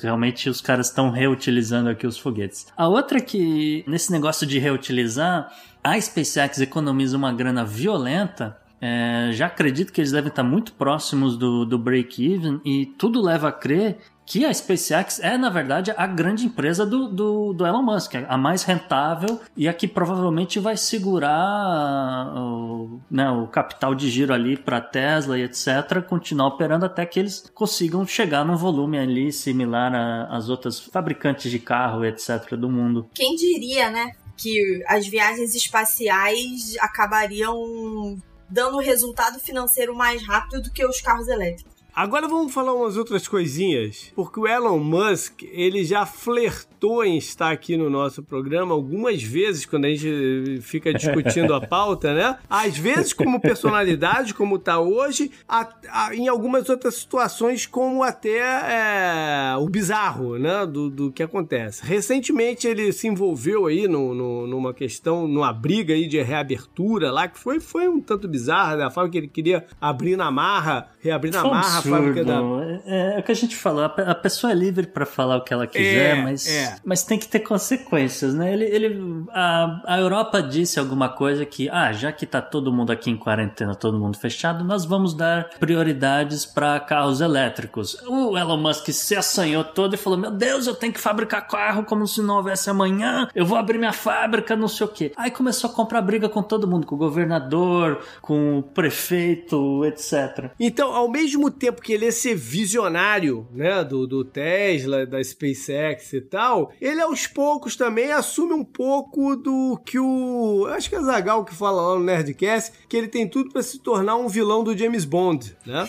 Realmente 0.01 0.48
os 0.48 0.61
caras 0.61 0.88
estão 0.88 1.11
reutilizando 1.11 1.88
aqui 1.88 2.07
os 2.07 2.18
foguetes. 2.18 2.66
A 2.77 2.88
outra 2.88 3.20
que, 3.20 3.85
nesse 3.87 4.11
negócio 4.12 4.46
de 4.46 4.59
reutilizar, 4.59 5.51
a 5.83 6.01
SpaceX 6.01 6.61
economiza 6.61 7.16
uma 7.16 7.33
grana 7.33 7.64
violenta 7.64 8.57
é, 8.85 9.31
já 9.31 9.46
acredito 9.46 9.92
que 9.92 10.01
eles 10.01 10.11
devem 10.11 10.29
estar 10.29 10.42
muito 10.42 10.72
próximos 10.72 11.37
do, 11.37 11.64
do 11.64 11.79
break-even 11.79 12.61
e 12.64 12.87
tudo 12.87 13.22
leva 13.22 13.48
a 13.48 13.53
crer 13.53 13.98
que 14.33 14.47
a 14.47 14.55
SpaceX 14.55 15.21
é, 15.21 15.37
na 15.37 15.51
verdade, 15.51 15.92
a 15.95 16.07
grande 16.07 16.47
empresa 16.47 16.87
do, 16.87 17.07
do, 17.07 17.53
do 17.53 17.66
Elon 17.66 17.83
Musk, 17.83 18.14
a 18.27 18.38
mais 18.38 18.62
rentável 18.62 19.38
e 19.55 19.68
a 19.68 19.75
que 19.75 19.87
provavelmente 19.87 20.59
vai 20.59 20.75
segurar 20.75 22.33
o, 22.35 22.99
né, 23.11 23.31
o 23.31 23.47
capital 23.47 23.95
de 23.95 24.09
giro 24.09 24.33
ali 24.33 24.57
para 24.57 24.81
Tesla 24.81 25.38
e 25.38 25.42
etc., 25.42 26.03
continuar 26.09 26.47
operando 26.47 26.87
até 26.87 27.05
que 27.05 27.21
eles 27.21 27.45
consigam 27.53 28.07
chegar 28.07 28.42
num 28.42 28.57
volume 28.57 28.99
ali 28.99 29.31
similar 29.31 29.92
às 30.31 30.49
outras 30.49 30.81
fabricantes 30.81 31.51
de 31.51 31.59
carro, 31.59 32.03
etc., 32.03 32.57
do 32.57 32.71
mundo. 32.71 33.11
Quem 33.12 33.37
diria, 33.37 33.90
né? 33.90 34.12
Que 34.35 34.83
as 34.88 35.07
viagens 35.07 35.55
espaciais 35.55 36.75
acabariam 36.81 38.16
dando 38.49 38.79
resultado 38.79 39.38
financeiro 39.38 39.95
mais 39.95 40.27
rápido 40.27 40.62
do 40.62 40.71
que 40.71 40.87
os 40.87 41.03
carros 41.03 41.29
elétricos. 41.29 41.71
Agora 41.94 42.26
vamos 42.26 42.55
falar 42.55 42.72
umas 42.72 42.96
outras 42.96 43.28
coisinhas, 43.28 44.11
porque 44.16 44.40
o 44.40 44.46
Elon 44.48 44.78
Musk, 44.78 45.42
ele 45.42 45.85
já 45.85 46.07
flertou 46.07 46.71
em 47.05 47.16
estar 47.16 47.51
aqui 47.51 47.77
no 47.77 47.88
nosso 47.88 48.23
programa 48.23 48.75
algumas 48.75 49.23
vezes 49.23 49.64
quando 49.64 49.85
a 49.85 49.88
gente 49.88 50.61
fica 50.62 50.92
discutindo 50.92 51.55
a 51.55 51.61
pauta, 51.66 52.12
né? 52.12 52.38
Às 52.51 52.77
vezes 52.77 53.12
como 53.12 53.40
personalidade, 53.40 54.35
como 54.35 54.59
tá 54.59 54.81
hoje, 54.81 55.31
a, 55.49 55.68
a, 55.88 56.14
em 56.14 56.27
algumas 56.27 56.68
outras 56.68 56.97
situações 56.97 57.66
como 57.66 58.03
até 58.03 58.38
é, 58.38 59.57
o 59.59 59.68
bizarro, 59.68 60.38
né? 60.38 60.66
Do, 60.66 60.90
do 60.90 61.12
que 61.12 61.23
acontece. 61.23 61.85
Recentemente 61.85 62.66
ele 62.66 62.92
se 62.92 63.07
envolveu 63.07 63.66
aí 63.66 63.87
no, 63.87 64.12
no, 64.12 64.47
numa 64.49 64.75
questão, 64.75 65.29
numa 65.29 65.53
briga 65.53 65.95
aí 65.95 66.09
de 66.09 66.21
reabertura 66.21 67.12
lá, 67.12 67.29
que 67.29 67.38
foi, 67.38 67.61
foi 67.61 67.88
um 67.88 68.01
tanto 68.01 68.27
bizarra, 68.27 68.77
né? 68.77 68.85
A 68.85 68.90
forma 68.90 69.09
que 69.09 69.18
ele 69.18 69.29
queria 69.29 69.64
abrir 69.81 70.16
na 70.16 70.30
marra, 70.30 70.89
reabrir 71.01 71.33
na 71.33 71.45
marra, 71.45 71.80
fábrica 71.83 72.24
da. 72.24 72.41
É, 72.85 73.16
é, 73.16 73.20
o 73.20 73.22
que 73.22 73.30
a 73.30 73.37
gente 73.37 73.55
falou, 73.55 73.85
a 73.85 74.14
pessoa 74.14 74.51
é 74.51 74.55
livre 74.55 74.87
para 74.87 75.07
falar 75.07 75.37
o 75.37 75.45
que 75.45 75.53
ela 75.53 75.66
quiser, 75.66 76.18
é, 76.18 76.22
mas. 76.22 76.49
É, 76.49 76.72
Mas 76.85 77.05
tem 77.05 77.18
que 77.18 77.29
ter 77.29 77.41
consequências, 77.41 78.35
né? 78.35 78.53
Ele, 78.53 78.64
ele, 78.64 79.25
a, 79.31 79.83
a 79.87 79.99
Europa 79.99 80.43
disse 80.43 80.79
alguma 80.79 81.09
coisa 81.09 81.45
que, 81.45 81.68
ah, 81.68 81.93
já 81.93 82.12
que 82.12 82.27
tá 82.27 82.41
todo 82.41 82.73
mundo 82.73 82.91
aqui 82.91 83.11
em 83.11 83.16
quarentena, 83.16 83.75
todo 83.75 83.99
mundo 83.99 84.18
fechado, 84.18 84.64
nós 84.64 84.85
vamos 84.85 85.14
dar 85.14 85.51
prioridades 85.59 86.45
para 86.47 86.79
carros 86.81 87.20
elétricos. 87.20 87.97
O 88.07 88.37
Elon 88.37 88.57
Musk 88.57 88.89
se 88.91 89.16
assanhou 89.16 89.64
todo 89.64 89.95
e 89.95 89.99
falou: 89.99 90.18
Meu 90.18 90.31
Deus, 90.31 90.66
eu 90.66 90.75
tenho 90.75 90.93
que 90.93 91.01
fabricar 91.01 91.47
carro 91.47 91.85
como 91.85 92.07
se 92.07 92.23
não 92.23 92.37
houvesse 92.37 92.70
amanhã, 92.70 93.29
eu 93.35 93.45
vou 93.45 93.59
abrir 93.59 93.79
minha 93.79 93.93
fábrica, 93.93 94.57
não 94.57 94.68
sei 94.68 94.87
o 94.87 94.89
quê. 94.89 95.12
Aí 95.16 95.31
começou 95.31 95.70
a 95.70 95.73
comprar 95.73 96.03
briga 96.03 96.29
com 96.29 96.43
todo 96.43 96.68
mundo, 96.68 96.87
com 96.87 96.95
o 96.95 96.99
governador, 96.99 98.01
com 98.20 98.59
o 98.59 98.62
prefeito, 98.62 99.85
etc. 99.85 100.51
Então, 100.59 100.95
ao 100.95 101.11
mesmo 101.11 101.51
tempo 101.51 101.83
que 101.83 101.93
ele 101.93 102.07
é 102.07 102.11
ser 102.11 102.35
visionário, 102.35 103.47
né, 103.53 103.85
do, 103.85 104.07
do 104.07 104.25
Tesla, 104.25 105.07
da 105.07 105.23
SpaceX 105.23 106.12
e 106.12 106.20
tal, 106.20 106.61
ele 106.80 107.00
aos 107.00 107.26
poucos 107.26 107.76
também 107.76 108.12
assume 108.12 108.52
um 108.52 108.64
pouco 108.64 109.36
do 109.36 109.80
que 109.84 109.98
o. 109.98 110.66
Acho 110.70 110.88
que 110.88 110.96
é 110.96 111.00
Zagal 111.00 111.44
que 111.44 111.54
fala 111.54 111.82
lá 111.82 111.94
no 111.98 112.04
Nerdcast, 112.04 112.72
que 112.88 112.96
ele 112.96 113.08
tem 113.08 113.28
tudo 113.28 113.50
para 113.50 113.62
se 113.62 113.78
tornar 113.78 114.16
um 114.16 114.28
vilão 114.28 114.62
do 114.64 114.76
James 114.76 115.04
Bond, 115.04 115.56
né? 115.66 115.88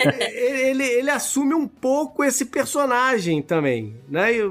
ele, 0.00 0.84
ele, 0.84 0.84
ele, 0.84 1.10
assume 1.10 1.54
um 1.54 1.66
pouco 1.66 2.24
esse 2.24 2.46
personagem 2.46 3.42
também, 3.42 3.96
né? 4.08 4.34
E, 4.34 4.42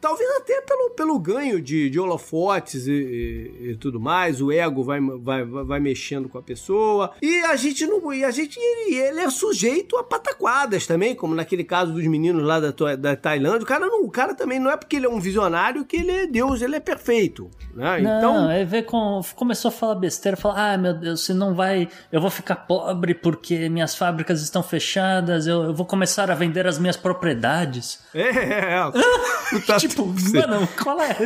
talvez 0.00 0.28
até 0.36 0.60
pelo, 0.62 0.90
pelo 0.90 1.18
ganho 1.18 1.60
de, 1.60 1.90
de 1.90 1.98
holofotes 1.98 2.86
e, 2.86 2.92
e, 2.92 3.70
e, 3.70 3.76
tudo 3.76 4.00
mais, 4.00 4.40
o 4.40 4.50
ego 4.50 4.82
vai, 4.82 5.00
vai, 5.00 5.44
vai 5.44 5.80
mexendo 5.80 6.28
com 6.28 6.38
a 6.38 6.42
pessoa. 6.42 7.12
E 7.20 7.40
a 7.40 7.56
gente 7.56 7.86
não. 7.86 8.12
E 8.12 8.24
a 8.24 8.30
gente. 8.30 8.58
Ele, 8.58 8.96
ele 8.96 9.20
é 9.20 9.30
sujeito 9.30 9.96
a 9.96 10.04
pataquadas 10.04 10.86
também, 10.86 11.14
como 11.14 11.34
naquele 11.34 11.64
caso 11.64 11.92
dos 11.92 12.06
meninos 12.06 12.42
lá 12.42 12.60
da, 12.60 12.96
da 12.96 13.16
Tailândia. 13.16 13.62
O 13.62 13.66
cara, 13.66 13.86
não, 13.86 14.04
o 14.04 14.10
cara 14.10 14.34
também 14.34 14.58
não 14.58 14.70
é 14.70 14.76
porque 14.76 14.96
ele 14.96 15.06
é 15.06 15.08
um 15.08 15.20
visionário 15.20 15.84
que 15.84 15.96
ele 15.96 16.10
é 16.10 16.26
Deus, 16.26 16.62
ele 16.62 16.76
é 16.76 16.80
perfeito. 16.80 17.50
Né? 17.74 18.00
Não, 18.00 18.18
então. 18.18 18.50
É 18.50 18.64
ver 18.64 18.84
com. 18.84 19.20
Começou 19.34 19.68
a 19.68 19.72
falar 19.72 19.94
besteira, 19.96 20.36
falar, 20.36 20.74
ah, 20.74 20.78
meu 20.78 20.94
Deus, 20.94 21.24
se 21.24 21.34
não 21.34 21.54
vai. 21.54 21.88
Eu 22.10 22.20
vou 22.20 22.30
ficar 22.30 22.56
pobre 22.56 23.14
porque 23.14 23.68
minhas 23.68 23.94
fábricas 23.94 24.42
estão 24.42 24.62
fechadas, 24.62 25.46
eu, 25.46 25.64
eu 25.64 25.74
vou 25.74 25.86
começar 25.86 26.30
a 26.30 26.34
vender 26.34 26.66
as 26.66 26.78
minhas 26.78 26.96
propriedades. 26.96 28.00
É, 28.14 28.22
é, 28.22 28.74
é. 28.74 29.60
tá 29.66 29.78
tipo, 29.88 30.06
mano, 30.46 30.68
qual 30.82 31.00
é? 31.00 31.16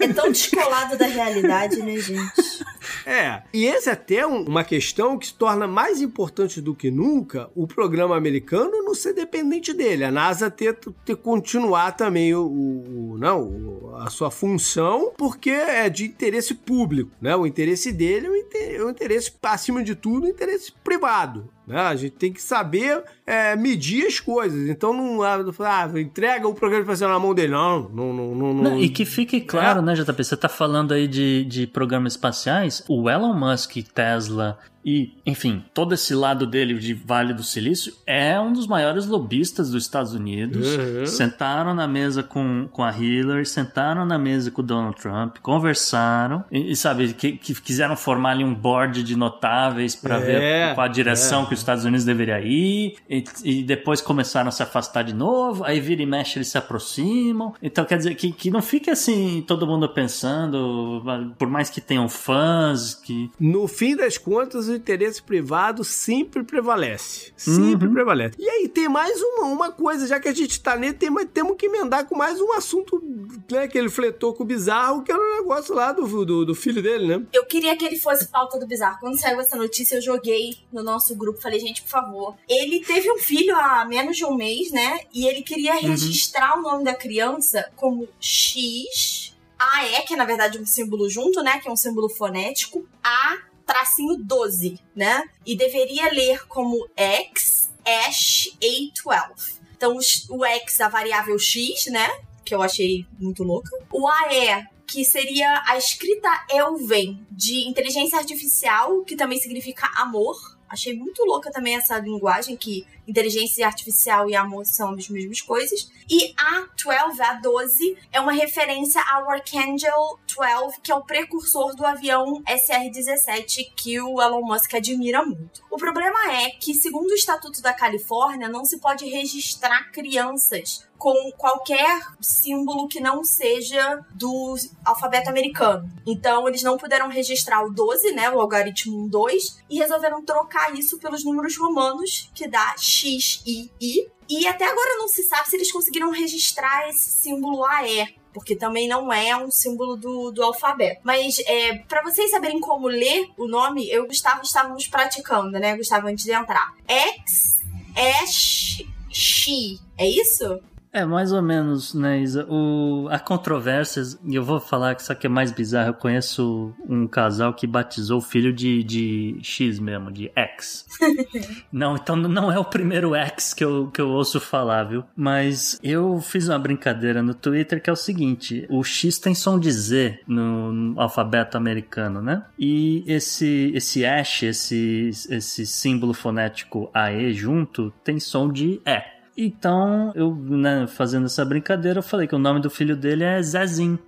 É 0.00 0.08
tão 0.08 0.30
descolado 0.30 0.96
da 0.96 1.06
realidade, 1.06 1.76
né, 1.82 1.96
gente? 1.98 2.64
É, 3.06 3.42
e 3.52 3.64
esse 3.66 3.88
é 3.88 3.92
até 3.92 4.26
um, 4.26 4.44
uma 4.44 4.64
questão 4.64 5.18
que 5.18 5.26
se 5.26 5.34
torna 5.34 5.66
mais 5.66 6.00
importante 6.00 6.60
do 6.60 6.74
que 6.74 6.90
nunca 6.90 7.50
o 7.54 7.66
programa 7.66 8.16
americano 8.16 8.82
não 8.82 8.94
ser 8.94 9.12
dependente 9.12 9.72
dele. 9.72 10.04
A 10.04 10.10
NASA 10.10 10.50
ter, 10.50 10.76
ter 11.04 11.16
continuar 11.16 11.92
também 11.92 12.34
o, 12.34 12.42
o, 12.42 13.16
não, 13.18 13.94
a 13.98 14.10
sua 14.10 14.30
função, 14.30 15.12
porque 15.16 15.50
é 15.50 15.88
de 15.88 16.04
interesse 16.04 16.54
público, 16.54 17.10
né? 17.20 17.34
O 17.36 17.46
interesse 17.46 17.92
dele 17.92 18.26
é 18.26 18.30
o 18.30 18.36
interesse, 18.36 18.82
o 18.82 18.90
interesse 18.90 19.32
acima 19.42 19.82
de 19.82 19.94
tudo, 19.94 20.26
o 20.26 20.30
interesse 20.30 20.72
privado. 20.84 21.48
Né? 21.70 21.80
A 21.80 21.94
gente 21.94 22.16
tem 22.16 22.32
que 22.32 22.42
saber 22.42 23.04
é, 23.24 23.54
medir 23.54 24.04
as 24.04 24.18
coisas. 24.18 24.68
Então 24.68 24.92
não 24.92 25.22
ah, 25.22 25.88
entrega 26.00 26.48
o 26.48 26.52
programa 26.52 26.94
de 26.94 27.00
na 27.00 27.18
mão 27.18 27.32
dele. 27.32 27.52
Não, 27.52 27.88
não, 27.88 28.12
não. 28.12 28.34
não, 28.34 28.54
não. 28.54 28.80
E 28.80 28.88
que 28.88 29.04
fique 29.04 29.40
claro, 29.40 29.78
é. 29.78 29.82
né, 29.82 29.94
JP? 29.94 30.24
Você 30.24 30.34
está 30.34 30.48
falando 30.48 30.92
aí 30.92 31.06
de, 31.06 31.44
de 31.44 31.68
programas 31.68 32.14
espaciais. 32.14 32.69
O 32.88 33.08
Elon 33.08 33.38
Musk, 33.38 33.76
Tesla 33.94 34.58
e, 34.84 35.14
enfim, 35.26 35.64
todo 35.74 35.94
esse 35.94 36.14
lado 36.14 36.46
dele 36.46 36.74
de 36.78 36.94
Vale 36.94 37.34
do 37.34 37.42
Silício 37.42 37.92
é 38.06 38.40
um 38.40 38.52
dos 38.52 38.66
maiores 38.66 39.06
lobistas 39.06 39.70
dos 39.70 39.84
Estados 39.84 40.14
Unidos. 40.14 40.66
Uhum. 40.66 41.06
Sentaram 41.06 41.74
na 41.74 41.86
mesa 41.86 42.22
com, 42.22 42.68
com 42.72 42.82
a 42.82 42.90
Hillary, 42.90 43.44
sentaram 43.44 44.06
na 44.06 44.18
mesa 44.18 44.50
com 44.50 44.62
o 44.62 44.64
Donald 44.64 44.96
Trump, 45.00 45.36
conversaram 45.42 46.44
e, 46.50 46.72
e 46.72 46.76
sabe, 46.76 47.12
que, 47.12 47.32
que 47.32 47.54
quiseram 47.54 47.96
formar 47.96 48.30
ali 48.30 48.44
um 48.44 48.54
board 48.54 49.02
de 49.02 49.16
notáveis 49.16 49.94
para 49.94 50.16
é, 50.16 50.20
ver 50.20 50.74
qual 50.74 50.86
a 50.86 50.88
direção 50.88 51.42
é. 51.42 51.46
que 51.46 51.54
os 51.54 51.60
Estados 51.60 51.84
Unidos 51.84 52.04
deveria 52.04 52.40
ir 52.40 52.96
e, 53.08 53.24
e, 53.44 53.62
depois 53.62 54.00
começaram 54.00 54.48
a 54.48 54.52
se 54.52 54.62
afastar 54.62 55.02
de 55.02 55.14
novo. 55.14 55.64
Aí 55.64 55.80
vira 55.80 56.02
e 56.02 56.06
mexe, 56.06 56.38
eles 56.38 56.48
se 56.48 56.56
aproximam. 56.56 57.52
Então, 57.62 57.84
quer 57.84 57.98
dizer, 57.98 58.14
que, 58.14 58.32
que 58.32 58.50
não 58.50 58.62
fique 58.62 58.90
assim 58.90 59.44
todo 59.46 59.66
mundo 59.66 59.88
pensando, 59.88 61.02
por 61.38 61.48
mais 61.48 61.68
que 61.68 61.80
tenham 61.80 62.08
fãs, 62.08 62.94
que. 62.94 63.30
No 63.38 63.68
fim 63.68 63.96
das 63.96 64.16
contas, 64.16 64.69
o 64.70 64.76
interesse 64.76 65.22
privado 65.22 65.84
sempre 65.84 66.42
prevalece. 66.42 67.32
Sempre 67.36 67.88
uhum. 67.88 67.94
prevalece. 67.94 68.36
E 68.38 68.48
aí 68.48 68.68
tem 68.68 68.88
mais 68.88 69.20
uma, 69.20 69.46
uma 69.46 69.72
coisa, 69.72 70.06
já 70.06 70.18
que 70.18 70.28
a 70.28 70.34
gente 70.34 70.60
tá 70.60 70.76
nele, 70.76 70.94
tem, 70.94 71.10
temos 71.26 71.56
que 71.56 71.66
emendar 71.66 72.06
com 72.06 72.16
mais 72.16 72.40
um 72.40 72.52
assunto 72.52 73.02
né, 73.50 73.68
que 73.68 73.76
ele 73.76 73.88
fletou 73.88 74.34
com 74.34 74.42
o 74.42 74.46
bizarro, 74.46 75.02
que 75.02 75.12
era 75.12 75.20
o 75.20 75.24
um 75.24 75.36
negócio 75.38 75.74
lá 75.74 75.92
do, 75.92 76.24
do, 76.24 76.44
do, 76.44 76.54
filho 76.54 76.82
dele, 76.82 77.06
né? 77.06 77.26
Eu 77.32 77.44
queria 77.46 77.76
que 77.76 77.84
ele 77.84 77.98
fosse 77.98 78.28
pauta 78.28 78.58
do 78.58 78.66
bizarro. 78.66 78.98
Quando 79.00 79.18
saiu 79.18 79.40
essa 79.40 79.56
notícia, 79.56 79.96
eu 79.96 80.02
joguei 80.02 80.56
no 80.72 80.82
nosso 80.82 81.14
grupo, 81.14 81.40
falei, 81.40 81.60
gente, 81.60 81.82
por 81.82 81.90
favor. 81.90 82.36
Ele 82.48 82.80
teve 82.80 83.10
um 83.10 83.18
filho 83.18 83.54
há 83.56 83.84
menos 83.84 84.16
de 84.16 84.24
um 84.24 84.34
mês, 84.34 84.70
né? 84.70 85.00
E 85.12 85.26
ele 85.26 85.42
queria 85.42 85.74
uhum. 85.74 85.80
registrar 85.88 86.58
o 86.58 86.62
nome 86.62 86.84
da 86.84 86.94
criança 86.94 87.70
como 87.76 88.08
X. 88.20 89.36
A 89.58 89.86
E, 89.86 90.02
que 90.06 90.14
é 90.14 90.16
na 90.16 90.24
verdade 90.24 90.58
um 90.58 90.64
símbolo 90.64 91.08
junto, 91.10 91.42
né? 91.42 91.58
Que 91.58 91.68
é 91.68 91.70
um 91.70 91.76
símbolo 91.76 92.08
fonético. 92.08 92.86
A 93.04 93.36
tracinho 93.70 94.16
12, 94.16 94.80
né? 94.96 95.22
E 95.46 95.56
deveria 95.56 96.12
ler 96.12 96.44
como 96.48 96.88
X, 96.96 97.70
Ash, 97.86 98.50
A12. 98.60 99.60
Então, 99.76 99.96
o 100.30 100.44
X, 100.44 100.80
a 100.80 100.88
variável 100.88 101.38
X, 101.38 101.86
né? 101.86 102.08
Que 102.44 102.52
eu 102.52 102.60
achei 102.60 103.06
muito 103.18 103.44
louca. 103.44 103.70
O 103.92 104.08
AE, 104.08 104.66
que 104.86 105.04
seria 105.04 105.62
a 105.68 105.78
escrita 105.78 106.28
Elven, 106.50 107.24
de 107.30 107.68
inteligência 107.68 108.18
artificial, 108.18 109.04
que 109.04 109.14
também 109.14 109.38
significa 109.38 109.88
amor. 109.94 110.36
Achei 110.68 110.94
muito 110.94 111.24
louca 111.24 111.50
também 111.50 111.76
essa 111.76 111.96
linguagem 111.98 112.56
que 112.56 112.84
inteligência 113.06 113.66
artificial 113.66 114.28
e 114.28 114.34
amor 114.34 114.64
são 114.66 114.94
as 114.94 115.08
mesmas 115.08 115.40
coisas. 115.40 115.90
E 116.08 116.34
a 116.36 116.66
12, 116.82 117.22
a 117.22 117.34
12, 117.34 117.98
é 118.12 118.20
uma 118.20 118.32
referência 118.32 119.00
ao 119.12 119.30
Archangel 119.30 120.18
12, 120.36 120.80
que 120.82 120.90
é 120.90 120.94
o 120.94 121.04
precursor 121.04 121.74
do 121.74 121.86
avião 121.86 122.42
SR-17 122.44 123.72
que 123.76 124.00
o 124.00 124.20
Elon 124.20 124.42
Musk 124.42 124.74
admira 124.74 125.24
muito. 125.24 125.62
O 125.70 125.76
problema 125.76 126.32
é 126.32 126.50
que, 126.50 126.74
segundo 126.74 127.10
o 127.10 127.14
Estatuto 127.14 127.62
da 127.62 127.72
Califórnia, 127.72 128.48
não 128.48 128.64
se 128.64 128.78
pode 128.78 129.06
registrar 129.06 129.90
crianças 129.92 130.88
com 131.00 131.32
qualquer 131.32 131.98
símbolo 132.20 132.86
que 132.86 133.00
não 133.00 133.24
seja 133.24 134.04
do 134.14 134.54
alfabeto 134.84 135.30
americano. 135.30 135.90
Então, 136.06 136.46
eles 136.46 136.62
não 136.62 136.76
puderam 136.76 137.08
registrar 137.08 137.64
o 137.64 137.72
12, 137.72 138.12
né, 138.12 138.30
o 138.30 138.38
algoritmo 138.38 139.08
2, 139.08 139.62
e 139.70 139.78
resolveram 139.78 140.22
trocar 140.22 140.74
isso 140.78 140.98
pelos 140.98 141.24
números 141.24 141.56
romanos, 141.56 142.30
que 142.34 142.46
dá 142.46 142.74
X, 142.90 143.42
I, 143.46 143.70
I. 143.80 144.08
E 144.28 144.46
até 144.46 144.64
agora 144.64 144.96
não 144.96 145.08
se 145.08 145.22
sabe 145.24 145.48
se 145.48 145.56
eles 145.56 145.72
conseguiram 145.72 146.10
registrar 146.10 146.88
esse 146.88 147.10
símbolo 147.10 147.64
AE, 147.64 148.14
porque 148.32 148.54
também 148.54 148.86
não 148.86 149.12
é 149.12 149.36
um 149.36 149.50
símbolo 149.50 149.96
do, 149.96 150.30
do 150.30 150.42
alfabeto. 150.42 151.00
Mas 151.04 151.40
é, 151.40 151.78
para 151.78 152.02
vocês 152.02 152.30
saberem 152.30 152.60
como 152.60 152.86
ler 152.86 153.28
o 153.36 153.48
nome, 153.48 153.88
eu 153.90 154.02
e 154.02 154.04
o 154.04 154.08
Gustavo 154.08 154.42
estávamos 154.42 154.86
praticando, 154.86 155.58
né, 155.58 155.76
Gustavo, 155.76 156.06
antes 156.06 156.24
de 156.24 156.32
entrar. 156.32 156.72
X, 156.86 157.58
X, 157.96 158.86
X. 159.10 159.80
É 159.98 160.08
isso? 160.08 160.60
É, 160.92 161.04
mais 161.04 161.32
ou 161.32 161.40
menos, 161.40 161.94
né, 161.94 162.20
Isa? 162.20 162.44
O, 162.48 163.06
há 163.10 163.18
controvérsias, 163.18 164.18
e 164.24 164.34
eu 164.34 164.42
vou 164.42 164.58
falar 164.58 164.94
que 164.96 165.02
isso 165.02 165.12
aqui 165.12 165.26
é 165.26 165.30
mais 165.30 165.52
bizarro. 165.52 165.90
Eu 165.90 165.94
conheço 165.94 166.74
um 166.88 167.06
casal 167.06 167.54
que 167.54 167.66
batizou 167.66 168.18
o 168.18 168.22
filho 168.22 168.52
de, 168.52 168.82
de 168.82 169.38
X 169.40 169.78
mesmo, 169.78 170.10
de 170.10 170.30
X. 170.34 170.86
não, 171.72 171.94
então 171.94 172.16
não 172.16 172.50
é 172.50 172.58
o 172.58 172.64
primeiro 172.64 173.14
X 173.14 173.54
que 173.54 173.64
eu, 173.64 173.88
que 173.88 174.00
eu 174.00 174.08
ouço 174.08 174.40
falar, 174.40 174.84
viu? 174.84 175.04
Mas 175.14 175.78
eu 175.82 176.20
fiz 176.20 176.48
uma 176.48 176.58
brincadeira 176.58 177.22
no 177.22 177.34
Twitter 177.34 177.80
que 177.80 177.88
é 177.88 177.92
o 177.92 177.96
seguinte: 177.96 178.66
o 178.68 178.82
X 178.82 179.18
tem 179.18 179.34
som 179.34 179.60
de 179.60 179.70
Z 179.70 180.20
no, 180.26 180.72
no 180.72 181.00
alfabeto 181.00 181.56
americano, 181.56 182.20
né? 182.20 182.44
E 182.58 183.04
esse, 183.06 183.70
esse 183.74 184.04
Ash, 184.04 184.42
esse, 184.42 185.10
esse 185.30 185.66
símbolo 185.66 186.12
fonético 186.12 186.90
AE 186.92 187.32
junto, 187.32 187.92
tem 188.02 188.18
som 188.18 188.50
de 188.50 188.80
E. 188.84 189.19
Então, 189.42 190.12
eu, 190.14 190.34
né, 190.34 190.86
fazendo 190.86 191.24
essa 191.24 191.42
brincadeira, 191.46 192.00
eu 192.00 192.02
falei 192.02 192.28
que 192.28 192.34
o 192.34 192.38
nome 192.38 192.60
do 192.60 192.68
filho 192.68 192.94
dele 192.94 193.24
é 193.24 193.40
Zezinho, 193.40 193.98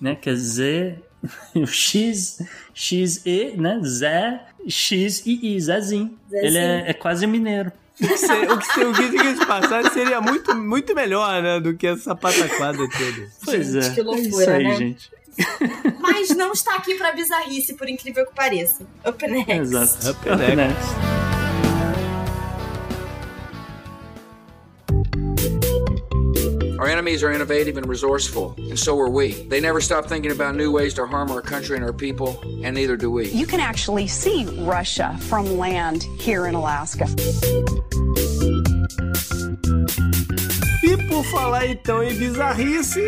né? 0.00 0.16
Que 0.16 0.30
é 0.30 0.34
Z, 0.34 0.98
o 1.54 1.66
X, 1.66 2.42
X, 2.74 3.24
E, 3.24 3.54
né? 3.56 3.80
Zé, 3.84 4.42
X 4.68 5.24
e 5.24 5.54
I, 5.54 5.60
Zezinho. 5.60 6.18
Zezinho. 6.28 6.46
Ele 6.46 6.58
é, 6.58 6.90
é 6.90 6.92
quase 6.92 7.28
mineiro. 7.28 7.70
O 8.00 8.08
que, 8.08 8.18
você, 8.18 8.84
o 8.84 8.92
que, 8.92 9.08
diga 9.10 9.46
passar 9.46 9.88
seria 9.92 10.20
muito, 10.20 10.52
muito 10.56 10.92
melhor, 10.94 11.40
né? 11.40 11.60
Do 11.60 11.76
que 11.76 11.86
essa 11.86 12.16
pataquada 12.16 12.78
toda. 12.78 13.28
Pois 13.44 13.72
gente, 13.72 13.86
é. 13.86 13.94
Que 13.94 14.02
loucura, 14.02 14.26
é 14.26 14.28
isso 14.28 14.50
aí, 14.50 14.64
né? 14.64 14.76
gente. 14.76 15.10
Mas 16.00 16.30
não 16.30 16.52
está 16.52 16.74
aqui 16.74 16.96
pra 16.96 17.12
bizarrice, 17.12 17.74
por 17.74 17.88
incrível 17.88 18.26
que 18.26 18.34
pareça. 18.34 18.84
Up 19.06 19.24
next. 19.28 19.52
Exato. 19.52 20.10
Up, 20.10 20.28
Up 20.28 20.36
next. 20.36 20.56
next. 20.56 21.31
Enemies 26.88 27.22
are 27.22 27.30
innovative 27.30 27.76
and 27.76 27.86
resourceful, 27.86 28.54
and 28.58 28.78
so 28.78 28.98
are 28.98 29.10
we. 29.10 29.32
They 29.48 29.60
never 29.60 29.80
stop 29.80 30.06
thinking 30.06 30.32
about 30.32 30.54
new 30.56 30.70
ways 30.70 30.94
to 30.94 31.06
harm 31.06 31.30
our 31.30 31.42
country 31.42 31.76
and 31.76 31.84
our 31.84 31.92
people, 31.92 32.40
and 32.64 32.74
neither 32.74 32.96
do 32.96 33.10
we. 33.10 33.28
You 33.30 33.46
can 33.46 33.60
actually 33.60 34.06
see 34.06 34.44
Russia 34.60 35.16
from 35.20 35.58
land 35.58 36.04
here 36.18 36.46
in 36.46 36.54
Alaska. 36.54 37.06
E 40.84 40.96
por 41.08 41.24
falar 41.24 41.66
então 41.66 42.02
em 42.02 42.14
bizarrice, 42.14 43.00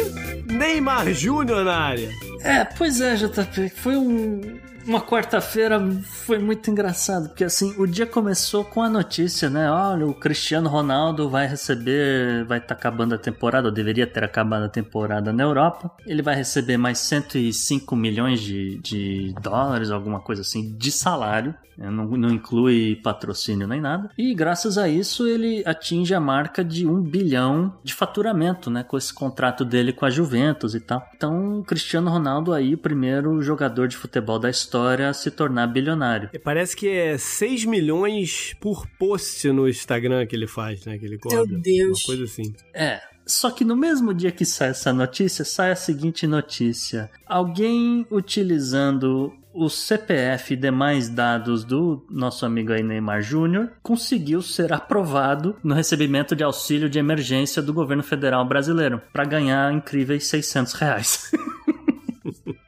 Neymar 0.46 1.12
Júnior 1.12 1.64
na 1.64 1.76
área. 1.76 2.10
É, 2.40 2.64
pois 2.64 3.00
é, 3.00 3.16
JP. 3.16 3.70
Foi 3.70 3.96
um, 3.96 4.58
uma 4.86 5.00
quarta-feira 5.00 5.80
foi 6.02 6.38
muito 6.38 6.70
engraçado, 6.70 7.28
porque 7.28 7.44
assim, 7.44 7.74
o 7.78 7.86
dia 7.86 8.06
começou 8.06 8.64
com 8.64 8.82
a 8.82 8.88
notícia, 8.88 9.48
né? 9.48 9.70
Olha, 9.70 10.06
o 10.06 10.14
Cristiano 10.14 10.68
Ronaldo 10.68 11.28
vai 11.28 11.46
receber, 11.46 12.44
vai 12.44 12.58
estar 12.58 12.68
tá 12.68 12.74
acabando 12.74 13.14
a 13.14 13.18
temporada, 13.18 13.68
ou 13.68 13.74
deveria 13.74 14.06
ter 14.06 14.24
acabado 14.24 14.64
a 14.64 14.68
temporada 14.68 15.32
na 15.32 15.42
Europa. 15.42 15.90
Ele 16.06 16.22
vai 16.22 16.34
receber 16.34 16.76
mais 16.76 16.98
105 16.98 17.96
milhões 17.96 18.40
de, 18.40 18.78
de 18.78 19.34
dólares, 19.40 19.90
alguma 19.90 20.20
coisa 20.20 20.42
assim, 20.42 20.76
de 20.76 20.90
salário. 20.90 21.54
Não, 21.76 22.06
não 22.06 22.30
inclui 22.30 22.96
patrocínio 23.02 23.66
nem 23.66 23.80
nada. 23.80 24.10
E 24.16 24.34
graças 24.34 24.78
a 24.78 24.88
isso 24.88 25.26
ele 25.26 25.62
atinge 25.66 26.14
a 26.14 26.20
marca 26.20 26.64
de 26.64 26.86
um 26.86 27.00
bilhão 27.00 27.74
de 27.82 27.92
faturamento, 27.92 28.70
né? 28.70 28.84
Com 28.84 28.96
esse 28.96 29.12
contrato 29.12 29.64
dele 29.64 29.92
com 29.92 30.04
a 30.06 30.10
Juventus 30.10 30.74
e 30.74 30.80
tal. 30.80 31.04
Então, 31.16 31.62
Cristiano 31.66 32.10
Ronaldo 32.10 32.52
aí, 32.52 32.74
o 32.74 32.78
primeiro 32.78 33.42
jogador 33.42 33.88
de 33.88 33.96
futebol 33.96 34.38
da 34.38 34.48
história 34.50 34.73
a 34.78 35.12
se 35.12 35.30
tornar 35.30 35.66
bilionário. 35.66 36.30
Parece 36.42 36.76
que 36.76 36.88
é 36.88 37.18
6 37.18 37.64
milhões 37.64 38.54
por 38.60 38.86
post 38.98 39.48
no 39.50 39.68
Instagram 39.68 40.26
que 40.26 40.36
ele 40.36 40.46
faz, 40.46 40.84
né? 40.84 40.98
Que 40.98 41.06
ele 41.06 41.18
cobra. 41.18 41.46
Meu 41.46 41.60
Deus. 41.60 42.00
Uma 42.00 42.06
coisa 42.06 42.24
assim. 42.24 42.54
É, 42.72 43.00
só 43.26 43.50
que 43.50 43.64
no 43.64 43.76
mesmo 43.76 44.12
dia 44.12 44.30
que 44.30 44.44
sai 44.44 44.70
essa 44.70 44.92
notícia, 44.92 45.44
sai 45.44 45.72
a 45.72 45.76
seguinte 45.76 46.26
notícia: 46.26 47.10
alguém 47.26 48.06
utilizando 48.10 49.32
o 49.54 49.70
CPF 49.70 50.54
e 50.54 50.56
demais 50.56 51.08
dados 51.08 51.64
do 51.64 52.04
nosso 52.10 52.44
amigo 52.44 52.72
aí 52.72 52.82
Neymar 52.82 53.22
Júnior 53.22 53.70
conseguiu 53.82 54.42
ser 54.42 54.72
aprovado 54.72 55.56
no 55.62 55.74
recebimento 55.74 56.34
de 56.34 56.42
auxílio 56.42 56.90
de 56.90 56.98
emergência 56.98 57.62
do 57.62 57.72
governo 57.72 58.02
federal 58.02 58.44
brasileiro 58.44 59.00
para 59.12 59.24
ganhar 59.24 59.72
incríveis 59.72 60.26
600 60.26 60.72
reais. 60.72 61.30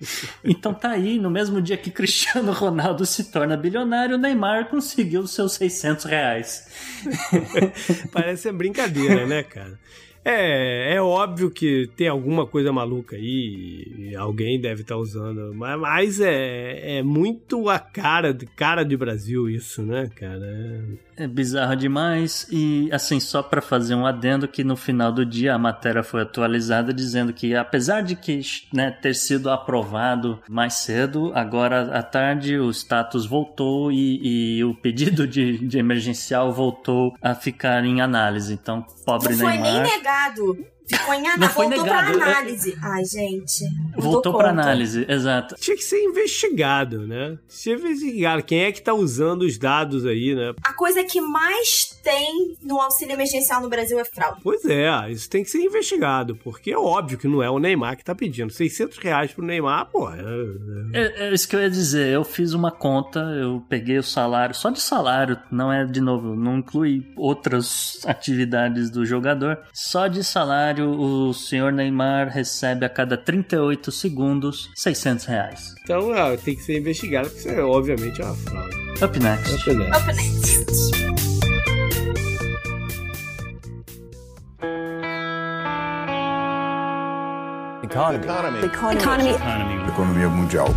então 0.44 0.72
tá 0.72 0.90
aí, 0.90 1.18
no 1.18 1.30
mesmo 1.30 1.60
dia 1.60 1.76
que 1.76 1.90
Cristiano 1.90 2.52
Ronaldo 2.52 3.04
se 3.06 3.30
torna 3.30 3.56
bilionário, 3.56 4.18
Neymar 4.18 4.68
conseguiu 4.68 5.26
seus 5.26 5.52
600 5.54 6.04
reais. 6.04 6.66
Parece 8.12 8.50
brincadeira, 8.52 9.26
né, 9.26 9.42
cara? 9.42 9.78
É, 10.28 10.96
é 10.96 11.00
óbvio 11.00 11.52
que 11.52 11.88
tem 11.96 12.08
alguma 12.08 12.44
coisa 12.44 12.72
maluca 12.72 13.14
aí, 13.14 13.86
e 13.96 14.16
alguém 14.16 14.60
deve 14.60 14.82
estar 14.82 14.96
tá 14.96 15.00
usando, 15.00 15.54
mas, 15.54 15.78
mas 15.78 16.20
é, 16.20 16.98
é 16.98 17.02
muito 17.02 17.68
a 17.68 17.78
cara, 17.78 18.36
cara 18.56 18.84
de 18.84 18.96
Brasil 18.96 19.48
isso, 19.48 19.82
né, 19.82 20.10
cara? 20.16 20.44
É... 21.16 21.26
Bizarro 21.26 21.74
demais 21.74 22.46
e 22.50 22.90
assim 22.92 23.18
só 23.18 23.42
para 23.42 23.62
fazer 23.62 23.94
um 23.94 24.04
adendo 24.04 24.46
que 24.46 24.62
no 24.62 24.76
final 24.76 25.10
do 25.10 25.24
dia 25.24 25.54
a 25.54 25.58
matéria 25.58 26.02
foi 26.02 26.20
atualizada 26.20 26.92
dizendo 26.92 27.32
que 27.32 27.54
apesar 27.54 28.02
de 28.02 28.14
que 28.14 28.40
né, 28.70 28.90
ter 28.90 29.14
sido 29.14 29.48
aprovado 29.48 30.42
mais 30.46 30.74
cedo, 30.74 31.32
agora 31.34 31.96
à 31.98 32.02
tarde 32.02 32.58
o 32.58 32.70
status 32.70 33.24
voltou 33.24 33.90
e, 33.90 34.58
e 34.58 34.64
o 34.64 34.74
pedido 34.74 35.26
de, 35.26 35.56
de, 35.66 35.78
emergencial 35.78 36.52
voltou 36.52 37.16
a 37.22 37.34
ficar 37.34 37.82
em 37.84 38.02
análise. 38.02 38.52
Então 38.52 38.84
pobre 39.06 39.34
Não 39.36 39.48
Neymar. 39.48 39.56
Não 39.56 39.64
foi 39.64 39.72
nem 39.72 39.96
negado 39.96 40.15
obrigado. 40.16 40.75
Ficou 40.88 41.14
em 41.14 41.26
análise. 41.26 41.54
Voltou 41.54 41.84
negado. 41.84 42.12
pra 42.12 42.26
análise. 42.26 42.78
Ai, 42.82 43.04
gente. 43.04 43.64
Voltou 43.96 44.36
pra 44.36 44.50
análise, 44.50 45.04
exato. 45.08 45.56
Tinha 45.56 45.76
que 45.76 45.82
ser 45.82 46.02
investigado, 46.02 47.06
né? 47.06 47.38
Se 47.48 47.72
investigar 47.72 48.42
quem 48.44 48.64
é 48.64 48.72
que 48.72 48.80
tá 48.80 48.94
usando 48.94 49.42
os 49.42 49.58
dados 49.58 50.06
aí, 50.06 50.34
né? 50.34 50.54
A 50.62 50.72
coisa 50.72 51.02
que 51.02 51.20
mais 51.20 51.98
tem 52.02 52.56
no 52.62 52.80
auxílio 52.80 53.14
emergencial 53.14 53.60
no 53.60 53.68
Brasil 53.68 53.98
é 53.98 54.04
fraude. 54.04 54.40
Pois 54.42 54.64
é, 54.64 55.10
isso 55.10 55.28
tem 55.28 55.42
que 55.42 55.50
ser 55.50 55.58
investigado, 55.58 56.36
porque 56.36 56.70
é 56.70 56.78
óbvio 56.78 57.18
que 57.18 57.26
não 57.26 57.42
é 57.42 57.50
o 57.50 57.58
Neymar 57.58 57.96
que 57.96 58.04
tá 58.04 58.14
pedindo. 58.14 58.52
600 58.52 58.98
reais 58.98 59.32
pro 59.32 59.44
Neymar, 59.44 59.86
pô. 59.86 60.08
É, 60.10 60.20
é... 60.92 61.28
é 61.28 61.34
isso 61.34 61.48
que 61.48 61.56
eu 61.56 61.60
ia 61.60 61.70
dizer. 61.70 62.08
Eu 62.08 62.22
fiz 62.22 62.52
uma 62.52 62.70
conta, 62.70 63.20
eu 63.20 63.64
peguei 63.68 63.98
o 63.98 64.02
salário, 64.02 64.54
só 64.54 64.70
de 64.70 64.80
salário, 64.80 65.38
não 65.50 65.72
é 65.72 65.84
de 65.84 66.00
novo, 66.00 66.36
não 66.36 66.58
inclui 66.58 67.12
outras 67.16 68.00
atividades 68.06 68.90
do 68.90 69.04
jogador, 69.04 69.58
só 69.72 70.06
de 70.06 70.22
salário 70.22 70.75
o 70.82 71.32
senhor 71.32 71.72
Neymar 71.72 72.28
recebe 72.28 72.84
a 72.84 72.88
cada 72.88 73.16
38 73.16 73.90
segundos 73.92 74.70
600 74.74 75.24
reais. 75.24 75.74
Então 75.82 76.12
ah, 76.12 76.36
tem 76.36 76.54
que 76.54 76.62
ser 76.62 76.78
investigado, 76.78 77.28
porque 77.28 77.48
isso 77.48 77.50
é 77.50 77.62
obviamente 77.62 78.20
uma 78.22 78.34
fraude. 78.34 78.76
Up 79.02 79.18
next. 79.18 79.54
Up 79.54 79.76
next. 79.76 79.96
Up 79.96 80.06
next. 80.06 81.06
Economy. 87.82 88.24
Economy. 88.24 88.58
Economy. 88.64 89.30
Economy. 89.30 89.88
Economia 89.88 90.28
mundial. 90.28 90.68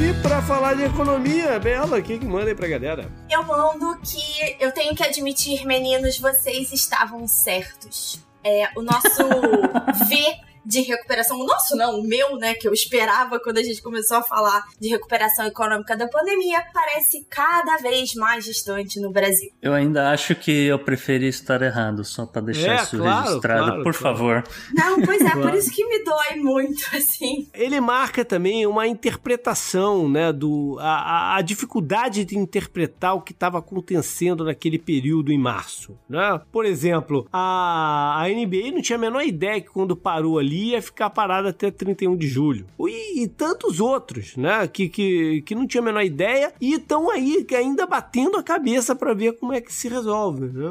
E 0.00 0.14
para 0.22 0.40
falar 0.40 0.74
de 0.74 0.84
economia, 0.84 1.58
Bela, 1.58 1.98
o 1.98 2.02
que, 2.02 2.18
que 2.18 2.24
manda 2.24 2.48
aí 2.48 2.54
pra 2.54 2.66
galera? 2.66 3.12
Eu 3.30 3.44
mando 3.44 3.98
que 4.00 4.56
eu 4.58 4.72
tenho 4.72 4.94
que 4.94 5.02
admitir, 5.02 5.66
meninos, 5.66 6.18
vocês 6.18 6.72
estavam 6.72 7.28
certos. 7.28 8.18
É, 8.42 8.68
o 8.76 8.82
nosso 8.82 9.22
V 10.08 10.49
de 10.70 10.82
recuperação, 10.82 11.40
o 11.40 11.44
nosso 11.44 11.76
não, 11.76 11.98
o 11.98 12.06
meu, 12.06 12.36
né, 12.36 12.54
que 12.54 12.66
eu 12.66 12.72
esperava 12.72 13.40
quando 13.40 13.58
a 13.58 13.62
gente 13.62 13.82
começou 13.82 14.18
a 14.18 14.22
falar 14.22 14.62
de 14.78 14.88
recuperação 14.88 15.44
econômica 15.44 15.96
da 15.96 16.06
pandemia, 16.06 16.62
parece 16.72 17.26
cada 17.28 17.76
vez 17.78 18.14
mais 18.14 18.44
distante 18.44 19.00
no 19.00 19.10
Brasil. 19.10 19.50
Eu 19.60 19.74
ainda 19.74 20.10
acho 20.10 20.34
que 20.36 20.66
eu 20.66 20.78
preferi 20.78 21.26
estar 21.26 21.60
errado, 21.60 22.04
só 22.04 22.24
para 22.24 22.42
deixar 22.42 22.72
é, 22.72 22.82
isso 22.82 22.98
claro, 22.98 23.26
registrado, 23.26 23.64
claro, 23.64 23.82
por 23.82 23.94
claro. 23.94 24.16
favor. 24.16 24.44
Não, 24.72 25.02
pois 25.02 25.20
é, 25.20 25.30
por 25.30 25.52
isso 25.54 25.72
que 25.72 25.84
me 25.84 26.04
dói 26.04 26.36
muito, 26.36 26.84
assim. 26.96 27.48
Ele 27.52 27.80
marca 27.80 28.24
também 28.24 28.64
uma 28.64 28.86
interpretação, 28.86 30.08
né, 30.08 30.32
do 30.32 30.78
a, 30.78 31.36
a 31.36 31.42
dificuldade 31.42 32.24
de 32.24 32.38
interpretar 32.38 33.16
o 33.16 33.22
que 33.22 33.32
estava 33.32 33.58
acontecendo 33.58 34.44
naquele 34.44 34.78
período 34.78 35.32
em 35.32 35.38
março, 35.38 35.98
né? 36.08 36.40
Por 36.52 36.64
exemplo, 36.64 37.26
a, 37.32 38.22
a 38.22 38.28
NBA 38.28 38.70
não 38.72 38.80
tinha 38.80 38.96
a 38.96 39.00
menor 39.00 39.22
ideia 39.22 39.60
que 39.60 39.68
quando 39.68 39.96
parou 39.96 40.38
ali 40.38 40.59
ali 40.59 40.59
ia 40.68 40.82
ficar 40.82 41.10
parado 41.10 41.48
até 41.48 41.70
31 41.70 42.16
de 42.16 42.28
julho. 42.28 42.66
E, 42.80 43.22
e 43.22 43.28
tantos 43.28 43.80
outros, 43.80 44.36
né? 44.36 44.66
Que, 44.68 44.88
que, 44.88 45.42
que 45.42 45.54
não 45.54 45.66
tinha 45.66 45.80
a 45.80 45.84
menor 45.84 46.02
ideia 46.02 46.52
e 46.60 46.74
estão 46.74 47.10
aí 47.10 47.46
ainda 47.56 47.86
batendo 47.86 48.36
a 48.36 48.42
cabeça 48.42 48.94
para 48.94 49.14
ver 49.14 49.38
como 49.38 49.52
é 49.52 49.60
que 49.60 49.72
se 49.72 49.88
resolve. 49.88 50.46
Né? 50.46 50.70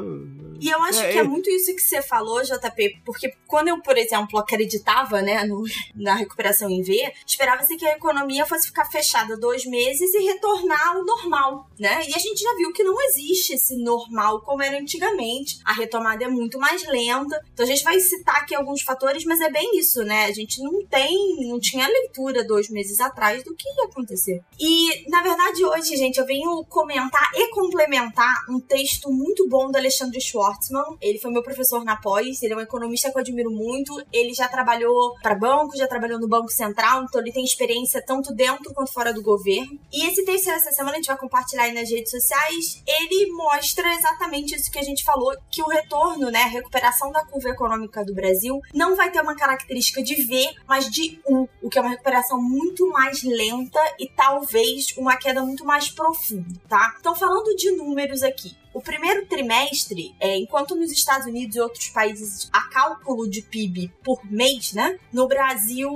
E 0.60 0.68
eu 0.68 0.82
acho 0.82 1.00
é, 1.00 1.12
que 1.12 1.18
é, 1.18 1.20
é, 1.20 1.24
muito 1.24 1.50
isso 1.50 1.74
que 1.74 1.82
você 1.82 2.02
falou, 2.02 2.42
JP, 2.42 3.02
porque 3.04 3.32
quando 3.46 3.68
eu, 3.68 3.80
por 3.80 3.96
exemplo, 3.96 4.38
acreditava 4.38 5.22
né, 5.22 5.44
no, 5.44 5.64
na 5.94 6.14
recuperação 6.14 6.68
em 6.70 6.82
V, 6.82 7.12
esperava-se 7.26 7.76
que 7.76 7.86
a 7.86 7.96
economia 7.96 8.46
fosse 8.46 8.68
ficar 8.68 8.84
fechada 8.86 9.36
dois 9.36 9.64
meses 9.64 10.12
e 10.14 10.18
retornar 10.18 10.88
ao 10.88 11.04
normal, 11.04 11.68
né? 11.78 12.02
E 12.08 12.14
a 12.14 12.18
gente 12.18 12.40
já 12.40 12.54
viu 12.56 12.72
que 12.72 12.82
não 12.82 13.00
existe 13.02 13.54
esse 13.54 13.76
normal 13.82 14.40
como 14.42 14.62
era 14.62 14.78
antigamente. 14.78 15.58
A 15.64 15.72
retomada 15.72 16.24
é 16.24 16.28
muito 16.28 16.58
mais 16.58 16.86
lenta. 16.86 17.40
Então 17.52 17.64
a 17.64 17.68
gente 17.68 17.82
vai 17.82 17.98
citar 18.00 18.36
aqui 18.36 18.54
alguns 18.54 18.82
fatores, 18.82 19.24
mas 19.24 19.40
é 19.40 19.50
bem 19.50 19.69
isso, 19.78 20.02
né? 20.02 20.24
A 20.24 20.32
gente 20.32 20.62
não 20.62 20.84
tem, 20.86 21.48
não 21.48 21.58
tinha 21.58 21.86
leitura 21.86 22.44
dois 22.44 22.68
meses 22.68 23.00
atrás 23.00 23.42
do 23.44 23.54
que 23.54 23.68
ia 23.68 23.84
acontecer. 23.84 24.42
E, 24.58 25.08
na 25.08 25.22
verdade, 25.22 25.64
hoje, 25.64 25.96
gente, 25.96 26.18
eu 26.18 26.26
venho 26.26 26.64
comentar 26.66 27.30
e 27.34 27.50
complementar 27.50 28.44
um 28.48 28.60
texto 28.60 29.10
muito 29.10 29.48
bom 29.48 29.70
do 29.70 29.76
Alexandre 29.76 30.20
Schwartzman. 30.20 30.96
Ele 31.00 31.18
foi 31.18 31.30
meu 31.30 31.42
professor 31.42 31.84
na 31.84 31.96
pós, 31.96 32.42
ele 32.42 32.52
é 32.52 32.56
um 32.56 32.60
economista 32.60 33.10
que 33.10 33.16
eu 33.16 33.20
admiro 33.20 33.50
muito. 33.50 33.94
Ele 34.12 34.34
já 34.34 34.48
trabalhou 34.48 35.14
para 35.22 35.34
banco, 35.34 35.76
já 35.76 35.86
trabalhou 35.86 36.18
no 36.18 36.28
Banco 36.28 36.50
Central, 36.50 37.04
então 37.04 37.20
ele 37.20 37.32
tem 37.32 37.44
experiência 37.44 38.02
tanto 38.04 38.34
dentro 38.34 38.72
quanto 38.74 38.92
fora 38.92 39.12
do 39.12 39.22
governo. 39.22 39.78
E 39.92 40.06
esse 40.06 40.24
texto 40.24 40.50
essa 40.50 40.72
semana 40.72 40.92
a 40.92 40.96
gente 40.96 41.06
vai 41.06 41.18
compartilhar 41.18 41.64
aí 41.64 41.72
nas 41.72 41.90
redes 41.90 42.10
sociais. 42.10 42.82
Ele 42.86 43.32
mostra 43.32 43.94
exatamente 43.94 44.54
isso 44.54 44.70
que 44.70 44.78
a 44.78 44.82
gente 44.82 45.04
falou, 45.04 45.34
que 45.50 45.62
o 45.62 45.66
retorno, 45.66 46.30
né, 46.30 46.42
a 46.42 46.48
recuperação 46.48 47.10
da 47.12 47.24
curva 47.24 47.50
econômica 47.50 48.04
do 48.04 48.14
Brasil 48.14 48.60
não 48.74 48.96
vai 48.96 49.10
ter 49.10 49.20
uma 49.20 49.34
característica 49.34 49.59
característica 49.60 50.02
de 50.02 50.14
V, 50.22 50.54
mas 50.66 50.90
de 50.90 51.20
U, 51.26 51.48
o 51.62 51.68
que 51.68 51.78
é 51.78 51.82
uma 51.82 51.90
recuperação 51.90 52.40
muito 52.40 52.88
mais 52.90 53.22
lenta 53.22 53.80
e 53.98 54.08
talvez 54.08 54.94
uma 54.96 55.16
queda 55.16 55.42
muito 55.42 55.64
mais 55.64 55.90
profunda, 55.90 56.60
tá? 56.68 56.96
Então, 56.98 57.14
falando 57.14 57.54
de 57.56 57.70
números 57.72 58.22
aqui, 58.22 58.56
o 58.72 58.80
primeiro 58.80 59.26
trimestre, 59.26 60.14
é, 60.20 60.36
enquanto 60.36 60.76
nos 60.76 60.92
Estados 60.92 61.26
Unidos 61.26 61.56
e 61.56 61.60
outros 61.60 61.88
países 61.88 62.48
há 62.52 62.68
cálculo 62.68 63.28
de 63.28 63.42
PIB 63.42 63.92
por 64.04 64.24
mês, 64.30 64.72
né? 64.72 64.96
No 65.12 65.26
Brasil 65.26 65.90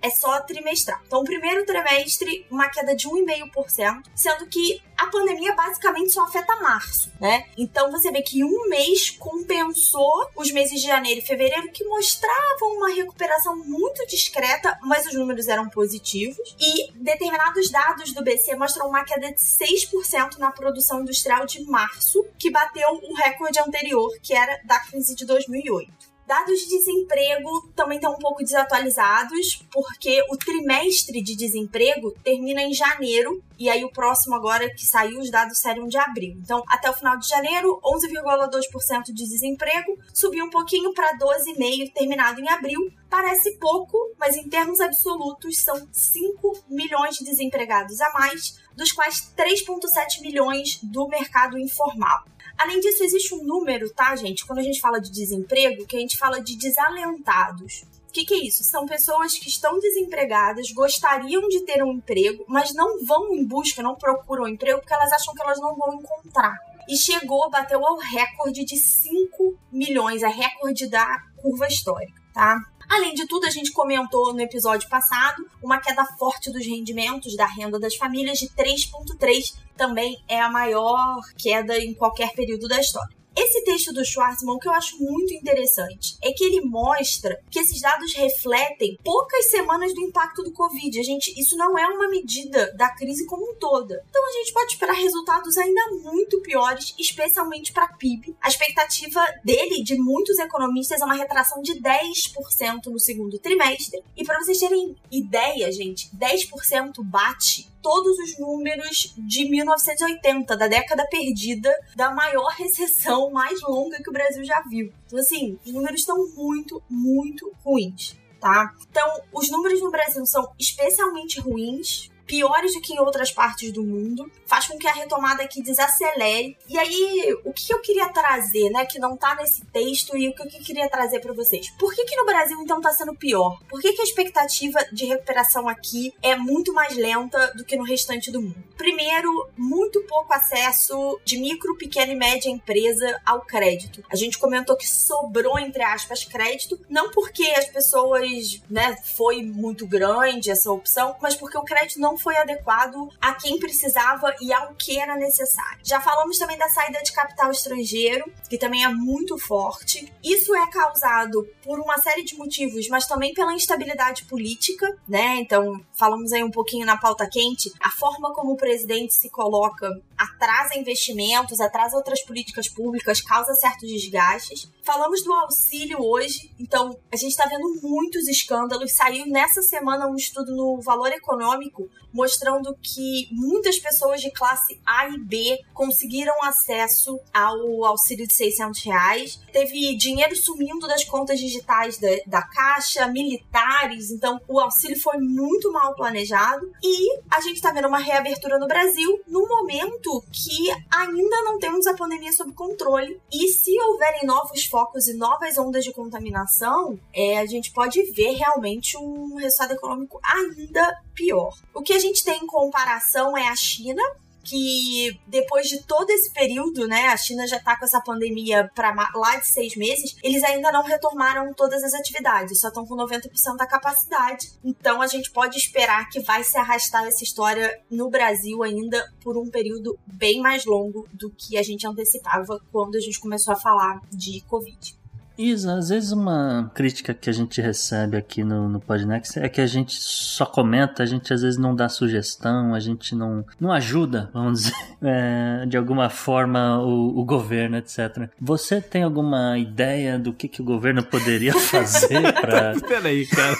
é 0.00 0.08
só 0.08 0.40
trimestral. 0.40 1.00
Então, 1.06 1.20
o 1.20 1.24
primeiro 1.24 1.66
trimestre, 1.66 2.46
uma 2.48 2.68
queda 2.68 2.94
de 2.94 3.08
1,5%, 3.08 4.04
sendo 4.14 4.46
que 4.46 4.80
a 5.02 5.06
pandemia 5.08 5.54
basicamente 5.54 6.12
só 6.12 6.22
afeta 6.22 6.60
março, 6.60 7.10
né? 7.20 7.46
Então 7.58 7.90
você 7.90 8.10
vê 8.12 8.22
que 8.22 8.44
um 8.44 8.68
mês 8.68 9.10
compensou 9.10 10.30
os 10.36 10.50
meses 10.52 10.80
de 10.80 10.86
janeiro 10.86 11.20
e 11.20 11.24
fevereiro 11.24 11.70
que 11.72 11.84
mostravam 11.84 12.76
uma 12.76 12.88
recuperação 12.88 13.56
muito 13.56 14.06
discreta, 14.06 14.78
mas 14.82 15.06
os 15.06 15.14
números 15.14 15.48
eram 15.48 15.68
positivos. 15.68 16.36
E 16.60 16.92
determinados 16.94 17.70
dados 17.70 18.12
do 18.12 18.22
BC 18.22 18.54
mostram 18.54 18.88
uma 18.88 19.04
queda 19.04 19.32
de 19.32 19.40
6% 19.40 20.38
na 20.38 20.52
produção 20.52 21.02
industrial 21.02 21.46
de 21.46 21.62
março, 21.64 22.24
que 22.38 22.50
bateu 22.50 22.88
o 22.88 23.14
recorde 23.14 23.58
anterior, 23.58 24.10
que 24.22 24.34
era 24.34 24.60
da 24.64 24.78
crise 24.78 25.14
de 25.16 25.26
2008. 25.26 26.11
Dados 26.26 26.60
de 26.60 26.68
desemprego 26.68 27.68
também 27.74 27.96
estão 27.96 28.12
um 28.12 28.18
pouco 28.18 28.42
desatualizados, 28.42 29.64
porque 29.72 30.22
o 30.30 30.36
trimestre 30.36 31.20
de 31.20 31.36
desemprego 31.36 32.12
termina 32.22 32.62
em 32.62 32.72
janeiro, 32.72 33.42
e 33.58 33.68
aí 33.68 33.84
o 33.84 33.90
próximo 33.90 34.34
agora 34.34 34.72
que 34.72 34.86
saiu, 34.86 35.20
os 35.20 35.30
dados 35.30 35.58
seriam 35.58 35.86
de 35.86 35.98
abril. 35.98 36.36
Então, 36.42 36.62
até 36.68 36.88
o 36.88 36.94
final 36.94 37.18
de 37.18 37.28
janeiro, 37.28 37.80
11,2% 37.84 39.04
de 39.06 39.12
desemprego, 39.12 39.98
subiu 40.14 40.44
um 40.44 40.50
pouquinho 40.50 40.94
para 40.94 41.16
12,5% 41.18 41.92
terminado 41.92 42.40
em 42.40 42.48
abril. 42.48 42.92
Parece 43.10 43.58
pouco, 43.58 43.98
mas 44.18 44.36
em 44.36 44.48
termos 44.48 44.80
absolutos 44.80 45.62
são 45.62 45.86
5 45.92 46.64
milhões 46.68 47.16
de 47.16 47.24
desempregados 47.24 48.00
a 48.00 48.10
mais, 48.12 48.58
dos 48.74 48.92
quais 48.92 49.32
3,7 49.36 50.22
milhões 50.22 50.78
do 50.82 51.06
mercado 51.08 51.58
informal. 51.58 52.24
Além 52.62 52.78
disso, 52.78 53.02
existe 53.02 53.34
um 53.34 53.42
número, 53.42 53.92
tá, 53.92 54.14
gente? 54.14 54.46
Quando 54.46 54.60
a 54.60 54.62
gente 54.62 54.80
fala 54.80 55.00
de 55.00 55.10
desemprego, 55.10 55.84
que 55.84 55.96
a 55.96 55.98
gente 55.98 56.16
fala 56.16 56.40
de 56.40 56.56
desalentados. 56.56 57.82
O 58.08 58.12
que, 58.12 58.24
que, 58.24 58.34
é 58.34 58.46
isso? 58.46 58.62
São 58.62 58.86
pessoas 58.86 59.36
que 59.36 59.48
estão 59.48 59.80
desempregadas, 59.80 60.70
gostariam 60.70 61.48
de 61.48 61.64
ter 61.64 61.82
um 61.82 61.94
emprego, 61.94 62.44
mas 62.46 62.72
não 62.72 63.04
vão 63.04 63.34
em 63.34 63.44
busca, 63.44 63.82
não 63.82 63.96
procuram 63.96 64.44
um 64.44 64.48
emprego 64.48 64.78
porque 64.78 64.94
elas 64.94 65.10
acham 65.10 65.34
que 65.34 65.42
elas 65.42 65.58
não 65.58 65.74
vão 65.74 65.94
encontrar. 65.94 66.56
E 66.88 66.96
chegou, 66.96 67.50
bateu 67.50 67.84
ao 67.84 67.96
recorde 67.96 68.64
de 68.64 68.76
5 68.76 69.58
milhões, 69.72 70.22
a 70.22 70.28
recorde 70.28 70.88
da 70.88 71.18
curva 71.38 71.66
histórica, 71.66 72.22
tá? 72.32 72.60
Além 72.88 73.14
de 73.14 73.26
tudo, 73.26 73.46
a 73.46 73.50
gente 73.50 73.72
comentou 73.72 74.32
no 74.32 74.40
episódio 74.40 74.88
passado 74.88 75.46
uma 75.62 75.80
queda 75.80 76.04
forte 76.18 76.50
dos 76.50 76.66
rendimentos 76.66 77.36
da 77.36 77.46
renda 77.46 77.78
das 77.78 77.96
famílias 77.96 78.38
de 78.38 78.48
3,3, 78.48 79.54
também 79.76 80.22
é 80.28 80.40
a 80.40 80.50
maior 80.50 81.20
queda 81.36 81.78
em 81.78 81.94
qualquer 81.94 82.32
período 82.32 82.68
da 82.68 82.80
história. 82.80 83.21
Esse 83.34 83.64
texto 83.64 83.92
do 83.92 84.04
Schwarzman, 84.04 84.54
o 84.54 84.58
que 84.58 84.68
eu 84.68 84.72
acho 84.72 84.98
muito 84.98 85.32
interessante, 85.32 86.16
é 86.22 86.32
que 86.32 86.44
ele 86.44 86.60
mostra 86.60 87.40
que 87.50 87.58
esses 87.58 87.80
dados 87.80 88.14
refletem 88.14 88.98
poucas 89.02 89.46
semanas 89.46 89.94
do 89.94 90.02
impacto 90.02 90.42
do 90.42 90.52
Covid. 90.52 90.98
A 90.98 91.02
gente, 91.02 91.32
isso 91.40 91.56
não 91.56 91.78
é 91.78 91.86
uma 91.86 92.08
medida 92.08 92.72
da 92.74 92.90
crise 92.90 93.26
como 93.26 93.50
um 93.50 93.54
toda. 93.54 94.04
Então 94.08 94.28
a 94.28 94.32
gente 94.32 94.52
pode 94.52 94.72
esperar 94.72 94.94
resultados 94.94 95.56
ainda 95.56 95.80
muito 96.02 96.40
piores, 96.42 96.94
especialmente 96.98 97.72
para 97.72 97.88
PIB. 97.88 98.36
A 98.40 98.48
expectativa 98.48 99.24
dele, 99.44 99.82
de 99.82 99.96
muitos 99.96 100.38
economistas, 100.38 101.00
é 101.00 101.04
uma 101.04 101.14
retração 101.14 101.62
de 101.62 101.74
10% 101.80 102.86
no 102.86 103.00
segundo 103.00 103.38
trimestre. 103.38 104.02
E 104.16 104.24
para 104.24 104.38
vocês 104.40 104.58
terem 104.58 104.94
ideia, 105.10 105.72
gente, 105.72 106.10
10% 106.14 107.02
bate 107.02 107.72
todos 107.82 108.16
os 108.18 108.38
números 108.38 109.12
de 109.18 109.44
1980, 109.50 110.56
da 110.56 110.68
década 110.68 111.04
perdida, 111.10 111.74
da 111.96 112.12
maior 112.12 112.48
recessão 112.52 113.21
mais 113.30 113.60
longa 113.62 114.02
que 114.02 114.10
o 114.10 114.12
Brasil 114.12 114.44
já 114.44 114.60
viu. 114.68 114.92
Então, 115.06 115.18
assim, 115.18 115.58
os 115.64 115.72
números 115.72 116.00
estão 116.00 116.26
muito, 116.34 116.82
muito 116.88 117.52
ruins. 117.64 118.16
Tá? 118.40 118.74
Então, 118.90 119.22
os 119.32 119.50
números 119.50 119.80
no 119.80 119.90
Brasil 119.90 120.26
são 120.26 120.52
especialmente 120.58 121.38
ruins 121.38 122.10
piores 122.26 122.74
do 122.74 122.80
que 122.80 122.94
em 122.94 123.00
outras 123.00 123.30
partes 123.30 123.72
do 123.72 123.82
mundo, 123.82 124.30
faz 124.46 124.66
com 124.66 124.78
que 124.78 124.86
a 124.86 124.92
retomada 124.92 125.42
aqui 125.42 125.62
desacelere. 125.62 126.56
E 126.68 126.78
aí, 126.78 127.36
o 127.44 127.52
que 127.52 127.72
eu 127.72 127.80
queria 127.80 128.08
trazer, 128.08 128.70
né, 128.70 128.84
que 128.86 128.98
não 128.98 129.16
tá 129.16 129.34
nesse 129.34 129.64
texto 129.66 130.16
e 130.16 130.28
o 130.28 130.34
que 130.34 130.42
eu 130.42 130.46
queria 130.46 130.88
trazer 130.88 131.20
para 131.20 131.32
vocês? 131.32 131.70
Por 131.78 131.94
que 131.94 132.04
que 132.04 132.16
no 132.16 132.24
Brasil 132.24 132.58
então 132.60 132.80
tá 132.80 132.90
sendo 132.92 133.14
pior? 133.14 133.58
Por 133.68 133.80
que 133.80 133.92
que 133.92 134.00
a 134.00 134.04
expectativa 134.04 134.84
de 134.92 135.06
recuperação 135.06 135.68
aqui 135.68 136.12
é 136.22 136.36
muito 136.36 136.72
mais 136.72 136.96
lenta 136.96 137.52
do 137.54 137.64
que 137.64 137.76
no 137.76 137.84
restante 137.84 138.30
do 138.30 138.42
mundo? 138.42 138.62
Primeiro, 138.76 139.48
muito 139.56 140.02
pouco 140.02 140.32
acesso 140.32 141.20
de 141.24 141.38
micro, 141.38 141.76
pequena 141.76 142.12
e 142.12 142.16
média 142.16 142.50
empresa 142.50 143.20
ao 143.24 143.42
crédito. 143.42 144.02
A 144.10 144.16
gente 144.16 144.38
comentou 144.38 144.76
que 144.76 144.88
sobrou 144.88 145.58
entre 145.58 145.82
aspas 145.82 146.24
crédito, 146.24 146.78
não 146.88 147.10
porque 147.10 147.44
as 147.56 147.66
pessoas, 147.66 148.60
né, 148.68 148.96
foi 149.04 149.42
muito 149.42 149.86
grande 149.86 150.50
essa 150.50 150.70
opção, 150.70 151.16
mas 151.20 151.34
porque 151.34 151.56
o 151.56 151.62
crédito 151.62 152.00
não 152.00 152.18
foi 152.22 152.36
adequado 152.36 153.08
a 153.20 153.34
quem 153.34 153.58
precisava 153.58 154.34
e 154.40 154.52
ao 154.52 154.74
que 154.74 154.98
era 154.98 155.16
necessário. 155.16 155.80
Já 155.82 156.00
falamos 156.00 156.38
também 156.38 156.56
da 156.56 156.68
saída 156.68 157.02
de 157.02 157.12
capital 157.12 157.50
estrangeiro, 157.50 158.32
que 158.48 158.56
também 158.56 158.84
é 158.84 158.88
muito 158.88 159.36
forte. 159.38 160.12
Isso 160.22 160.54
é 160.54 160.70
causado 160.70 161.46
por 161.64 161.80
uma 161.80 161.98
série 161.98 162.24
de 162.24 162.36
motivos, 162.36 162.88
mas 162.88 163.06
também 163.06 163.34
pela 163.34 163.52
instabilidade 163.52 164.24
política, 164.24 164.96
né? 165.08 165.36
Então, 165.36 165.84
falamos 165.92 166.32
aí 166.32 166.42
um 166.42 166.50
pouquinho 166.50 166.86
na 166.86 166.96
pauta 166.96 167.28
quente, 167.28 167.72
a 167.80 167.90
forma 167.90 168.32
como 168.32 168.52
o 168.52 168.56
presidente 168.56 169.14
se 169.14 169.28
coloca 169.28 169.90
atrasa 170.16 170.78
investimentos, 170.78 171.60
atrasa 171.60 171.96
outras 171.96 172.22
políticas 172.22 172.68
públicas, 172.68 173.20
causa 173.20 173.54
certos 173.54 173.88
desgastes. 173.88 174.70
Falamos 174.82 175.22
do 175.22 175.32
auxílio 175.32 176.00
hoje, 176.00 176.50
então 176.58 176.96
a 177.10 177.16
gente 177.16 177.30
está 177.30 177.46
vendo 177.46 177.80
muitos 177.82 178.28
escândalos. 178.28 178.92
Saiu 178.92 179.26
nessa 179.26 179.62
semana 179.62 180.06
um 180.06 180.16
estudo 180.16 180.54
no 180.54 180.80
Valor 180.80 181.12
Econômico 181.12 181.88
mostrando 182.12 182.76
que 182.80 183.28
muitas 183.30 183.78
pessoas 183.78 184.20
de 184.20 184.30
classe 184.30 184.80
A 184.84 185.08
e 185.08 185.18
B 185.18 185.60
conseguiram 185.72 186.34
acesso 186.44 187.18
ao 187.32 187.84
auxílio 187.84 188.26
de 188.26 188.34
600 188.34 188.82
reais. 188.82 189.40
Teve 189.52 189.96
dinheiro 189.96 190.34
sumindo 190.36 190.86
das 190.86 191.04
contas 191.04 191.38
digitais 191.38 191.98
da, 191.98 192.08
da 192.26 192.42
Caixa, 192.42 193.06
militares, 193.06 194.10
então 194.10 194.40
o 194.48 194.60
auxílio 194.60 194.98
foi 195.00 195.18
muito 195.18 195.72
mal 195.72 195.94
planejado. 195.94 196.70
E 196.82 197.18
a 197.30 197.40
gente 197.40 197.56
está 197.56 197.72
vendo 197.72 197.88
uma 197.88 197.98
reabertura 197.98 198.58
no 198.58 198.66
Brasil 198.66 199.20
no 199.26 199.46
momento 199.46 200.22
que 200.30 200.70
ainda 200.90 201.42
não 201.42 201.58
temos 201.58 201.86
a 201.86 201.94
pandemia 201.94 202.32
sob 202.32 202.52
controle. 202.52 203.20
E 203.32 203.48
se 203.48 203.78
houverem 203.80 204.26
novos 204.26 204.64
focos 204.64 205.08
e 205.08 205.14
novas 205.14 205.56
ondas 205.58 205.84
de 205.84 205.92
contaminação, 205.92 206.98
é, 207.12 207.38
a 207.38 207.46
gente 207.46 207.72
pode 207.72 208.02
ver 208.12 208.32
realmente 208.32 208.96
um 208.96 209.36
resultado 209.36 209.72
econômico 209.72 210.20
ainda 210.22 210.94
pior. 211.14 211.54
O 211.74 211.82
que 211.82 211.92
a 211.92 211.98
gente 211.98 212.24
tem 212.24 212.38
em 212.42 212.46
comparação 212.46 213.36
é 213.36 213.48
a 213.48 213.56
China, 213.56 214.02
que 214.44 215.18
depois 215.26 215.68
de 215.68 215.82
todo 215.84 216.10
esse 216.10 216.32
período, 216.32 216.86
né, 216.86 217.06
a 217.08 217.16
China 217.16 217.46
já 217.46 217.60
tá 217.60 217.78
com 217.78 217.84
essa 217.84 218.00
pandemia 218.00 218.70
para 218.74 218.92
lá 219.14 219.36
de 219.36 219.46
seis 219.46 219.76
meses, 219.76 220.16
eles 220.22 220.42
ainda 220.42 220.72
não 220.72 220.82
retornaram 220.82 221.52
todas 221.54 221.82
as 221.82 221.94
atividades, 221.94 222.60
só 222.60 222.68
estão 222.68 222.86
com 222.86 222.96
90% 222.96 223.56
da 223.56 223.66
capacidade. 223.66 224.52
Então 224.64 225.00
a 225.00 225.06
gente 225.06 225.30
pode 225.30 225.56
esperar 225.56 226.08
que 226.08 226.20
vai 226.20 226.42
se 226.42 226.58
arrastar 226.58 227.06
essa 227.06 227.22
história 227.22 227.80
no 227.90 228.10
Brasil 228.10 228.62
ainda 228.62 229.10
por 229.22 229.36
um 229.36 229.48
período 229.48 229.98
bem 230.06 230.40
mais 230.40 230.64
longo 230.64 231.08
do 231.12 231.30
que 231.30 231.56
a 231.56 231.62
gente 231.62 231.86
antecipava 231.86 232.60
quando 232.70 232.96
a 232.96 233.00
gente 233.00 233.20
começou 233.20 233.52
a 233.54 233.60
falar 233.60 234.00
de 234.10 234.40
Covid. 234.42 235.01
Isa, 235.36 235.74
às 235.74 235.88
vezes 235.88 236.12
uma 236.12 236.70
crítica 236.74 237.14
que 237.14 237.30
a 237.30 237.32
gente 237.32 237.60
recebe 237.60 238.16
aqui 238.16 238.44
no, 238.44 238.68
no 238.68 238.80
Podnext 238.80 239.38
é 239.38 239.48
que 239.48 239.60
a 239.60 239.66
gente 239.66 239.94
só 239.94 240.44
comenta, 240.44 241.02
a 241.02 241.06
gente 241.06 241.32
às 241.32 241.42
vezes 241.42 241.58
não 241.58 241.74
dá 241.74 241.88
sugestão, 241.88 242.74
a 242.74 242.80
gente 242.80 243.14
não, 243.14 243.44
não 243.58 243.72
ajuda, 243.72 244.30
vamos 244.32 244.64
dizer, 244.64 244.74
é, 245.02 245.66
de 245.66 245.76
alguma 245.76 246.10
forma 246.10 246.78
o, 246.80 247.20
o, 247.20 247.24
governo, 247.24 247.78
etc. 247.78 248.28
Você 248.40 248.80
tem 248.80 249.02
alguma 249.02 249.58
ideia 249.58 250.18
do 250.18 250.32
que, 250.32 250.48
que 250.48 250.60
o 250.60 250.64
governo 250.64 251.02
poderia 251.02 251.54
fazer 251.58 252.32
para. 252.34 252.74
Peraí, 252.86 253.26
cara. 253.26 253.56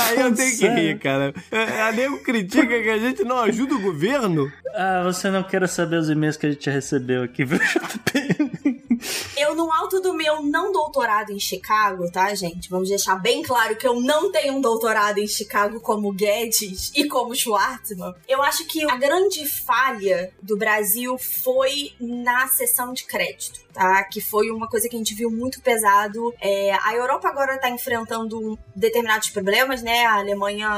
Aí 0.00 0.20
eu 0.20 0.34
tenho 0.34 0.58
que 0.58 0.68
rir, 0.68 0.98
cara. 0.98 1.32
A 1.86 1.92
nego 1.92 2.18
critica 2.22 2.66
que 2.66 2.90
a 2.90 2.98
gente 2.98 3.22
não 3.22 3.38
ajuda 3.40 3.74
o 3.74 3.80
governo. 3.80 4.50
Ah, 4.74 5.02
você 5.04 5.30
não 5.30 5.42
quer 5.42 5.66
saber 5.68 5.96
os 5.96 6.08
e-mails 6.08 6.36
que 6.36 6.46
a 6.46 6.50
gente 6.50 6.68
recebeu 6.68 7.22
aqui, 7.22 7.44
viu, 7.44 7.58
Eu, 8.14 8.47
no 9.58 9.72
alto 9.72 10.00
do 10.00 10.14
meu 10.14 10.40
não 10.40 10.70
doutorado 10.70 11.32
em 11.32 11.40
Chicago, 11.40 12.08
tá, 12.12 12.32
gente? 12.32 12.70
Vamos 12.70 12.88
deixar 12.88 13.16
bem 13.16 13.42
claro 13.42 13.74
que 13.74 13.88
eu 13.88 14.00
não 14.00 14.30
tenho 14.30 14.54
um 14.54 14.60
doutorado 14.60 15.18
em 15.18 15.26
Chicago 15.26 15.80
como 15.80 16.12
Guedes 16.12 16.92
e 16.94 17.08
como 17.08 17.34
Schwartzman. 17.34 18.14
Eu 18.28 18.40
acho 18.40 18.64
que 18.68 18.88
a 18.88 18.94
grande 18.94 19.44
falha 19.48 20.32
do 20.40 20.56
Brasil 20.56 21.18
foi 21.18 21.92
na 21.98 22.46
sessão 22.46 22.92
de 22.92 23.02
crédito, 23.02 23.58
tá? 23.72 24.04
Que 24.04 24.20
foi 24.20 24.48
uma 24.48 24.68
coisa 24.68 24.88
que 24.88 24.94
a 24.94 24.98
gente 24.98 25.12
viu 25.12 25.28
muito 25.28 25.60
pesado. 25.60 26.32
É, 26.40 26.72
a 26.80 26.94
Europa 26.94 27.26
agora 27.26 27.58
tá 27.58 27.68
enfrentando 27.68 28.56
determinados 28.76 29.30
problemas, 29.30 29.82
né? 29.82 30.06
A 30.06 30.18
Alemanha, 30.18 30.68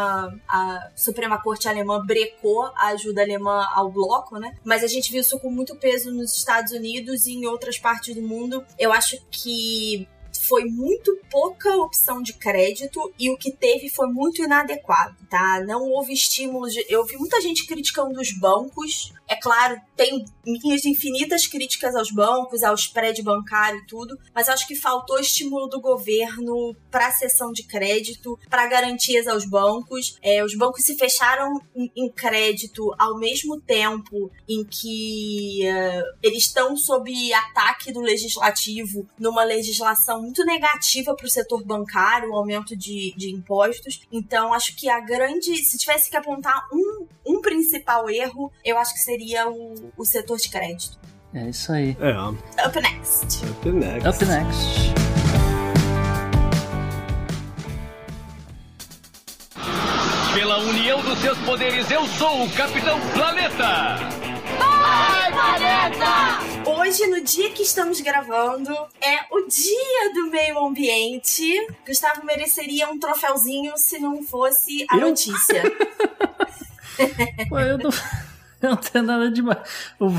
a 0.49 0.89
Suprema 0.97 1.39
Corte 1.43 1.69
Alemã 1.69 2.03
brecou 2.03 2.65
a 2.77 2.87
ajuda 2.89 3.21
alemã 3.21 3.69
ao 3.75 3.91
bloco, 3.91 4.39
né? 4.39 4.57
Mas 4.65 4.83
a 4.83 4.87
gente 4.87 5.13
viu 5.13 5.21
isso 5.21 5.39
com 5.39 5.51
muito 5.51 5.77
peso 5.77 6.11
nos 6.11 6.35
Estados 6.35 6.73
Unidos 6.73 7.27
e 7.27 7.33
em 7.33 7.45
outras 7.45 7.79
partes 7.79 8.15
do 8.15 8.23
mundo. 8.23 8.65
Eu 8.79 8.93
acho 8.93 9.19
que 9.31 10.09
foi 10.49 10.65
muito 10.65 11.17
pouca 11.31 11.77
opção 11.77 12.23
de 12.23 12.33
crédito 12.33 13.13
e 13.19 13.31
o 13.31 13.37
que 13.37 13.53
teve 13.53 13.89
foi 13.89 14.09
muito 14.09 14.43
inadequado, 14.43 15.17
tá? 15.29 15.63
Não 15.65 15.83
houve 15.83 16.13
estímulo 16.13 16.69
de. 16.69 16.85
Eu 16.89 17.05
vi 17.05 17.17
muita 17.17 17.41
gente 17.41 17.67
criticando 17.67 18.21
os 18.21 18.33
bancos. 18.33 19.13
É 19.31 19.37
claro, 19.37 19.81
tem 19.97 20.25
minhas 20.45 20.85
infinitas 20.85 21.47
críticas 21.47 21.95
aos 21.95 22.11
bancos, 22.11 22.65
aos 22.65 22.89
prédios 22.89 23.25
bancários 23.25 23.81
e 23.85 23.87
tudo, 23.87 24.19
mas 24.35 24.49
acho 24.49 24.67
que 24.67 24.75
faltou 24.75 25.21
estímulo 25.21 25.69
do 25.69 25.81
governo 25.81 26.75
para 26.91 27.07
a 27.07 27.13
cessão 27.13 27.53
de 27.53 27.63
crédito, 27.63 28.37
para 28.49 28.67
garantias 28.67 29.29
aos 29.29 29.45
bancos. 29.45 30.19
É, 30.21 30.45
os 30.45 30.57
bancos 30.57 30.85
se 30.85 30.97
fecharam 30.97 31.61
em, 31.77 31.93
em, 31.97 32.11
crédito 32.11 32.93
ao 32.99 33.19
mesmo 33.19 33.61
tempo 33.61 34.33
em 34.49 34.65
que 34.65 35.61
uh, 35.63 36.19
eles 36.21 36.47
estão 36.47 36.77
sob 36.77 37.33
ataque 37.33 37.93
do 37.93 38.01
legislativo 38.01 39.09
numa 39.17 39.45
legislação 39.45 40.23
muito 40.23 40.45
negativa 40.45 41.15
para 41.15 41.27
o 41.27 41.31
setor 41.31 41.65
bancário, 41.65 42.31
o 42.31 42.37
aumento 42.37 42.77
de, 42.77 43.15
de 43.17 43.31
impostos. 43.31 44.01
Então, 44.11 44.53
acho 44.53 44.75
que 44.75 44.89
a 44.89 44.99
grande. 44.99 45.57
Se 45.63 45.79
tivesse 45.79 46.11
que 46.11 46.17
apontar 46.17 46.67
um, 46.73 47.07
um 47.25 47.41
principal 47.41 48.11
erro, 48.11 48.51
eu 48.65 48.77
acho 48.77 48.93
que 48.93 48.99
seria 48.99 49.20
o, 49.49 49.93
o 49.97 50.05
setor 50.05 50.39
de 50.39 50.49
crédito. 50.49 50.99
É 51.33 51.49
isso 51.49 51.73
aí. 51.73 51.97
É. 52.01 52.67
Up 52.67 52.81
next. 52.81 53.45
Up 53.47 53.71
next. 53.71 54.09
Up 54.09 54.25
next. 54.27 54.91
Pela 60.35 60.59
união 60.59 61.03
dos 61.03 61.19
seus 61.19 61.39
poderes, 61.39 61.91
eu 61.91 62.07
sou 62.07 62.45
o 62.45 62.51
Capitão 62.53 62.99
Planeta! 63.13 63.97
Vai, 64.59 65.33
Planeta! 65.33 66.71
Hoje, 66.71 67.07
no 67.09 67.21
dia 67.21 67.51
que 67.51 67.63
estamos 67.63 68.01
gravando, 68.01 68.73
é 69.01 69.19
o 69.31 69.47
dia 69.49 70.15
do 70.15 70.31
meio 70.31 70.59
ambiente. 70.65 71.45
Gustavo 71.87 72.25
mereceria 72.25 72.89
um 72.89 72.99
troféuzinho 72.99 73.77
se 73.77 73.99
não 73.99 74.23
fosse 74.23 74.87
a 74.91 74.97
Eu? 74.97 75.09
notícia. 75.09 75.63
Ué, 77.51 77.71
eu 77.73 77.79
não, 77.79 77.91
não 78.71 78.77
tenho 78.77 79.05
nada 79.05 79.31
demais. 79.31 79.59
O, 79.99 80.13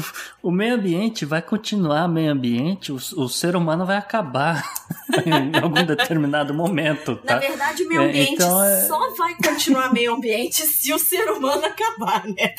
o 0.44 0.52
meio 0.52 0.76
ambiente 0.76 1.26
vai 1.26 1.42
continuar 1.42 2.08
meio 2.08 2.32
ambiente, 2.32 2.92
o, 2.92 2.96
o 2.96 3.30
ser 3.30 3.56
humano 3.56 3.86
vai 3.86 3.98
acabar 3.98 4.64
em 5.26 5.58
algum 5.62 5.84
determinado 5.86 6.54
momento, 6.54 7.16
tá? 7.18 7.36
Na 7.36 7.40
verdade, 7.40 7.84
o 7.84 7.88
meio 7.88 8.02
É, 8.02 8.06
ambiente 8.10 8.34
então, 8.34 8.64
é- 8.64 8.88
só 8.88 9.14
vai 9.16 9.36
continuar 9.36 9.94
meio 9.94 10.14
ambiente 10.16 10.64
se 10.68 10.94
o 10.94 11.00
ser 11.00 11.30
humano 11.32 11.64
acabar, 11.66 12.26
né? 12.28 12.54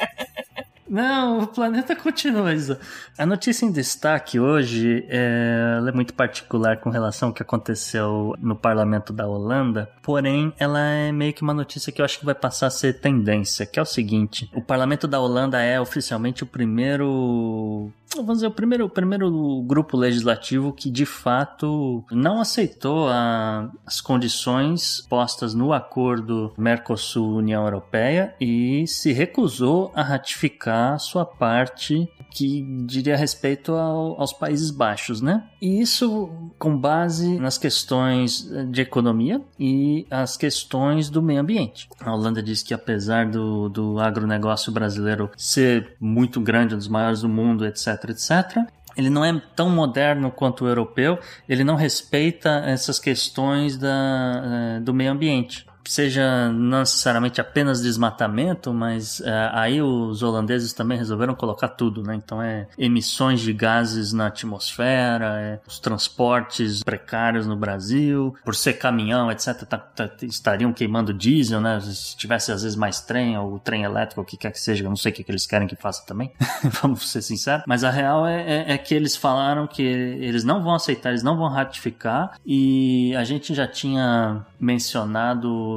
Não, 0.88 1.42
o 1.42 1.46
planeta 1.46 1.94
continua. 1.94 2.52
Isa. 2.52 2.78
A 3.16 3.24
notícia 3.24 3.64
em 3.64 3.72
destaque 3.72 4.38
hoje 4.38 5.06
é, 5.08 5.78
é 5.86 5.92
muito 5.92 6.12
particular 6.14 6.78
com 6.78 6.90
relação 6.90 7.28
ao 7.28 7.34
que 7.34 7.42
aconteceu 7.42 8.34
no 8.38 8.56
parlamento 8.56 9.12
da 9.12 9.26
Holanda, 9.26 9.88
porém 10.02 10.52
ela 10.58 10.80
é 10.80 11.12
meio 11.12 11.32
que 11.32 11.42
uma 11.42 11.54
notícia 11.54 11.92
que 11.92 12.00
eu 12.00 12.04
acho 12.04 12.18
que 12.18 12.24
vai 12.24 12.34
passar 12.34 12.66
a 12.66 12.70
ser 12.70 13.00
tendência, 13.00 13.64
que 13.64 13.78
é 13.78 13.82
o 13.82 13.86
seguinte: 13.86 14.50
o 14.54 14.60
parlamento 14.60 15.06
da 15.06 15.20
Holanda 15.20 15.60
é 15.60 15.80
oficialmente 15.80 16.42
o 16.42 16.46
primeiro 16.46 17.90
vamos 18.16 18.34
dizer, 18.38 18.46
o 18.46 18.50
primeiro, 18.50 18.84
o 18.84 18.90
primeiro 18.90 19.62
grupo 19.66 19.96
legislativo 19.96 20.72
que 20.72 20.90
de 20.90 21.06
fato 21.06 22.04
não 22.10 22.40
aceitou 22.40 23.08
a- 23.08 23.70
as 23.86 24.00
condições 24.00 25.00
postas 25.08 25.54
no 25.54 25.72
acordo 25.72 26.52
Mercosul-União 26.58 27.64
Europeia 27.64 28.34
e 28.40 28.86
se 28.86 29.12
recusou 29.12 29.90
a 29.94 30.02
ratificar 30.02 30.98
sua 30.98 31.24
parte 31.24 32.08
que 32.30 32.62
diria 32.86 33.16
respeito 33.16 33.72
ao- 33.74 34.18
aos 34.20 34.32
Países 34.32 34.70
Baixos, 34.70 35.20
né? 35.20 35.44
E 35.60 35.80
isso 35.80 36.30
com 36.58 36.76
base 36.76 37.38
nas 37.38 37.58
questões 37.58 38.48
de 38.70 38.80
economia 38.80 39.40
e 39.60 40.06
as 40.10 40.36
questões 40.36 41.10
do 41.10 41.20
meio 41.22 41.40
ambiente. 41.40 41.88
A 42.00 42.12
Holanda 42.14 42.42
diz 42.42 42.62
que 42.62 42.72
apesar 42.72 43.26
do, 43.30 43.68
do 43.68 44.00
agronegócio 44.00 44.72
brasileiro 44.72 45.30
ser 45.36 45.94
muito 46.00 46.40
grande, 46.40 46.74
um 46.74 46.78
dos 46.78 46.88
maiores 46.88 47.20
do 47.20 47.28
mundo, 47.28 47.66
etc, 47.66 48.01
etc, 48.10 48.66
ele 48.96 49.08
não 49.08 49.24
é 49.24 49.40
tão 49.56 49.70
moderno 49.70 50.30
quanto 50.30 50.64
o 50.64 50.68
europeu, 50.68 51.18
ele 51.48 51.64
não 51.64 51.76
respeita 51.76 52.62
essas 52.66 52.98
questões 52.98 53.76
da, 53.76 54.42
eh, 54.76 54.80
do 54.80 54.92
meio 54.92 55.12
ambiente. 55.12 55.66
Seja 55.84 56.48
não 56.50 56.80
necessariamente 56.80 57.40
apenas 57.40 57.80
desmatamento, 57.82 58.72
mas 58.72 59.20
eh, 59.20 59.50
aí 59.52 59.82
os 59.82 60.22
holandeses 60.22 60.72
também 60.72 60.96
resolveram 60.98 61.34
colocar 61.34 61.68
tudo, 61.68 62.02
né? 62.02 62.14
Então 62.14 62.40
é 62.42 62.66
emissões 62.78 63.40
de 63.40 63.52
gases 63.52 64.12
na 64.12 64.26
atmosfera, 64.28 65.40
é 65.40 65.60
os 65.66 65.78
transportes 65.78 66.82
precários 66.82 67.46
no 67.46 67.56
Brasil, 67.56 68.34
por 68.44 68.54
ser 68.54 68.74
caminhão, 68.74 69.30
etc., 69.30 69.64
tá- 69.64 69.76
tá- 69.78 70.10
estariam 70.22 70.72
queimando 70.72 71.12
diesel, 71.12 71.60
né? 71.60 71.80
Se 71.80 72.16
tivesse 72.16 72.52
às 72.52 72.62
vezes 72.62 72.76
mais 72.76 73.00
trem 73.00 73.36
ou 73.36 73.58
trem 73.58 73.82
elétrico, 73.82 74.20
o 74.20 74.24
que 74.24 74.36
quer 74.36 74.52
que 74.52 74.60
seja, 74.60 74.84
eu 74.84 74.88
não 74.88 74.96
sei 74.96 75.10
o 75.12 75.14
que, 75.14 75.24
que 75.24 75.30
eles 75.32 75.46
querem 75.46 75.66
que 75.68 75.76
faça 75.76 76.04
também, 76.06 76.32
vamos 76.82 77.10
ser 77.10 77.22
sinceros. 77.22 77.64
Mas 77.66 77.84
a 77.84 77.90
real 77.90 78.26
é, 78.26 78.40
é- 78.42 78.72
é 78.74 78.78
que 78.78 78.94
eles 78.94 79.16
falaram 79.16 79.66
que 79.66 79.82
eles 79.82 80.44
não 80.44 80.62
vão 80.62 80.74
aceitar, 80.74 81.10
eles 81.10 81.22
não 81.22 81.36
vão 81.36 81.48
ratificar, 81.48 82.32
e 82.46 83.14
a 83.16 83.24
gente 83.24 83.54
já 83.54 83.66
tinha 83.66 84.44
mencionado, 84.60 85.71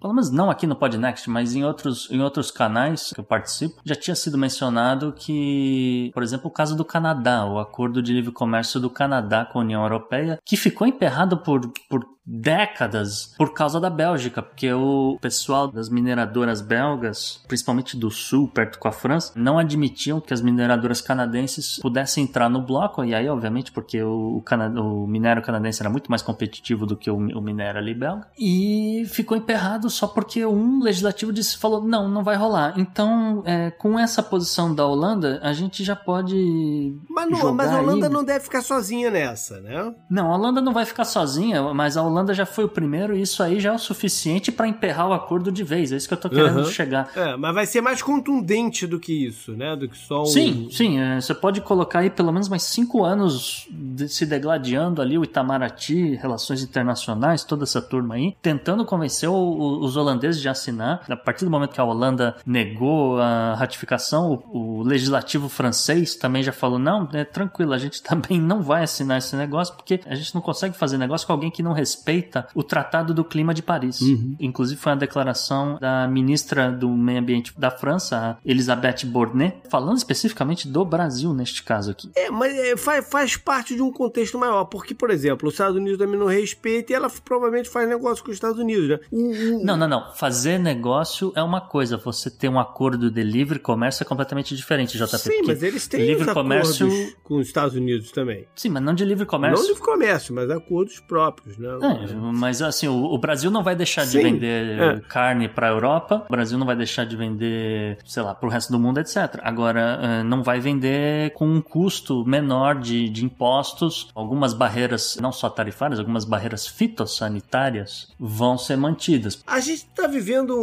pelo 0.00 0.14
menos 0.14 0.30
não 0.30 0.50
aqui 0.50 0.66
no 0.66 0.76
Podnext, 0.76 1.28
mas 1.28 1.54
em 1.54 1.64
outros, 1.64 2.10
em 2.10 2.20
outros 2.20 2.50
canais 2.50 3.10
que 3.14 3.20
eu 3.20 3.24
participo, 3.24 3.80
já 3.84 3.94
tinha 3.94 4.14
sido 4.14 4.38
mencionado 4.38 5.12
que, 5.12 6.10
por 6.14 6.22
exemplo, 6.22 6.48
o 6.48 6.52
caso 6.52 6.76
do 6.76 6.84
Canadá, 6.84 7.44
o 7.46 7.58
acordo 7.58 8.02
de 8.02 8.12
livre 8.12 8.32
comércio 8.32 8.80
do 8.80 8.90
Canadá 8.90 9.44
com 9.44 9.58
a 9.58 9.62
União 9.62 9.82
Europeia, 9.82 10.38
que 10.44 10.56
ficou 10.56 10.86
emperrado 10.86 11.38
por, 11.38 11.60
por 11.88 12.15
décadas 12.26 13.32
por 13.36 13.52
causa 13.54 13.80
da 13.80 13.88
Bélgica, 13.90 14.42
porque 14.42 14.72
o 14.72 15.18
pessoal 15.20 15.68
das 15.68 15.88
mineradoras 15.88 16.60
belgas, 16.60 17.40
principalmente 17.46 17.96
do 17.96 18.10
sul, 18.10 18.48
perto 18.48 18.78
com 18.78 18.88
a 18.88 18.92
França, 18.92 19.32
não 19.36 19.58
admitiam 19.58 20.20
que 20.20 20.34
as 20.34 20.40
mineradoras 20.40 21.00
canadenses 21.00 21.78
pudessem 21.80 22.24
entrar 22.24 22.48
no 22.48 22.60
bloco, 22.62 23.04
e 23.04 23.14
aí, 23.14 23.28
obviamente, 23.28 23.70
porque 23.70 24.02
o, 24.02 24.42
cana- 24.44 24.80
o 24.80 25.06
minério 25.06 25.42
canadense 25.42 25.82
era 25.82 25.90
muito 25.90 26.10
mais 26.10 26.22
competitivo 26.22 26.84
do 26.86 26.96
que 26.96 27.10
o, 27.10 27.16
o 27.16 27.40
minério 27.40 27.78
ali 27.80 27.94
belga, 27.94 28.26
e 28.38 29.04
ficou 29.08 29.36
emperrado 29.36 29.88
só 29.90 30.06
porque 30.06 30.44
um 30.44 30.80
legislativo 30.82 31.32
disse, 31.32 31.56
falou, 31.58 31.82
não, 31.86 32.08
não 32.08 32.24
vai 32.24 32.36
rolar. 32.36 32.74
Então, 32.78 33.42
é, 33.44 33.70
com 33.70 33.98
essa 33.98 34.22
posição 34.22 34.74
da 34.74 34.84
Holanda, 34.86 35.38
a 35.42 35.52
gente 35.52 35.84
já 35.84 35.94
pode 35.94 36.96
Mas, 37.08 37.30
não, 37.30 37.54
mas 37.54 37.70
a 37.70 37.80
Holanda 37.80 38.06
aí- 38.06 38.12
não 38.12 38.24
deve 38.24 38.44
ficar 38.44 38.62
sozinha 38.62 39.10
nessa, 39.10 39.60
né? 39.60 39.94
não, 40.10 40.32
a 40.32 40.36
Holanda 40.36 40.60
não 40.60 40.72
vai 40.72 40.84
ficar 40.84 41.04
sozinha, 41.04 41.62
mas 41.74 41.96
a 41.96 42.02
Holanda 42.02 42.15
já 42.34 42.46
foi 42.46 42.64
o 42.64 42.68
primeiro 42.68 43.16
e 43.16 43.22
isso 43.22 43.42
aí 43.42 43.58
já 43.60 43.70
é 43.70 43.74
o 43.74 43.78
suficiente 43.78 44.50
pra 44.52 44.66
emperrar 44.68 45.08
o 45.08 45.12
acordo 45.12 45.50
de 45.52 45.62
vez. 45.64 45.92
É 45.92 45.96
isso 45.96 46.08
que 46.08 46.14
eu 46.14 46.18
tô 46.18 46.28
querendo 46.30 46.58
Uhum. 46.58 46.64
chegar. 46.66 47.10
É, 47.16 47.36
mas 47.36 47.54
vai 47.54 47.66
ser 47.66 47.80
mais 47.80 48.02
contundente 48.02 48.86
do 48.86 48.98
que 49.00 49.12
isso, 49.26 49.52
né? 49.52 49.74
Do 49.76 49.88
que 49.88 49.96
só 49.96 50.22
um... 50.22 50.26
Sim, 50.26 50.68
sim, 50.70 50.98
é, 51.00 51.20
você 51.20 51.34
pode 51.34 51.60
colocar 51.60 52.00
aí 52.00 52.10
pelo 52.10 52.32
menos 52.32 52.48
mais 52.48 52.62
cinco 52.62 53.04
anos 53.04 53.66
de- 53.70 54.08
se 54.08 54.24
degladiando 54.26 55.00
ali 55.02 55.18
o 55.18 55.24
Itamaraty, 55.24 56.14
relações 56.16 56.62
internacionais, 56.62 57.44
toda 57.44 57.64
essa 57.64 57.80
turma 57.80 58.14
aí, 58.14 58.36
tentando 58.42 58.84
convencer 58.84 59.28
o- 59.28 59.32
o- 59.34 59.84
os 59.84 59.96
holandeses 59.96 60.40
de 60.40 60.48
assinar. 60.48 61.02
A 61.08 61.16
partir 61.16 61.44
do 61.44 61.50
momento 61.50 61.70
que 61.72 61.80
a 61.80 61.84
Holanda 61.84 62.36
negou 62.46 63.18
a 63.20 63.54
ratificação, 63.54 64.42
o, 64.52 64.78
o 64.78 64.82
legislativo 64.82 65.48
francês 65.48 66.14
também 66.14 66.42
já 66.42 66.52
falou: 66.52 66.78
não, 66.78 67.08
é 67.12 67.24
tranquilo, 67.24 67.72
a 67.72 67.78
gente 67.78 68.02
também 68.02 68.40
não 68.40 68.62
vai 68.62 68.82
assinar 68.82 69.18
esse 69.18 69.34
negócio 69.36 69.74
porque 69.74 70.00
a 70.06 70.14
gente 70.14 70.34
não 70.34 70.42
consegue 70.42 70.76
fazer 70.76 70.98
negócio 70.98 71.26
com 71.26 71.32
alguém 71.32 71.50
que 71.50 71.62
não 71.62 71.72
respeita 71.72 72.05
o 72.54 72.62
Tratado 72.62 73.12
do 73.14 73.24
Clima 73.24 73.52
de 73.54 73.62
Paris. 73.62 74.00
Inclusive, 74.38 74.80
foi 74.80 74.92
uma 74.92 74.98
declaração 74.98 75.78
da 75.80 76.06
ministra 76.06 76.70
do 76.70 76.88
Meio 76.90 77.18
Ambiente 77.20 77.52
da 77.58 77.70
França, 77.70 78.16
a 78.16 78.36
Elisabeth 78.44 79.04
Bornet, 79.06 79.56
falando 79.70 79.96
especificamente 79.96 80.68
do 80.68 80.84
Brasil 80.84 81.32
neste 81.34 81.62
caso 81.62 81.90
aqui. 81.90 82.10
É, 82.14 82.30
mas 82.30 82.54
é, 82.54 82.76
faz, 82.76 83.08
faz 83.08 83.36
parte 83.36 83.74
de 83.74 83.82
um 83.82 83.90
contexto 83.92 84.38
maior, 84.38 84.64
porque, 84.64 84.94
por 84.94 85.10
exemplo, 85.10 85.48
os 85.48 85.54
Estados 85.54 85.76
Unidos 85.76 85.98
também 85.98 86.18
não 86.18 86.26
respeitam 86.26 86.94
e 86.94 86.96
ela 86.96 87.10
provavelmente 87.24 87.68
faz 87.68 87.88
negócio 87.88 88.22
com 88.24 88.30
os 88.30 88.36
Estados 88.36 88.58
Unidos, 88.58 88.88
né? 88.88 88.98
O- 89.10 89.64
Não, 89.64 89.76
não, 89.76 89.88
não. 89.88 90.12
Fazer 90.14 90.58
negócio 90.58 91.32
é 91.34 91.42
uma 91.42 91.60
coisa. 91.60 91.96
Você 91.96 92.30
ter 92.30 92.48
um 92.48 92.58
acordo 92.60 93.10
de 93.10 93.22
livre 93.22 93.58
comércio 93.58 94.02
é 94.02 94.06
completamente 94.06 94.54
diferente, 94.54 94.96
JP. 94.96 95.18
Sim, 95.18 95.30
porque 95.38 95.42
mas 95.46 95.62
eles 95.62 95.86
têm 95.86 96.06
livre 96.06 96.32
comércio. 96.32 96.86
acordos 96.86 97.16
com 97.22 97.36
os 97.36 97.46
Estados 97.46 97.74
Unidos 97.74 98.10
também. 98.12 98.46
Sim, 98.54 98.68
mas 98.70 98.82
não 98.82 98.94
de 98.94 99.04
livre 99.04 99.26
comércio. 99.26 99.58
Não 99.60 99.68
livre 99.68 99.82
comércio, 99.82 100.34
mas 100.34 100.50
acordos 100.50 101.00
próprios, 101.00 101.56
né? 101.58 101.68
É, 101.82 101.95
É, 102.04 102.14
mas 102.14 102.62
assim, 102.62 102.88
o, 102.88 103.04
o 103.04 103.18
Brasil 103.18 103.50
não 103.50 103.62
vai 103.62 103.74
deixar 103.74 104.04
Sim, 104.04 104.18
de 104.18 104.24
vender 104.24 104.80
é. 104.80 105.00
carne 105.08 105.48
para 105.48 105.68
a 105.68 105.70
Europa, 105.70 106.24
o 106.28 106.32
Brasil 106.32 106.58
não 106.58 106.66
vai 106.66 106.76
deixar 106.76 107.04
de 107.04 107.16
vender, 107.16 107.98
sei 108.04 108.22
lá, 108.22 108.34
para 108.34 108.48
o 108.48 108.50
resto 108.50 108.70
do 108.72 108.78
mundo, 108.78 109.00
etc. 109.00 109.40
Agora, 109.42 110.00
eh, 110.02 110.22
não 110.22 110.42
vai 110.42 110.60
vender 110.60 111.30
com 111.32 111.46
um 111.46 111.60
custo 111.60 112.24
menor 112.24 112.76
de, 112.76 113.08
de 113.08 113.24
impostos. 113.24 114.08
Algumas 114.14 114.52
barreiras, 114.52 115.16
não 115.20 115.32
só 115.32 115.48
tarifárias, 115.48 115.98
algumas 115.98 116.24
barreiras 116.24 116.66
fitossanitárias 116.66 118.12
vão 118.18 118.58
ser 118.58 118.76
mantidas. 118.76 119.42
A 119.46 119.60
gente 119.60 119.86
está 119.86 120.06
vivendo 120.06 120.54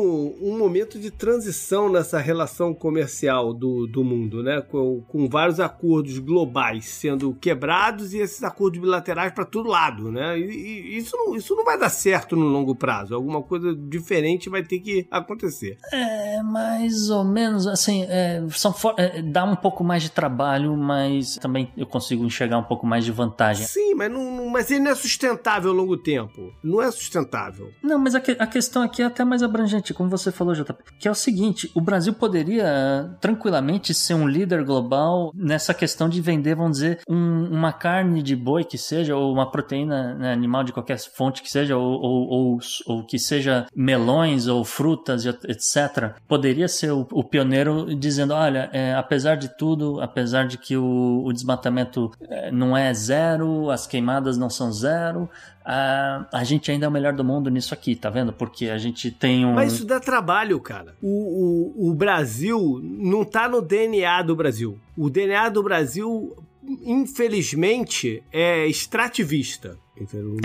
um 0.41 0.57
momento 0.57 0.99
de 0.99 1.11
transição 1.11 1.89
nessa 1.91 2.19
relação 2.19 2.73
comercial 2.73 3.53
do, 3.53 3.87
do 3.87 4.03
mundo, 4.03 4.43
né? 4.43 4.61
Com, 4.61 5.01
com 5.07 5.27
vários 5.27 5.59
acordos 5.59 6.17
globais 6.19 6.85
sendo 6.85 7.33
quebrados 7.33 8.13
e 8.13 8.19
esses 8.19 8.43
acordos 8.43 8.79
bilaterais 8.79 9.33
para 9.33 9.45
todo 9.45 9.69
lado, 9.69 10.11
né? 10.11 10.37
E, 10.39 10.43
e 10.43 10.97
isso, 10.97 11.15
não, 11.17 11.22
isso 11.35 11.55
não 11.55 11.63
vai 11.63 11.77
dar 11.77 11.89
certo 11.89 12.35
no 12.35 12.45
longo 12.47 12.75
prazo. 12.75 13.15
Alguma 13.15 13.41
coisa 13.41 13.73
diferente 13.75 14.49
vai 14.49 14.63
ter 14.63 14.79
que 14.79 15.07
acontecer. 15.11 15.77
É, 15.91 16.41
mais 16.43 17.09
ou 17.09 17.23
menos, 17.23 17.65
assim, 17.67 18.03
é, 18.09 18.43
são 18.51 18.73
for- 18.73 18.95
é, 18.97 19.21
dá 19.21 19.43
um 19.43 19.55
pouco 19.55 19.83
mais 19.83 20.03
de 20.03 20.09
trabalho, 20.11 20.75
mas 20.75 21.37
também 21.37 21.71
eu 21.77 21.85
consigo 21.85 22.23
enxergar 22.25 22.57
um 22.57 22.63
pouco 22.63 22.85
mais 22.85 23.05
de 23.05 23.11
vantagem. 23.11 23.65
Sim, 23.65 23.95
mas, 23.95 24.11
não, 24.11 24.35
não- 24.35 24.49
mas 24.49 24.69
ele 24.71 24.81
não 24.81 24.91
é 24.91 24.95
sustentável 24.95 25.71
a 25.71 25.73
longo 25.73 25.97
tempo. 25.97 26.51
Não 26.63 26.81
é 26.81 26.89
sustentável. 26.91 27.69
Não, 27.81 27.97
mas 27.99 28.15
a, 28.15 28.19
que- 28.19 28.35
a 28.39 28.47
questão 28.47 28.81
aqui 28.81 29.01
é 29.01 29.05
até 29.05 29.23
mais 29.23 29.41
abrangente, 29.43 29.93
como 29.93 30.09
você 30.09 30.31
falou, 30.31 30.53
JP, 30.53 30.73
que 30.99 31.07
é 31.07 31.11
o 31.11 31.15
seguinte, 31.15 31.71
o 31.75 31.81
Brasil 31.81 32.13
poderia 32.13 33.15
tranquilamente 33.21 33.93
ser 33.93 34.13
um 34.13 34.27
líder 34.27 34.63
global 34.63 35.31
nessa 35.35 35.73
questão 35.73 36.07
de 36.09 36.21
vender, 36.21 36.55
vamos 36.55 36.73
dizer, 36.77 36.99
um- 37.09 37.47
uma 37.51 37.71
carne 37.73 38.21
de 38.21 38.35
boi 38.35 38.63
que 38.63 38.77
seja, 38.77 39.15
ou 39.15 39.31
uma 39.33 39.49
proteína 39.51 40.13
né, 40.15 40.31
animal 40.33 40.63
de 40.63 40.71
qualquer 40.73 40.97
fonte 41.15 41.41
que 41.41 41.49
seja, 41.49 41.77
ou, 41.77 42.01
ou, 42.01 42.27
ou, 42.29 42.59
ou 42.87 43.05
que 43.05 43.19
seja 43.19 43.65
melões 43.75 44.47
ou 44.47 44.63
frutas, 44.65 45.25
etc. 45.25 46.15
Poderia 46.27 46.67
ser 46.67 46.91
o, 46.91 47.07
o 47.11 47.23
pioneiro 47.23 47.95
dizendo, 47.95 48.33
olha, 48.33 48.69
eh, 48.73 48.93
apesar 48.95 49.35
de 49.35 49.55
tudo, 49.57 50.01
apesar 50.01 50.47
de 50.47 50.57
que 50.57 50.75
o, 50.75 51.23
o 51.23 51.31
desmatamento 51.31 52.11
eh, 52.21 52.51
não 52.51 52.75
é 52.75 52.93
zero, 52.93 53.69
as 53.69 53.85
queimadas 53.85 54.37
não 54.37 54.49
são 54.49 54.71
zero, 54.71 55.29
a, 55.65 56.25
a 56.31 56.43
gente 56.43 56.71
ainda 56.71 56.85
é 56.85 56.89
o 56.89 56.91
melhor 56.91 57.13
do 57.13 57.23
mundo 57.23 57.49
nisso 57.49 57.73
aqui, 57.73 57.95
tá 57.95 58.09
vendo? 58.09 58.33
Porque 58.33 58.69
a 58.69 58.77
gente 58.77 59.09
tem 59.11 59.45
um. 59.45 59.53
Mas 59.53 59.73
isso 59.73 59.85
dá 59.85 59.99
trabalho, 59.99 60.59
cara. 60.59 60.95
O, 61.01 61.87
o, 61.87 61.91
o 61.91 61.93
Brasil 61.93 62.79
não 62.81 63.23
tá 63.23 63.47
no 63.47 63.61
DNA 63.61 64.21
do 64.23 64.35
Brasil. 64.35 64.77
O 64.97 65.09
DNA 65.09 65.49
do 65.49 65.63
Brasil, 65.63 66.35
infelizmente, 66.83 68.23
é 68.31 68.67
extrativista. 68.67 69.77
Entendeu? 69.95 70.35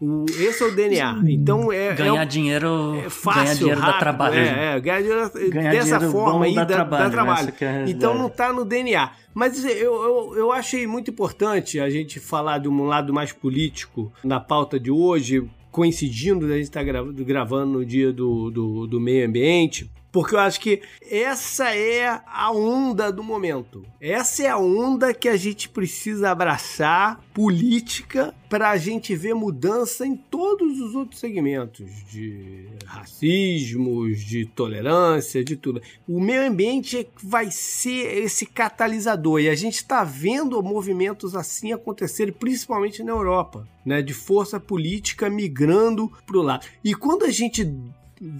Não- 0.00 0.22
o- 0.22 0.26
esse 0.30 0.62
é 0.62 0.66
o 0.66 0.74
DNA. 0.74 1.22
Então 1.28 1.70
é. 1.70 1.94
ganhar 1.94 2.22
é, 2.22 2.26
dinheiro, 2.26 2.94
é 3.04 3.10
fácil, 3.10 3.42
ganhar 3.42 3.54
dinheiro 3.54 3.80
rápido, 3.80 3.92
dá 3.94 3.98
trabalho. 3.98 4.34
É, 4.34 4.76
é, 4.76 4.80
ganhar 4.80 5.00
dinheiro 5.02 5.30
Ganhar 5.50 5.70
dessa 5.72 5.98
dinheiro 5.98 6.10
forma 6.12 6.44
aí 6.46 6.54
dá 6.54 6.64
dá, 6.64 6.74
trabalho, 6.74 7.04
dá 7.04 7.10
trabalho. 7.10 7.38
essa 7.40 7.52
que 7.52 7.64
é 7.64 7.68
a 7.68 7.88
então 7.88 8.14
não 8.16 8.30
tá 8.30 8.50
no 8.52 8.64
DNA. 8.64 9.10
Mas 9.34 9.62
eu, 9.64 9.70
eu, 9.72 10.34
eu 10.36 10.52
achei 10.52 10.86
muito 10.86 11.10
importante 11.10 11.78
a 11.78 11.90
gente 11.90 12.18
falar 12.18 12.58
de 12.58 12.68
um 12.68 12.84
lado 12.86 13.12
mais 13.12 13.30
político 13.30 14.10
na 14.24 14.40
pauta 14.40 14.80
de 14.80 14.90
hoje, 14.90 15.44
coincidindo 15.70 16.48
da 16.48 16.54
gente 16.54 16.64
estar 16.64 16.82
gravando 16.82 17.72
no 17.78 17.84
dia 17.84 18.10
do, 18.12 18.50
do, 18.50 18.86
do 18.86 19.00
meio 19.00 19.26
ambiente. 19.26 19.90
Porque 20.18 20.34
eu 20.34 20.40
acho 20.40 20.60
que 20.60 20.82
essa 21.08 21.72
é 21.76 22.20
a 22.26 22.50
onda 22.50 23.12
do 23.12 23.22
momento. 23.22 23.84
Essa 24.00 24.42
é 24.42 24.48
a 24.48 24.58
onda 24.58 25.14
que 25.14 25.28
a 25.28 25.36
gente 25.36 25.68
precisa 25.68 26.30
abraçar 26.30 27.20
política 27.32 28.34
para 28.48 28.70
a 28.70 28.76
gente 28.76 29.14
ver 29.14 29.32
mudança 29.32 30.04
em 30.04 30.16
todos 30.16 30.80
os 30.80 30.96
outros 30.96 31.20
segmentos 31.20 31.88
de 32.10 32.66
racismos, 32.84 34.20
de 34.20 34.44
tolerância, 34.46 35.44
de 35.44 35.54
tudo. 35.54 35.80
O 36.08 36.20
meio 36.20 36.48
ambiente 36.48 36.98
é 36.98 37.06
vai 37.22 37.48
ser 37.52 38.24
esse 38.24 38.44
catalisador 38.44 39.40
e 39.40 39.48
a 39.48 39.54
gente 39.54 39.76
está 39.76 40.02
vendo 40.02 40.60
movimentos 40.64 41.36
assim 41.36 41.72
acontecerem, 41.72 42.34
principalmente 42.34 43.04
na 43.04 43.12
Europa, 43.12 43.68
né, 43.84 44.02
de 44.02 44.14
força 44.14 44.58
política 44.58 45.30
migrando 45.30 46.10
para 46.26 46.38
o 46.38 46.42
lado. 46.42 46.66
E 46.82 46.92
quando 46.92 47.24
a 47.24 47.30
gente 47.30 47.64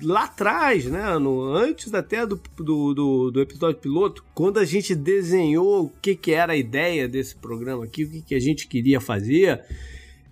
lá 0.02 0.24
atrás, 0.24 0.86
né, 0.86 1.18
no, 1.18 1.52
antes 1.54 1.94
até 1.94 2.26
do, 2.26 2.40
do, 2.56 2.94
do, 2.94 3.30
do 3.30 3.40
episódio 3.40 3.80
piloto, 3.80 4.24
quando 4.34 4.58
a 4.58 4.64
gente 4.64 4.94
desenhou 4.94 5.84
o 5.84 5.92
que, 6.02 6.16
que 6.16 6.32
era 6.32 6.52
a 6.52 6.56
ideia 6.56 7.08
desse 7.08 7.36
programa 7.36 7.84
aqui, 7.84 8.04
o 8.04 8.10
que, 8.10 8.22
que 8.22 8.34
a 8.34 8.40
gente 8.40 8.66
queria 8.66 9.00
fazer, 9.00 9.60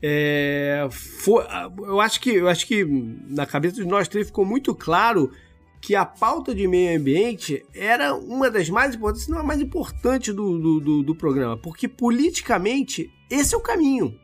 é, 0.03 0.87
foi, 0.91 1.45
eu 1.79 2.01
acho 2.01 2.21
que 2.21 2.31
eu 2.31 2.49
acho 2.49 2.67
que 2.67 2.85
na 3.29 3.47
cabeça 3.47 3.77
de 3.77 3.85
nós 3.85 4.09
três 4.09 4.27
ficou 4.27 4.45
muito 4.45 4.75
claro 4.75 5.31
que 5.81 5.95
a 5.95 6.05
pauta 6.05 6.55
de 6.55 6.67
meio 6.67 6.99
ambiente 6.99 7.65
era 7.75 8.15
uma 8.15 8.51
das 8.51 8.69
mais 8.69 8.95
importantes, 8.95 9.25
se 9.25 9.31
não 9.31 9.39
a 9.39 9.43
mais 9.43 9.61
importante 9.61 10.33
do, 10.33 10.59
do, 10.59 10.81
do, 10.81 11.03
do 11.03 11.15
programa, 11.15 11.57
porque 11.57 11.87
politicamente 11.87 13.11
esse 13.31 13.55
é 13.55 13.59
o 13.59 13.61
caminho. 13.61 14.15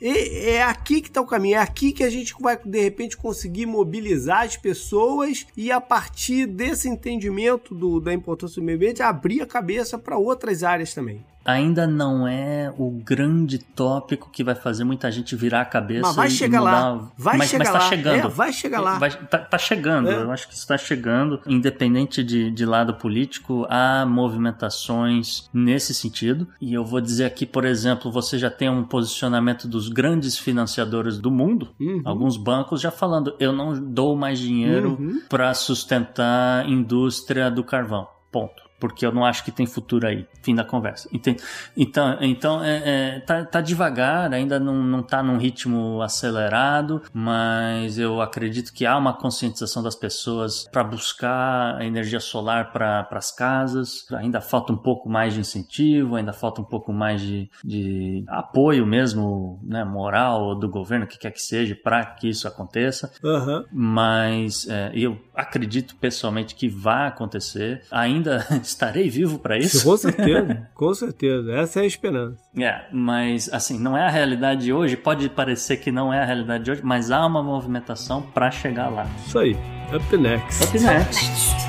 E 0.00 0.48
é 0.48 0.62
aqui 0.62 1.00
que 1.00 1.08
está 1.08 1.20
o 1.20 1.26
caminho, 1.26 1.56
é 1.56 1.58
aqui 1.58 1.92
que 1.92 2.04
a 2.04 2.10
gente 2.10 2.34
vai 2.40 2.58
de 2.62 2.80
repente 2.80 3.16
conseguir 3.16 3.66
mobilizar 3.66 4.42
as 4.44 4.56
pessoas 4.56 5.46
e 5.56 5.70
a 5.72 5.80
partir 5.80 6.46
desse 6.46 6.88
entendimento 6.88 7.74
do, 7.74 8.00
da 8.00 8.12
importância 8.12 8.60
do 8.60 8.64
meio 8.64 8.76
ambiente 8.76 9.02
abrir 9.02 9.40
a 9.40 9.46
cabeça 9.46 9.98
para 9.98 10.16
outras 10.16 10.62
áreas 10.62 10.94
também. 10.94 11.24
Ainda 11.48 11.86
não 11.86 12.28
é 12.28 12.70
o 12.76 12.90
grande 12.90 13.58
tópico 13.58 14.28
que 14.30 14.44
vai 14.44 14.54
fazer 14.54 14.84
muita 14.84 15.10
gente 15.10 15.34
virar 15.34 15.62
a 15.62 15.64
cabeça. 15.64 16.02
Mas 16.08 16.16
vai 16.16 16.28
e 16.28 16.30
chegar 16.30 16.58
mudar... 16.58 16.70
lá, 16.70 17.08
vai 17.16 17.38
mas, 17.38 17.48
chegar 17.48 17.64
mas 17.64 17.72
tá 17.72 17.78
lá, 17.78 17.88
chegando. 17.88 18.26
É, 18.26 18.28
vai 18.28 18.52
chegar 18.52 18.80
lá. 18.80 18.98
Vai, 18.98 19.10
tá, 19.10 19.38
tá 19.38 19.56
chegando, 19.56 20.10
É. 20.10 20.14
eu 20.24 20.30
acho 20.30 20.46
que 20.46 20.52
está 20.52 20.76
chegando. 20.76 21.40
Independente 21.46 22.22
de, 22.22 22.50
de 22.50 22.66
lado 22.66 22.92
político, 22.92 23.66
há 23.70 24.04
movimentações 24.04 25.48
nesse 25.50 25.94
sentido. 25.94 26.46
E 26.60 26.74
eu 26.74 26.84
vou 26.84 27.00
dizer 27.00 27.24
aqui, 27.24 27.46
por 27.46 27.64
exemplo, 27.64 28.12
você 28.12 28.38
já 28.38 28.50
tem 28.50 28.68
um 28.68 28.84
posicionamento 28.84 29.66
dos 29.66 29.87
grandes 29.88 30.38
financiadores 30.38 31.18
do 31.18 31.30
mundo. 31.30 31.68
Uhum. 31.80 32.02
Alguns 32.04 32.36
bancos 32.36 32.80
já 32.80 32.90
falando, 32.90 33.34
eu 33.40 33.52
não 33.52 33.72
dou 33.78 34.16
mais 34.16 34.38
dinheiro 34.38 34.96
Uhum. 34.98 35.20
para 35.28 35.52
sustentar 35.54 36.64
a 36.64 36.68
indústria 36.68 37.50
do 37.50 37.64
carvão. 37.64 38.06
Ponto. 38.30 38.67
Porque 38.78 39.04
eu 39.04 39.12
não 39.12 39.24
acho 39.24 39.44
que 39.44 39.50
tem 39.50 39.66
futuro 39.66 40.06
aí. 40.06 40.26
Fim 40.42 40.54
da 40.54 40.64
conversa. 40.64 41.08
Entende? 41.12 41.42
Então, 41.76 42.16
então 42.20 42.64
é, 42.64 42.82
é, 42.84 43.20
tá, 43.20 43.44
tá 43.44 43.60
devagar, 43.60 44.32
ainda 44.32 44.58
não, 44.58 44.82
não 44.82 45.02
tá 45.02 45.22
num 45.22 45.36
ritmo 45.36 46.00
acelerado, 46.02 47.02
mas 47.12 47.98
eu 47.98 48.20
acredito 48.20 48.72
que 48.72 48.86
há 48.86 48.96
uma 48.96 49.12
conscientização 49.12 49.82
das 49.82 49.94
pessoas 49.94 50.68
para 50.70 50.84
buscar 50.84 51.80
energia 51.82 52.20
solar 52.20 52.72
para 52.72 53.06
as 53.10 53.30
casas. 53.30 54.06
Ainda 54.12 54.40
falta 54.40 54.72
um 54.72 54.76
pouco 54.76 55.08
mais 55.08 55.34
de 55.34 55.40
incentivo, 55.40 56.16
ainda 56.16 56.32
falta 56.32 56.60
um 56.60 56.64
pouco 56.64 56.92
mais 56.92 57.20
de, 57.20 57.50
de 57.64 58.24
apoio 58.28 58.86
mesmo, 58.86 59.60
né, 59.62 59.84
moral 59.84 60.54
do 60.54 60.68
governo, 60.68 61.04
o 61.04 61.08
que 61.08 61.18
quer 61.18 61.30
que 61.30 61.42
seja, 61.42 61.74
para 61.74 62.04
que 62.04 62.28
isso 62.28 62.46
aconteça 62.46 63.12
Aham. 63.24 63.64
mas 63.72 64.66
é, 64.68 64.90
eu 64.94 65.18
acredito 65.34 65.96
pessoalmente 65.96 66.54
que 66.54 66.68
vai 66.68 67.08
acontecer. 67.08 67.82
Ainda 67.90 68.44
estarei 68.68 69.08
vivo 69.08 69.38
para 69.38 69.58
isso. 69.58 69.82
Com 69.84 69.96
certeza, 69.96 70.68
com 70.74 70.94
certeza. 70.94 71.52
Essa 71.52 71.80
é 71.80 71.82
a 71.82 71.86
esperança. 71.86 72.38
É, 72.58 72.86
mas 72.92 73.48
assim, 73.52 73.78
não 73.78 73.96
é 73.96 74.02
a 74.02 74.10
realidade 74.10 74.64
de 74.64 74.72
hoje. 74.72 74.96
Pode 74.96 75.28
parecer 75.28 75.76
que 75.76 75.92
não 75.92 76.12
é 76.12 76.20
a 76.20 76.24
realidade 76.24 76.64
de 76.64 76.70
hoje, 76.72 76.80
mas 76.82 77.08
há 77.10 77.24
uma 77.24 77.40
movimentação 77.40 78.20
para 78.20 78.50
chegar 78.50 78.88
lá. 78.88 79.06
Isso 79.24 79.38
aí. 79.38 79.56
Up 79.94 80.16
next. 80.16 80.64
Up 80.64 80.80
next. 80.80 81.68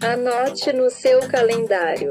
Anote 0.00 0.72
no 0.72 0.90
seu 0.90 1.20
calendário. 1.28 2.08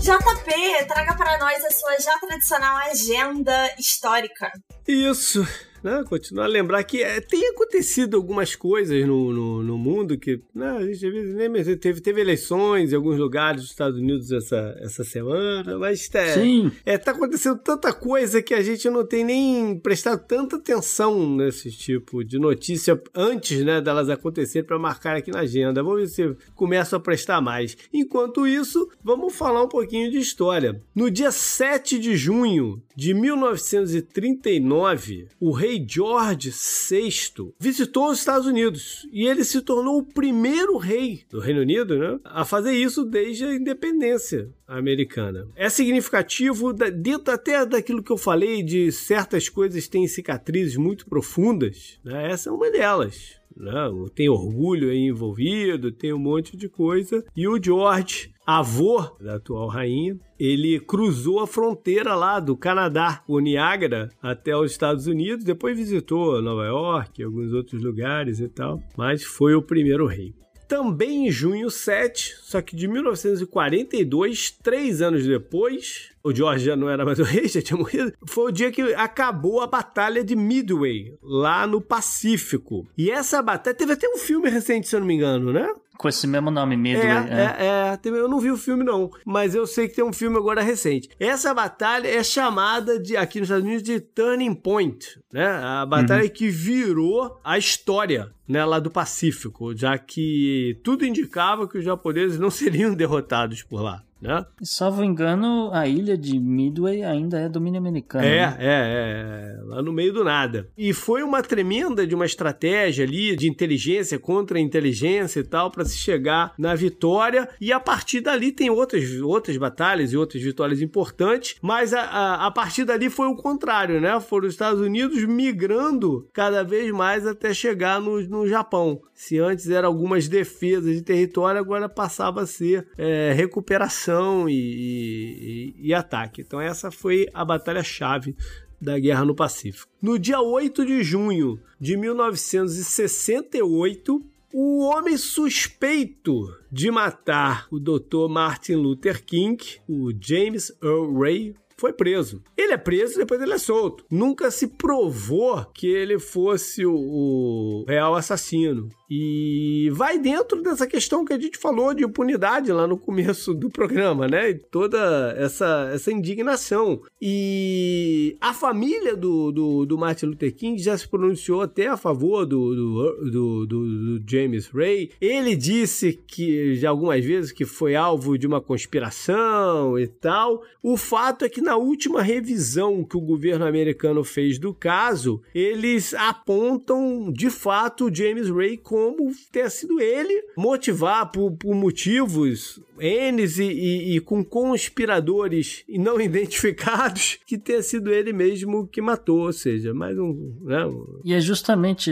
JP, 0.00 0.86
traga 0.86 1.14
para 1.16 1.38
nós 1.38 1.64
a 1.64 1.70
sua 1.70 1.98
já 1.98 2.18
tradicional 2.18 2.76
agenda 2.76 3.74
histórica. 3.78 4.50
Isso. 4.86 5.46
Né? 5.82 6.04
Continuar 6.08 6.44
a 6.44 6.48
lembrar 6.48 6.84
que 6.84 7.02
é, 7.02 7.20
tem 7.20 7.48
acontecido 7.48 8.16
algumas 8.16 8.54
coisas 8.54 9.06
no, 9.06 9.32
no, 9.32 9.62
no 9.62 9.78
mundo 9.78 10.18
que 10.18 10.40
né, 10.54 10.70
a 10.70 10.84
gente 10.84 11.08
nem 11.34 11.50
teve, 11.76 12.00
teve 12.00 12.20
eleições 12.20 12.92
em 12.92 12.96
alguns 12.96 13.18
lugares 13.18 13.62
dos 13.62 13.70
Estados 13.70 13.98
Unidos 13.98 14.30
essa, 14.32 14.76
essa 14.80 15.04
semana, 15.04 15.78
mas 15.78 16.08
é, 16.14 16.34
Sim. 16.34 16.72
é, 16.84 16.98
tá 16.98 17.12
acontecendo 17.12 17.58
tanta 17.58 17.92
coisa 17.92 18.42
que 18.42 18.54
a 18.54 18.62
gente 18.62 18.88
não 18.90 19.06
tem 19.06 19.24
nem 19.24 19.78
prestado 19.78 20.24
tanta 20.26 20.56
atenção 20.56 21.36
nesse 21.36 21.70
tipo 21.70 22.24
de 22.24 22.38
notícia 22.38 23.00
antes 23.14 23.62
né, 23.64 23.80
delas 23.80 24.08
acontecerem 24.08 24.66
para 24.66 24.78
marcar 24.78 25.16
aqui 25.16 25.30
na 25.30 25.40
agenda. 25.40 25.82
Vamos 25.82 26.00
ver 26.00 26.08
se 26.08 26.34
começo 26.54 26.96
a 26.96 27.00
prestar 27.00 27.40
mais. 27.40 27.76
Enquanto 27.92 28.46
isso, 28.46 28.88
vamos 29.02 29.34
falar 29.34 29.64
um 29.64 29.68
pouquinho 29.68 30.10
de 30.10 30.18
história. 30.18 30.80
No 30.94 31.10
dia 31.10 31.30
7 31.30 31.98
de 31.98 32.16
junho 32.16 32.82
de 32.96 33.12
1939, 33.14 35.28
o 35.38 35.52
rei 35.52 35.67
rei 35.68 35.84
George 35.86 36.50
VI 36.50 37.52
visitou 37.60 38.10
os 38.10 38.18
Estados 38.18 38.46
Unidos 38.46 39.06
e 39.12 39.26
ele 39.26 39.44
se 39.44 39.60
tornou 39.60 39.98
o 39.98 40.02
primeiro 40.02 40.78
rei 40.78 41.20
do 41.30 41.40
Reino 41.40 41.60
Unido 41.60 41.98
né, 41.98 42.18
a 42.24 42.42
fazer 42.44 42.72
isso 42.72 43.04
desde 43.04 43.44
a 43.44 43.54
independência 43.54 44.48
americana. 44.66 45.46
É 45.54 45.68
significativo, 45.68 46.72
dentro 46.72 47.34
até 47.34 47.66
daquilo 47.66 48.02
que 48.02 48.10
eu 48.10 48.16
falei 48.16 48.62
de 48.62 48.90
certas 48.90 49.48
coisas 49.50 49.86
têm 49.88 50.08
cicatrizes 50.08 50.76
muito 50.76 51.06
profundas, 51.06 51.98
né, 52.02 52.30
essa 52.30 52.48
é 52.48 52.52
uma 52.52 52.70
delas. 52.70 53.38
Né? 53.54 53.72
Tem 54.14 54.28
orgulho 54.28 54.90
aí 54.90 55.00
envolvido, 55.00 55.92
tem 55.92 56.12
um 56.12 56.18
monte 56.18 56.56
de 56.56 56.68
coisa. 56.68 57.24
E 57.36 57.48
o 57.48 57.60
George, 57.60 58.30
avô 58.48 59.02
da 59.20 59.34
atual 59.34 59.68
rainha, 59.68 60.18
ele 60.40 60.80
cruzou 60.80 61.40
a 61.40 61.46
fronteira 61.46 62.14
lá 62.14 62.40
do 62.40 62.56
Canadá, 62.56 63.22
o 63.28 63.40
Niágara, 63.40 64.08
até 64.22 64.56
os 64.56 64.70
Estados 64.70 65.06
Unidos, 65.06 65.44
depois 65.44 65.76
visitou 65.76 66.40
Nova 66.40 66.64
York, 66.64 67.22
alguns 67.22 67.52
outros 67.52 67.82
lugares 67.82 68.40
e 68.40 68.48
tal, 68.48 68.82
mas 68.96 69.22
foi 69.22 69.54
o 69.54 69.60
primeiro 69.60 70.06
rei. 70.06 70.34
Também 70.66 71.26
em 71.26 71.30
junho 71.30 71.70
7, 71.70 72.36
só 72.40 72.62
que 72.62 72.74
de 72.74 72.88
1942, 72.88 74.50
três 74.62 75.02
anos 75.02 75.26
depois, 75.26 76.10
o 76.24 76.34
George 76.34 76.64
já 76.64 76.76
não 76.76 76.88
era 76.88 77.04
mais 77.04 77.18
o 77.18 77.24
rei, 77.24 77.48
já 77.48 77.60
tinha 77.60 77.78
morrido, 77.78 78.12
foi 78.26 78.44
o 78.44 78.52
dia 78.52 78.70
que 78.70 78.82
acabou 78.94 79.60
a 79.60 79.66
Batalha 79.66 80.24
de 80.24 80.34
Midway, 80.34 81.16
lá 81.22 81.66
no 81.66 81.82
Pacífico. 81.82 82.86
E 82.96 83.10
essa 83.10 83.42
batalha, 83.42 83.76
teve 83.76 83.92
até 83.92 84.08
um 84.08 84.18
filme 84.18 84.48
recente, 84.48 84.88
se 84.88 84.96
eu 84.96 85.00
não 85.00 85.06
me 85.06 85.14
engano, 85.14 85.52
né? 85.52 85.70
Com 85.98 86.08
esse 86.08 86.28
mesmo 86.28 86.48
nome, 86.48 86.76
Midway. 86.76 87.08
É, 87.08 87.12
é, 87.12 87.66
é, 87.66 87.98
é, 88.02 88.08
eu 88.08 88.28
não 88.28 88.38
vi 88.38 88.52
o 88.52 88.56
filme 88.56 88.84
não, 88.84 89.10
mas 89.26 89.52
eu 89.52 89.66
sei 89.66 89.88
que 89.88 89.96
tem 89.96 90.04
um 90.04 90.12
filme 90.12 90.36
agora 90.36 90.62
recente. 90.62 91.10
Essa 91.18 91.52
batalha 91.52 92.06
é 92.06 92.22
chamada 92.22 93.00
de 93.00 93.16
aqui 93.16 93.40
nos 93.40 93.48
Estados 93.48 93.64
Unidos 93.64 93.82
de 93.82 93.98
Turning 93.98 94.54
Point, 94.54 95.20
né? 95.32 95.48
A 95.48 95.84
batalha 95.84 96.22
uhum. 96.22 96.30
que 96.30 96.48
virou 96.48 97.40
a 97.42 97.58
história, 97.58 98.30
né, 98.46 98.64
lá 98.64 98.78
do 98.78 98.92
Pacífico, 98.92 99.76
já 99.76 99.98
que 99.98 100.78
tudo 100.84 101.04
indicava 101.04 101.66
que 101.66 101.78
os 101.78 101.84
japoneses 101.84 102.38
não 102.38 102.48
seriam 102.50 102.94
derrotados 102.94 103.64
por 103.64 103.82
lá 103.82 104.04
né? 104.20 104.44
Salvo 104.62 105.04
engano, 105.04 105.70
a 105.72 105.86
ilha 105.86 106.16
de 106.16 106.38
Midway 106.38 107.02
ainda 107.04 107.38
é 107.38 107.48
domínio 107.48 107.78
americano. 107.78 108.24
É, 108.24 108.46
né? 108.46 108.56
é, 108.58 109.56
é, 109.58 109.62
lá 109.64 109.82
no 109.82 109.92
meio 109.92 110.12
do 110.12 110.24
nada. 110.24 110.68
E 110.76 110.92
foi 110.92 111.22
uma 111.22 111.42
tremenda 111.42 112.06
de 112.06 112.14
uma 112.14 112.26
estratégia 112.26 113.04
ali 113.04 113.36
de 113.36 113.48
inteligência 113.48 114.18
contra 114.18 114.58
inteligência 114.58 115.40
e 115.40 115.44
tal 115.44 115.70
para 115.70 115.84
se 115.84 115.96
chegar 115.96 116.52
na 116.58 116.74
vitória. 116.74 117.48
E 117.60 117.72
a 117.72 117.78
partir 117.78 118.20
dali 118.20 118.50
tem 118.50 118.70
outras, 118.70 119.20
outras 119.20 119.56
batalhas 119.56 120.12
e 120.12 120.16
outras 120.16 120.42
vitórias 120.42 120.82
importantes, 120.82 121.56
mas 121.62 121.94
a, 121.94 122.00
a, 122.00 122.46
a 122.46 122.50
partir 122.50 122.84
dali 122.84 123.08
foi 123.08 123.28
o 123.28 123.36
contrário, 123.36 124.00
né? 124.00 124.18
Foram 124.20 124.48
os 124.48 124.54
Estados 124.54 124.80
Unidos 124.80 125.24
migrando 125.24 126.28
cada 126.32 126.64
vez 126.64 126.90
mais 126.90 127.26
até 127.26 127.54
chegar 127.54 128.00
no, 128.00 128.20
no 128.22 128.48
Japão. 128.48 129.00
Se 129.14 129.38
antes 129.38 129.68
eram 129.68 129.88
algumas 129.88 130.28
defesas 130.28 130.94
de 130.94 131.02
território, 131.02 131.60
agora 131.60 131.88
passava 131.88 132.42
a 132.42 132.46
ser 132.46 132.86
é, 132.96 133.32
recuperação 133.32 134.07
e, 134.48 135.74
e, 135.78 135.88
e 135.88 135.94
ataque. 135.94 136.42
Então, 136.42 136.60
essa 136.60 136.90
foi 136.90 137.28
a 137.34 137.44
batalha-chave 137.44 138.34
da 138.80 138.98
Guerra 138.98 139.24
no 139.24 139.34
Pacífico. 139.34 139.90
No 140.00 140.16
dia 140.18 140.40
8 140.40 140.86
de 140.86 141.02
junho 141.02 141.60
de 141.80 141.96
1968, 141.96 144.24
o 144.52 144.84
homem 144.84 145.16
suspeito 145.16 146.54
de 146.70 146.90
matar 146.90 147.66
o 147.70 147.78
Dr. 147.78 148.28
Martin 148.28 148.74
Luther 148.74 149.24
King, 149.24 149.56
o 149.88 150.12
James 150.18 150.76
Earl 150.82 151.18
Ray, 151.18 151.54
foi 151.78 151.92
preso. 151.92 152.42
Ele 152.56 152.72
é 152.72 152.76
preso 152.76 153.14
e 153.14 153.18
depois 153.18 153.40
ele 153.40 153.52
é 153.52 153.58
solto. 153.58 154.04
Nunca 154.10 154.50
se 154.50 154.66
provou 154.66 155.64
que 155.72 155.86
ele 155.86 156.18
fosse 156.18 156.84
o, 156.84 156.94
o 156.94 157.84
real 157.86 158.14
assassino. 158.14 158.88
E 159.10 159.88
vai 159.92 160.18
dentro 160.18 160.62
dessa 160.62 160.86
questão 160.86 161.24
que 161.24 161.32
a 161.32 161.38
gente 161.38 161.56
falou 161.56 161.94
de 161.94 162.04
impunidade 162.04 162.70
lá 162.70 162.86
no 162.86 162.98
começo 162.98 163.54
do 163.54 163.70
programa, 163.70 164.28
né? 164.28 164.52
Toda 164.70 165.34
essa, 165.38 165.90
essa 165.94 166.12
indignação. 166.12 167.00
E 167.20 168.36
a 168.38 168.52
família 168.52 169.16
do, 169.16 169.50
do, 169.50 169.86
do 169.86 169.96
Martin 169.96 170.26
Luther 170.26 170.54
King 170.54 170.80
já 170.82 170.96
se 170.96 171.08
pronunciou 171.08 171.62
até 171.62 171.86
a 171.86 171.96
favor 171.96 172.44
do, 172.44 172.74
do, 172.74 173.30
do, 173.30 173.66
do, 173.66 174.18
do 174.18 174.30
James 174.30 174.68
Ray. 174.68 175.10
Ele 175.20 175.56
disse 175.56 176.12
que 176.26 176.74
já 176.74 176.90
algumas 176.90 177.24
vezes 177.24 177.50
que 177.50 177.64
foi 177.64 177.96
alvo 177.96 178.36
de 178.36 178.46
uma 178.46 178.60
conspiração 178.60 179.98
e 179.98 180.06
tal. 180.06 180.62
O 180.82 180.98
fato 180.98 181.46
é 181.46 181.48
que 181.48 181.62
na 181.68 181.76
última 181.76 182.22
revisão 182.22 183.04
que 183.04 183.14
o 183.14 183.20
governo 183.20 183.66
americano 183.66 184.24
fez 184.24 184.58
do 184.58 184.72
caso, 184.72 185.42
eles 185.54 186.14
apontam 186.14 187.30
de 187.30 187.50
fato 187.50 188.08
James 188.10 188.48
Ray 188.48 188.78
como 188.78 189.30
ter 189.52 189.70
sido 189.70 190.00
ele 190.00 190.44
motivar 190.56 191.30
por, 191.30 191.52
por 191.52 191.74
motivos 191.74 192.80
Enes 193.00 193.58
e, 193.58 193.64
e, 193.64 194.16
e, 194.16 194.20
com 194.20 194.44
conspiradores 194.44 195.84
não 195.88 196.18
identificados 196.20 197.38
que 197.46 197.56
tenha 197.56 197.82
sido 197.82 198.12
ele 198.12 198.32
mesmo 198.32 198.86
que 198.86 199.00
matou, 199.00 199.46
ou 199.46 199.52
seja, 199.52 199.94
mais 199.94 200.18
um. 200.18 200.54
Né? 200.62 200.78
E 201.24 201.34
é 201.34 201.40
justamente 201.40 202.10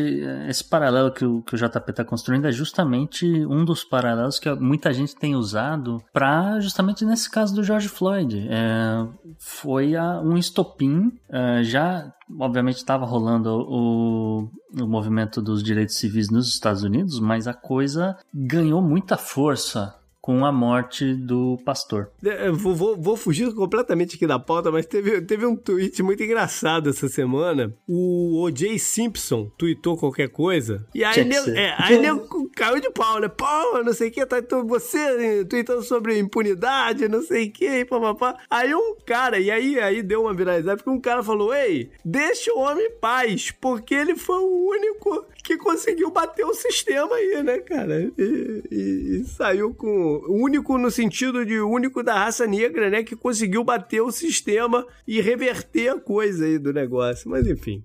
esse 0.49 0.65
paralelo 0.65 1.11
que 1.13 1.25
o, 1.25 1.43
que 1.43 1.55
o 1.55 1.59
JP 1.59 1.91
está 1.91 2.05
construindo, 2.05 2.47
é 2.47 2.53
justamente 2.53 3.27
um 3.47 3.65
dos 3.65 3.85
paralelos 3.85 4.39
que 4.39 4.53
muita 4.55 4.93
gente 4.93 5.17
tem 5.17 5.35
usado 5.35 6.03
para 6.13 6.61
justamente 6.61 7.05
nesse 7.05 7.31
caso 7.31 7.55
do 7.55 7.65
George 7.65 7.89
Floyd. 7.89 8.47
É, 8.49 9.07
foi 9.49 9.95
a, 9.95 10.21
um 10.21 10.37
estopim, 10.37 11.13
é, 11.31 11.63
já 11.63 12.13
obviamente 12.37 12.79
estava 12.79 13.07
rolando 13.07 13.49
o, 13.49 14.51
o 14.77 14.87
movimento 14.89 15.41
dos 15.41 15.63
direitos 15.63 15.95
civis 15.95 16.29
nos 16.29 16.49
Estados 16.49 16.83
Unidos, 16.83 17.21
mas 17.21 17.47
a 17.47 17.55
coisa 17.55 18.19
ganhou 18.35 18.83
muita 18.83 19.17
força 19.17 19.95
com 20.27 20.45
a 20.45 20.51
morte 20.51 21.15
do 21.15 21.57
pastor. 21.65 22.11
É, 22.25 22.51
vou, 22.51 22.75
vou, 22.75 22.97
vou, 23.01 23.17
fugir 23.17 23.55
completamente 23.55 24.17
aqui 24.17 24.27
da 24.27 24.41
pauta, 24.41 24.73
mas 24.73 24.85
teve, 24.85 25.21
teve 25.21 25.47
um 25.47 25.55
tweet 25.55 26.03
muito 26.03 26.21
engraçado 26.21 26.91
essa 26.91 27.09
semana. 27.09 27.73
O 27.87 28.43
O.J. 28.43 28.77
Simpson 28.77 29.49
tweetou 29.57 29.97
qualquer 29.97 30.29
coisa. 30.29 30.85
E 30.93 31.05
aí, 31.05 31.25
nego, 31.25 31.51
é, 31.51 31.77
aí 31.79 31.99
nego 32.03 32.36
caiu 32.57 32.81
de 32.81 32.91
pau, 32.91 33.21
né? 33.21 33.29
Pô, 33.29 33.83
não 33.85 33.93
sei 33.93 34.09
o 34.09 34.11
que, 34.11 34.25
tá 34.25 34.39
então 34.39 34.67
você 34.67 34.99
eh, 34.99 35.45
tweetando 35.45 35.83
sobre 35.83 36.19
impunidade, 36.19 37.07
não 37.07 37.23
sei 37.23 37.49
o 37.49 37.53
que, 37.53 37.85
papapá. 37.85 38.39
Aí 38.51 38.75
um 38.75 38.97
cara, 39.05 39.39
e 39.39 39.51
aí, 39.51 39.79
aí 39.79 40.03
deu 40.03 40.23
uma 40.23 40.35
viralizada, 40.35 40.79
porque 40.79 40.91
um 40.91 41.01
cara 41.01 41.23
falou: 41.23 41.55
Ei, 41.55 41.91
deixa 42.03 42.53
o 42.53 42.59
homem 42.59 42.87
em 42.87 42.99
paz, 42.99 43.51
porque 43.51 43.95
ele 43.95 44.17
foi 44.17 44.39
o 44.39 44.69
único 44.71 45.27
que 45.45 45.59
conseguiu 45.59 46.11
bater 46.11 46.47
o 46.47 46.55
sistema 46.55 47.15
aí, 47.15 47.43
né, 47.43 47.59
cara? 47.59 48.11
E, 48.19 48.63
e, 48.71 49.21
e 49.21 49.25
saiu 49.27 49.75
com. 49.75 50.25
Único 50.27 50.79
no 50.79 50.91
sentido 50.91 51.45
de 51.45 51.61
único 51.61 52.03
da 52.03 52.15
raça 52.15 52.47
negra, 52.47 52.89
né? 52.89 53.05
Que 53.05 53.15
conseguiu 53.15 53.63
bater 53.63 54.01
o 54.01 54.11
sistema 54.11 54.87
e 55.07 55.21
reverter 55.21 55.89
a 55.89 56.01
coisa 56.01 56.47
aí 56.47 56.59
do 56.59 56.73
negócio. 56.73 57.31
Mas 57.31 57.47
enfim. 57.47 57.85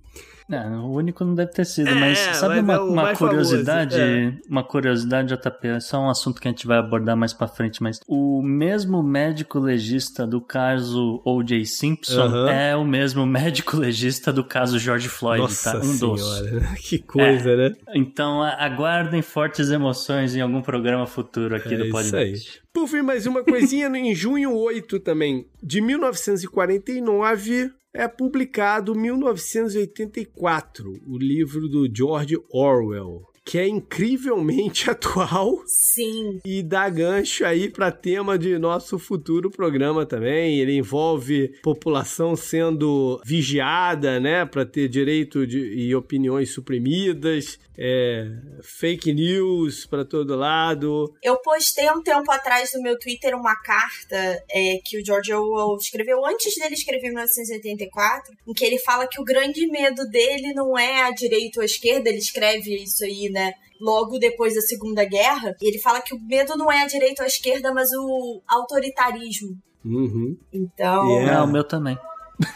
É, 0.51 0.67
o 0.67 0.91
único 0.91 1.23
não 1.23 1.33
deve 1.33 1.51
ter 1.51 1.65
sido, 1.65 1.89
é, 1.89 1.95
mas 1.95 2.19
sabe 2.19 2.59
uma, 2.59 2.73
é 2.73 2.79
uma 2.79 3.15
curiosidade? 3.15 3.99
É. 3.99 4.33
Uma 4.49 4.63
curiosidade, 4.63 5.33
JP, 5.33 5.67
é 5.67 5.79
só 5.79 5.99
um 5.99 6.09
assunto 6.09 6.41
que 6.41 6.47
a 6.47 6.51
gente 6.51 6.67
vai 6.67 6.77
abordar 6.77 7.15
mais 7.15 7.33
pra 7.33 7.47
frente, 7.47 7.81
mas 7.81 7.99
o 8.07 8.41
mesmo 8.41 9.01
médico 9.01 9.59
legista 9.59 10.27
do 10.27 10.41
caso 10.41 11.21
O.J. 11.23 11.65
Simpson 11.65 12.27
uhum. 12.27 12.47
é 12.49 12.75
o 12.75 12.83
mesmo 12.83 13.25
médico 13.25 13.77
legista 13.77 14.33
do 14.33 14.43
caso 14.43 14.77
George 14.77 15.07
Floyd, 15.07 15.41
Nossa 15.41 15.71
tá? 15.71 15.77
Um 15.77 15.83
senhora, 15.83 16.51
dos. 16.51 16.81
Que 16.91 16.99
coisa, 16.99 17.51
é. 17.51 17.55
né? 17.55 17.75
Então 17.95 18.43
aguardem 18.43 19.21
fortes 19.21 19.69
emoções 19.69 20.35
em 20.35 20.41
algum 20.41 20.61
programa 20.61 21.05
futuro 21.05 21.55
aqui 21.55 21.73
é 21.75 21.77
do 21.77 21.89
podcast. 21.89 22.61
Por 22.73 22.87
fim, 22.87 23.01
mais 23.01 23.25
uma 23.25 23.43
coisinha, 23.43 23.87
em 23.87 24.13
junho 24.15 24.53
8 24.53 24.99
também, 24.99 25.45
de 25.61 25.81
1949, 25.81 27.71
é 27.93 28.07
publicado 28.07 28.95
1984, 28.95 30.93
o 31.05 31.17
livro 31.17 31.67
do 31.67 31.89
George 31.93 32.37
Orwell 32.49 33.30
que 33.51 33.57
é 33.57 33.67
incrivelmente 33.67 34.87
atual. 34.89 35.61
Sim. 35.67 36.39
E 36.45 36.63
dá 36.63 36.87
gancho 36.87 37.43
aí 37.43 37.69
para 37.69 37.91
tema 37.91 38.39
de 38.39 38.57
nosso 38.57 38.97
futuro 38.97 39.51
programa 39.51 40.05
também. 40.05 40.57
Ele 40.57 40.77
envolve 40.77 41.49
população 41.61 42.33
sendo 42.33 43.21
vigiada, 43.25 44.21
né, 44.21 44.45
para 44.45 44.65
ter 44.65 44.87
direito 44.87 45.45
de, 45.45 45.59
e 45.59 45.93
opiniões 45.93 46.53
suprimidas, 46.53 47.59
é, 47.77 48.25
fake 48.61 49.11
news 49.11 49.85
para 49.85 50.05
todo 50.05 50.33
lado. 50.35 51.13
Eu 51.21 51.35
postei 51.41 51.89
um 51.89 52.01
tempo 52.01 52.31
atrás 52.31 52.71
no 52.73 52.81
meu 52.81 52.97
Twitter 52.97 53.35
uma 53.35 53.55
carta 53.55 54.15
é, 54.49 54.79
que 54.85 54.97
o 54.97 55.05
George 55.05 55.33
Orwell 55.33 55.77
escreveu 55.77 56.25
antes 56.25 56.55
dele 56.55 56.75
escrever 56.75 57.07
em 57.07 57.15
1984, 57.15 58.33
em 58.47 58.53
que 58.53 58.63
ele 58.63 58.79
fala 58.79 59.07
que 59.07 59.19
o 59.19 59.25
grande 59.25 59.67
medo 59.67 60.07
dele 60.07 60.53
não 60.53 60.77
é 60.77 61.01
a 61.01 61.11
direita 61.11 61.59
ou 61.59 61.63
a 61.63 61.65
esquerda, 61.65 62.07
ele 62.07 62.19
escreve 62.19 62.75
isso 62.75 63.03
aí, 63.03 63.29
né? 63.29 63.40
Logo 63.79 64.19
depois 64.19 64.53
da 64.53 64.61
Segunda 64.61 65.03
Guerra, 65.03 65.55
ele 65.59 65.79
fala 65.79 66.01
que 66.01 66.13
o 66.13 66.19
medo 66.19 66.55
não 66.55 66.71
é 66.71 66.83
a 66.83 66.87
direita 66.87 67.23
ou 67.23 67.25
a 67.25 67.27
esquerda, 67.27 67.73
mas 67.73 67.89
o 67.93 68.41
autoritarismo. 68.47 69.57
Uhum. 69.83 70.37
Então. 70.53 71.09
Yeah. 71.09 71.39
É, 71.39 71.41
o 71.41 71.47
meu 71.47 71.63
também. 71.63 71.97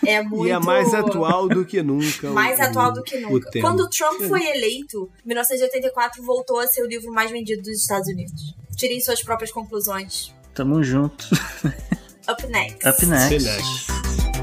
É 0.05 0.21
muito. 0.21 0.45
E 0.47 0.51
é 0.51 0.59
mais 0.59 0.93
atual 0.93 1.47
do 1.47 1.65
que 1.65 1.81
nunca. 1.81 2.29
Mais 2.29 2.59
o, 2.59 2.61
atual 2.61 2.93
do 2.93 3.03
que 3.03 3.17
nunca. 3.19 3.49
Quando 3.59 3.89
Trump 3.89 4.21
foi 4.21 4.45
eleito, 4.45 5.09
1984 5.25 6.23
voltou 6.23 6.59
a 6.59 6.67
ser 6.67 6.83
o 6.83 6.87
livro 6.87 7.11
mais 7.11 7.31
vendido 7.31 7.61
dos 7.61 7.81
Estados 7.81 8.07
Unidos. 8.07 8.55
Tirem 8.75 8.99
suas 8.99 9.23
próprias 9.23 9.51
conclusões. 9.51 10.33
Tamo 10.53 10.83
junto. 10.83 11.27
Up 12.29 12.47
next. 12.47 12.87
Up 12.87 13.05
next. 13.05 14.34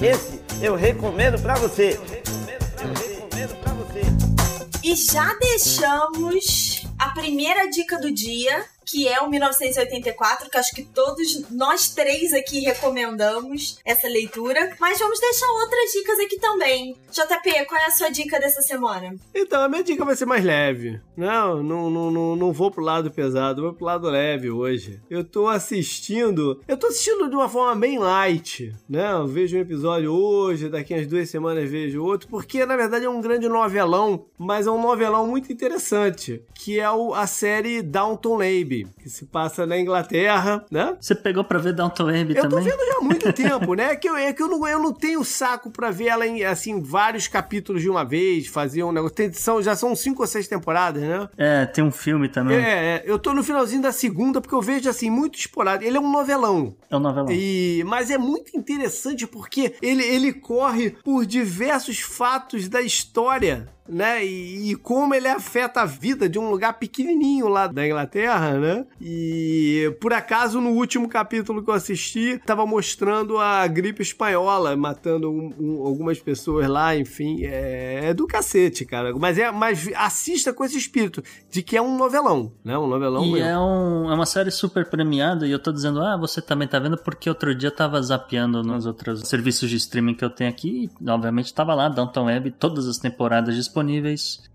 Esse 0.00 0.40
eu 0.62 0.76
recomendo 0.76 1.40
pra 1.42 1.56
você. 1.56 1.98
E 4.84 4.94
já 4.94 5.34
deixamos 5.34 6.86
a 6.98 7.10
primeira 7.10 7.68
dica 7.68 7.98
do 7.98 8.12
dia, 8.12 8.64
que 8.88 9.06
é 9.06 9.20
o 9.20 9.28
1984, 9.28 10.50
que 10.50 10.56
acho 10.56 10.74
que 10.74 10.82
todos 10.82 11.50
nós 11.50 11.90
três 11.90 12.32
aqui 12.32 12.60
recomendamos 12.60 13.78
essa 13.84 14.08
leitura. 14.08 14.76
Mas 14.80 14.98
vamos 14.98 15.20
deixar 15.20 15.46
outras 15.46 15.92
dicas 15.92 16.18
aqui 16.20 16.38
também. 16.38 16.96
JP, 17.10 17.66
qual 17.66 17.80
é 17.80 17.86
a 17.86 17.90
sua 17.90 18.10
dica 18.10 18.40
dessa 18.40 18.62
semana? 18.62 19.14
Então, 19.34 19.62
a 19.62 19.68
minha 19.68 19.82
dica 19.82 20.04
vai 20.04 20.16
ser 20.16 20.26
mais 20.26 20.44
leve. 20.44 21.00
Não, 21.16 21.62
não, 21.62 21.90
não, 21.90 22.10
não, 22.10 22.36
não 22.36 22.52
vou 22.52 22.70
pro 22.70 22.82
lado 22.82 23.10
pesado, 23.10 23.62
vou 23.62 23.74
pro 23.74 23.84
lado 23.84 24.08
leve 24.08 24.50
hoje. 24.50 25.00
Eu 25.10 25.24
tô 25.24 25.48
assistindo. 25.48 26.60
Eu 26.66 26.76
tô 26.76 26.86
assistindo 26.86 27.28
de 27.28 27.36
uma 27.36 27.48
forma 27.48 27.74
bem 27.78 27.98
light, 27.98 28.74
né? 28.88 29.12
Eu 29.12 29.26
vejo 29.26 29.56
um 29.56 29.60
episódio 29.60 30.12
hoje, 30.12 30.68
daqui 30.68 30.94
umas 30.94 31.06
duas 31.06 31.28
semanas 31.28 31.70
vejo 31.70 32.02
outro, 32.02 32.28
porque 32.28 32.64
na 32.64 32.76
verdade 32.76 33.04
é 33.04 33.10
um 33.10 33.20
grande 33.20 33.48
novelão, 33.48 34.26
mas 34.38 34.66
é 34.66 34.70
um 34.70 34.80
novelão 34.80 35.26
muito 35.26 35.52
interessante, 35.52 36.42
que 36.54 36.78
é 36.78 36.86
a 36.86 37.26
série 37.26 37.82
Downton 37.82 38.36
Abbey, 38.36 38.77
que 39.02 39.08
se 39.08 39.26
passa 39.26 39.66
na 39.66 39.78
Inglaterra, 39.78 40.64
né? 40.70 40.96
Você 41.00 41.14
pegou 41.14 41.44
pra 41.44 41.58
ver 41.58 41.72
Downton 41.72 42.08
Abbey 42.08 42.36
Eu 42.36 42.42
tô 42.44 42.48
também? 42.56 42.64
vendo 42.64 42.86
já 42.86 42.98
há 42.98 43.00
muito 43.00 43.32
tempo, 43.34 43.74
né? 43.74 43.92
É 43.92 43.96
que 43.96 44.08
eu, 44.08 44.16
é 44.16 44.32
que 44.32 44.42
eu, 44.42 44.48
não, 44.48 44.66
eu 44.66 44.78
não 44.78 44.92
tenho 44.92 45.24
saco 45.24 45.70
pra 45.70 45.90
ver 45.90 46.06
ela 46.06 46.26
em, 46.26 46.44
assim, 46.44 46.80
vários 46.82 47.28
capítulos 47.28 47.82
de 47.82 47.88
uma 47.90 48.04
vez, 48.04 48.46
fazer 48.46 48.82
um 48.82 48.92
negócio. 48.92 49.14
Tem- 49.16 49.32
são, 49.32 49.62
já 49.62 49.74
são 49.76 49.94
cinco 49.96 50.22
ou 50.22 50.26
seis 50.26 50.46
temporadas, 50.48 51.02
né? 51.02 51.28
É, 51.36 51.66
tem 51.66 51.82
um 51.84 51.90
filme 51.90 52.28
também. 52.28 52.56
É, 52.56 52.60
É, 52.68 52.78
é, 52.96 53.02
eu 53.06 53.18
tô 53.18 53.32
no 53.34 53.42
finalzinho 53.42 53.82
da 53.82 53.92
segunda, 53.92 54.40
porque 54.40 54.54
eu 54.54 54.62
vejo, 54.62 54.88
assim, 54.88 55.10
muito 55.10 55.38
esporádico. 55.38 55.84
Ele 55.88 55.96
é 55.96 56.00
um 56.00 56.10
novelão. 56.10 56.76
um 56.92 56.98
novelão. 56.98 57.30
E, 57.32 57.82
mas 57.86 58.10
é 58.10 58.18
muito 58.18 58.56
interessante 58.56 59.26
porque 59.26 59.74
ele, 59.82 60.04
ele 60.04 60.32
corre 60.32 60.90
por 61.02 61.24
diversos 61.26 62.00
fatos 62.00 62.68
da 62.68 62.80
história, 62.82 63.68
né? 63.88 64.24
E, 64.24 64.70
e 64.70 64.76
como 64.76 65.14
ele 65.14 65.28
afeta 65.28 65.80
a 65.82 65.84
vida 65.86 66.28
de 66.28 66.38
um 66.38 66.50
lugar 66.50 66.74
pequenininho 66.78 67.48
lá 67.48 67.66
da 67.66 67.86
Inglaterra, 67.86 68.58
né? 68.58 68.84
E 69.00 69.94
por 70.00 70.12
acaso 70.12 70.60
no 70.60 70.70
último 70.70 71.08
capítulo 71.08 71.62
que 71.62 71.70
eu 71.70 71.74
assisti 71.74 72.40
tava 72.44 72.66
mostrando 72.66 73.38
a 73.38 73.66
gripe 73.66 74.02
espanhola 74.02 74.76
matando 74.76 75.30
um- 75.30 75.52
um- 75.58 75.82
algumas 75.86 76.18
pessoas 76.20 76.68
lá, 76.68 76.96
enfim, 76.96 77.44
é, 77.44 78.10
é 78.10 78.14
do 78.14 78.26
cacete, 78.26 78.84
cara. 78.84 79.14
Mas 79.18 79.38
é, 79.38 79.50
mas 79.50 79.88
assista 79.96 80.52
com 80.52 80.64
esse 80.64 80.76
espírito 80.76 81.22
de 81.50 81.62
que 81.62 81.76
é 81.76 81.82
um 81.82 81.96
novelão, 81.96 82.52
né? 82.64 82.76
Um 82.76 82.86
novelão 82.86 83.24
E 83.24 83.32
mesmo. 83.32 83.46
é, 83.48 83.58
um, 83.58 84.10
é 84.10 84.14
uma 84.14 84.26
série 84.26 84.50
super 84.50 84.88
premiada 84.88 85.46
e 85.46 85.50
eu 85.50 85.58
tô 85.58 85.72
dizendo, 85.72 86.00
ah, 86.02 86.16
você 86.16 86.42
também 86.42 86.68
tá 86.68 86.78
vendo 86.78 86.98
porque 86.98 87.28
outro 87.28 87.54
dia 87.54 87.68
eu 87.68 87.74
tava 87.74 88.00
zapeando 88.02 88.62
nos 88.62 88.84
outros 88.86 89.20
serviços 89.28 89.70
de 89.70 89.76
streaming 89.76 90.14
que 90.14 90.24
eu 90.24 90.30
tenho 90.30 90.50
aqui 90.50 90.90
e, 91.00 91.10
obviamente 91.10 91.52
tava 91.54 91.74
lá, 91.74 91.88
Downton 91.88 92.26
Web, 92.26 92.50
todas 92.52 92.86
as 92.86 92.98
temporadas 92.98 93.54
disponíveis 93.54 93.77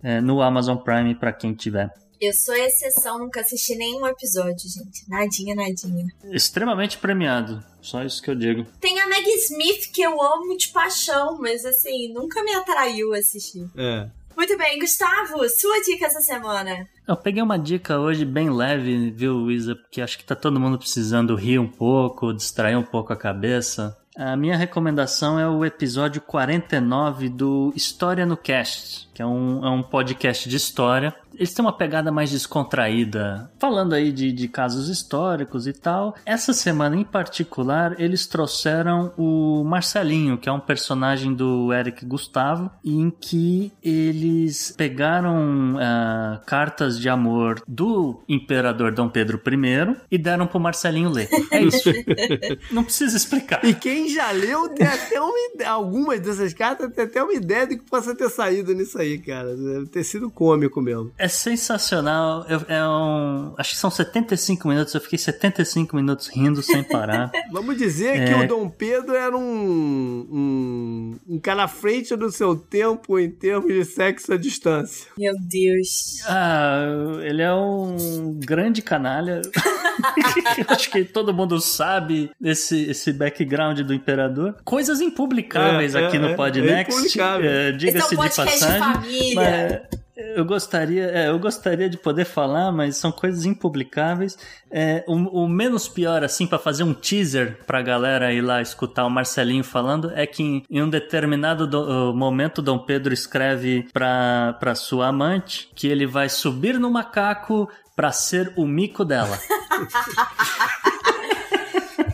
é, 0.02 0.22
no 0.22 0.42
Amazon 0.42 0.78
Prime 0.78 1.16
pra 1.16 1.34
quem 1.34 1.54
tiver. 1.54 1.90
Eu 2.20 2.32
sou 2.34 2.56
exceção, 2.56 3.20
nunca 3.20 3.42
assisti 3.42 3.76
nenhum 3.76 4.08
episódio, 4.08 4.70
gente. 4.70 5.10
Nadinha, 5.10 5.54
nadinha. 5.54 6.06
Extremamente 6.32 6.98
premiado, 6.98 7.62
só 7.82 8.02
isso 8.02 8.22
que 8.22 8.30
eu 8.30 8.36
digo. 8.36 8.66
Tem 8.80 8.98
a 9.02 9.10
Maggie 9.10 9.36
Smith, 9.40 9.92
que 9.92 10.02
eu 10.02 10.22
amo 10.22 10.56
de 10.58 10.70
paixão, 10.70 11.38
mas 11.42 11.66
assim, 11.66 12.14
nunca 12.14 12.42
me 12.42 12.54
atraiu 12.54 13.14
assistir. 13.14 13.70
É. 13.76 14.08
Muito 14.38 14.58
bem, 14.58 14.80
Gustavo, 14.80 15.48
sua 15.50 15.82
dica 15.82 16.06
essa 16.06 16.22
semana. 16.22 16.88
Eu 17.08 17.18
peguei 17.18 17.44
uma 17.44 17.60
dica 17.60 18.00
hoje 18.00 18.24
bem 18.26 18.50
leve, 18.50 19.12
viu, 19.12 19.52
Isa? 19.52 19.76
Porque 19.76 20.02
acho 20.02 20.18
que 20.18 20.24
tá 20.24 20.36
todo 20.36 20.60
mundo 20.60 20.78
precisando 20.80 21.36
rir 21.36 21.60
um 21.60 21.68
pouco, 21.68 22.34
distrair 22.34 22.76
um 22.76 22.84
pouco 22.84 23.12
a 23.12 23.18
cabeça. 23.18 23.98
A 24.16 24.36
minha 24.36 24.56
recomendação 24.56 25.40
é 25.40 25.50
o 25.50 25.66
episódio 25.66 26.22
49 26.22 27.30
do 27.30 27.74
História 27.76 28.26
no 28.28 28.38
Cast, 28.38 29.10
que 29.12 29.22
é 29.24 29.26
um, 29.26 29.66
é 29.66 29.70
um 29.70 29.82
podcast 29.82 30.48
de 30.48 30.56
história. 30.56 31.16
Eles 31.36 31.54
têm 31.54 31.64
uma 31.64 31.76
pegada 31.76 32.12
mais 32.12 32.32
descontraída, 32.32 33.52
falando 33.60 33.94
aí 33.94 34.12
de, 34.12 34.32
de 34.32 34.48
casos 34.48 34.90
históricos 34.90 35.68
e 35.68 35.74
tal. 35.74 36.16
Essa 36.26 36.54
semana 36.54 36.96
em 36.96 37.04
particular, 37.04 38.00
eles 38.00 38.28
trouxeram 38.28 39.12
o 39.18 39.64
Marcelinho, 39.64 40.38
que 40.38 40.50
é 40.50 40.52
um 40.52 40.60
personagem 40.60 41.34
do 41.34 41.74
Eric 41.74 42.06
Gustavo, 42.06 42.72
em 42.84 43.10
que 43.10 43.72
eles 43.82 44.74
pegaram 44.78 45.78
ah, 45.80 46.42
cartas 46.46 47.00
de 47.00 47.10
amor 47.10 47.62
do 47.68 48.22
imperador 48.28 48.92
Dom 48.92 49.10
Pedro 49.10 49.42
I 49.46 49.96
e 50.12 50.18
deram 50.18 50.48
pro 50.48 50.60
Marcelinho 50.60 51.10
ler. 51.10 51.30
É 51.52 51.62
isso. 51.62 51.90
Não 52.72 52.84
precisa 52.84 53.16
explicar. 53.16 53.64
E 53.64 53.74
quem 53.74 54.10
já 54.10 54.32
leu 54.32 54.70
tem 54.70 54.88
até 54.88 55.20
uma 55.20 55.40
ideia, 55.54 55.70
algumas 55.70 56.20
dessas 56.20 56.54
cartas 56.54 56.92
tem 56.94 57.06
até 57.06 57.24
uma 57.24 57.34
ideia 57.34 57.68
do 57.68 57.78
que 57.78 57.90
possa 57.90 58.16
ter 58.16 58.30
saído 58.30 58.74
nisso 58.74 58.98
aí, 58.98 59.18
cara. 59.18 59.56
Deve 59.56 59.88
ter 59.88 60.04
sido 60.04 60.30
cômico 60.30 60.82
mesmo. 60.82 61.12
É 61.24 61.28
sensacional. 61.30 62.46
Eu- 62.50 62.66
é 62.68 62.84
um, 62.86 63.54
acho 63.58 63.72
que 63.72 63.78
são 63.78 63.90
75 63.90 64.68
minutos. 64.68 64.94
Eu 64.94 65.00
fiquei 65.00 65.18
75 65.18 65.96
minutos 65.96 66.28
rindo 66.28 66.62
sem 66.62 66.84
parar. 66.84 67.32
Vamos 67.52 67.78
dizer 67.78 68.18
É. 68.22 68.26
que 68.26 68.34
o 68.34 68.48
Dom 68.48 68.68
Pedro 68.70 69.16
era 69.16 69.36
um, 69.38 70.28
um, 70.32 71.20
um 71.36 71.40
cara 71.40 71.64
à 71.64 71.68
frente 71.68 72.16
do 72.16 72.30
seu 72.32 72.56
tempo 72.56 73.18
em 73.18 73.30
termos 73.30 73.72
de 73.74 73.86
sexo 73.86 74.34
à 74.34 74.38
distância. 74.38 75.08
Meu 75.18 75.34
Deus. 75.40 76.22
Ah, 76.28 76.84
ele 77.22 77.42
é 77.42 77.54
um 77.54 78.38
grande 78.46 78.82
canalha. 78.82 79.42
Acho 80.68 80.90
que 80.92 81.06
todo 81.06 81.34
mundo 81.34 81.60
sabe 81.62 82.32
esse, 82.44 82.90
esse 82.90 83.14
background 83.14 83.80
do 83.82 83.94
imperador. 83.94 84.56
Coisas 84.66 85.00
impublicáveis 85.00 85.96
É, 85.96 86.06
aqui 86.06 86.18
é, 86.18 86.20
no 86.20 86.28
é 86.30 86.36
Podnext. 86.36 87.18
é, 87.20 87.70
é 87.70 87.72
Diga-se 87.72 88.08
um 88.08 88.10
de 88.10 88.16
podcast 88.18 88.54
de 88.60 88.66
passagem. 88.66 88.94
família. 88.94 89.88
mas 89.92 90.03
eu 90.16 90.46
gostaria, 90.46 91.06
é, 91.06 91.30
eu 91.30 91.40
gostaria 91.40 91.90
de 91.90 91.98
poder 91.98 92.26
falar, 92.26 92.72
mas 92.72 92.98
são 92.98 93.12
coisas 93.12 93.46
impublicáveis. 93.46 94.38
É, 94.72 95.04
o, 95.08 95.14
o 95.44 95.48
menos 95.48 95.88
pior, 95.88 96.24
assim, 96.24 96.46
pra 96.48 96.60
fazer 96.60 96.84
um 96.84 96.94
teaser 96.94 97.58
pra 97.66 97.82
galera 97.82 98.32
ir 98.34 98.42
lá 98.42 98.62
escutar 98.62 99.06
o 99.06 99.10
Marcelinho 99.10 99.64
falando, 99.64 100.12
é 100.16 100.26
que 100.28 100.44
em, 100.44 100.64
em 100.70 100.82
um 100.82 100.90
determinado 100.90 101.66
do- 101.68 102.14
momento 102.14 102.62
Dom 102.62 102.80
Pedro 102.80 103.14
escreve 103.14 103.88
pra, 103.92 104.56
pra 104.60 104.76
sua 104.76 105.08
amante 105.08 105.70
que 105.76 105.88
ele 105.88 106.06
vai 106.06 106.30
subir 106.30 106.80
no 106.80 106.90
macaco 106.92 107.70
pra 107.96 108.12
ser 108.12 108.52
o 108.56 108.66
mico 108.66 109.04
dela. 109.06 109.38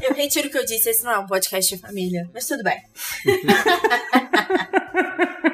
Eu 0.02 0.14
retiro 0.16 0.48
o 0.48 0.52
que 0.52 0.58
eu 0.58 0.66
disse, 0.66 0.90
esse 0.90 1.04
não 1.04 1.12
é 1.12 1.20
um 1.20 1.26
podcast 1.28 1.76
de 1.76 1.80
família. 1.82 2.28
Mas 2.34 2.48
tudo 2.48 2.64
bem. 2.64 2.78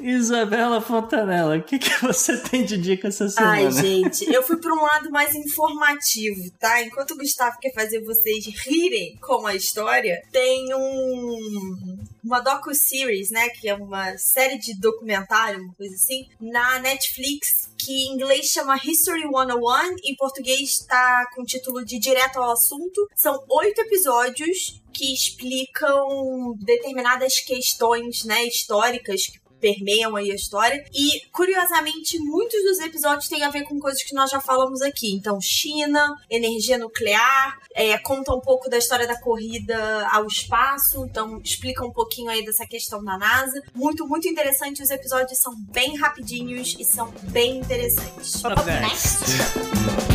Isabela 0.00 0.80
Fontanella, 0.80 1.58
o 1.58 1.62
que, 1.62 1.78
que 1.78 1.90
você 2.02 2.36
tem 2.36 2.64
de 2.64 2.76
dica 2.76 3.08
essa 3.08 3.28
semana? 3.28 3.52
Ai, 3.54 3.70
gente, 3.70 4.24
eu 4.32 4.42
fui 4.42 4.56
pra 4.56 4.72
um 4.72 4.82
lado 4.82 5.10
mais 5.10 5.34
informativo, 5.34 6.50
tá? 6.58 6.82
Enquanto 6.82 7.12
o 7.12 7.16
Gustavo 7.16 7.58
quer 7.60 7.72
fazer 7.72 8.02
vocês 8.04 8.46
rirem 8.66 9.16
com 9.20 9.46
a 9.46 9.54
história, 9.54 10.22
tem 10.32 10.74
um 10.74 11.98
uma 12.22 12.40
docu-series, 12.40 13.30
né? 13.30 13.48
Que 13.48 13.68
é 13.68 13.74
uma 13.74 14.16
série 14.16 14.58
de 14.58 14.78
documentário, 14.78 15.60
uma 15.60 15.74
coisa 15.74 15.94
assim, 15.94 16.28
na 16.40 16.78
Netflix, 16.78 17.70
que 17.76 17.92
em 17.92 18.14
inglês 18.14 18.46
chama 18.46 18.76
History 18.76 19.22
101, 19.22 19.96
em 20.04 20.14
português 20.16 20.78
tá 20.86 21.26
com 21.34 21.42
o 21.42 21.46
título 21.46 21.84
de 21.84 21.98
Direto 21.98 22.38
ao 22.38 22.52
Assunto. 22.52 23.08
São 23.16 23.42
oito 23.48 23.80
episódios 23.80 24.80
que 24.92 25.14
explicam 25.14 26.54
determinadas 26.58 27.40
questões, 27.40 28.24
né, 28.24 28.44
históricas 28.44 29.26
que 29.26 29.39
permeiam 29.60 30.16
aí 30.16 30.30
a 30.30 30.34
história. 30.34 30.84
E, 30.92 31.22
curiosamente, 31.30 32.18
muitos 32.18 32.62
dos 32.64 32.80
episódios 32.80 33.28
têm 33.28 33.42
a 33.42 33.50
ver 33.50 33.64
com 33.64 33.78
coisas 33.78 34.02
que 34.02 34.14
nós 34.14 34.30
já 34.30 34.40
falamos 34.40 34.82
aqui. 34.82 35.12
Então, 35.12 35.40
China, 35.40 36.16
energia 36.28 36.78
nuclear, 36.78 37.58
é, 37.74 37.98
conta 37.98 38.34
um 38.34 38.40
pouco 38.40 38.68
da 38.68 38.78
história 38.78 39.06
da 39.06 39.20
corrida 39.20 40.08
ao 40.10 40.26
espaço, 40.26 41.04
então 41.04 41.40
explica 41.42 41.84
um 41.84 41.92
pouquinho 41.92 42.30
aí 42.30 42.44
dessa 42.44 42.66
questão 42.66 43.04
da 43.04 43.18
NASA. 43.18 43.62
Muito, 43.74 44.06
muito 44.06 44.28
interessante. 44.28 44.82
Os 44.82 44.90
episódios 44.90 45.38
são 45.38 45.54
bem 45.70 45.96
rapidinhos 45.96 46.76
e 46.78 46.84
são 46.84 47.12
bem 47.30 47.58
interessantes. 47.58 48.42
Up 48.44 48.64
next. 48.64 50.10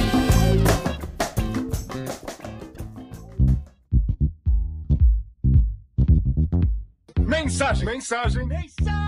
Mensagem. 7.45 7.85
Mensagem. 7.85 9.04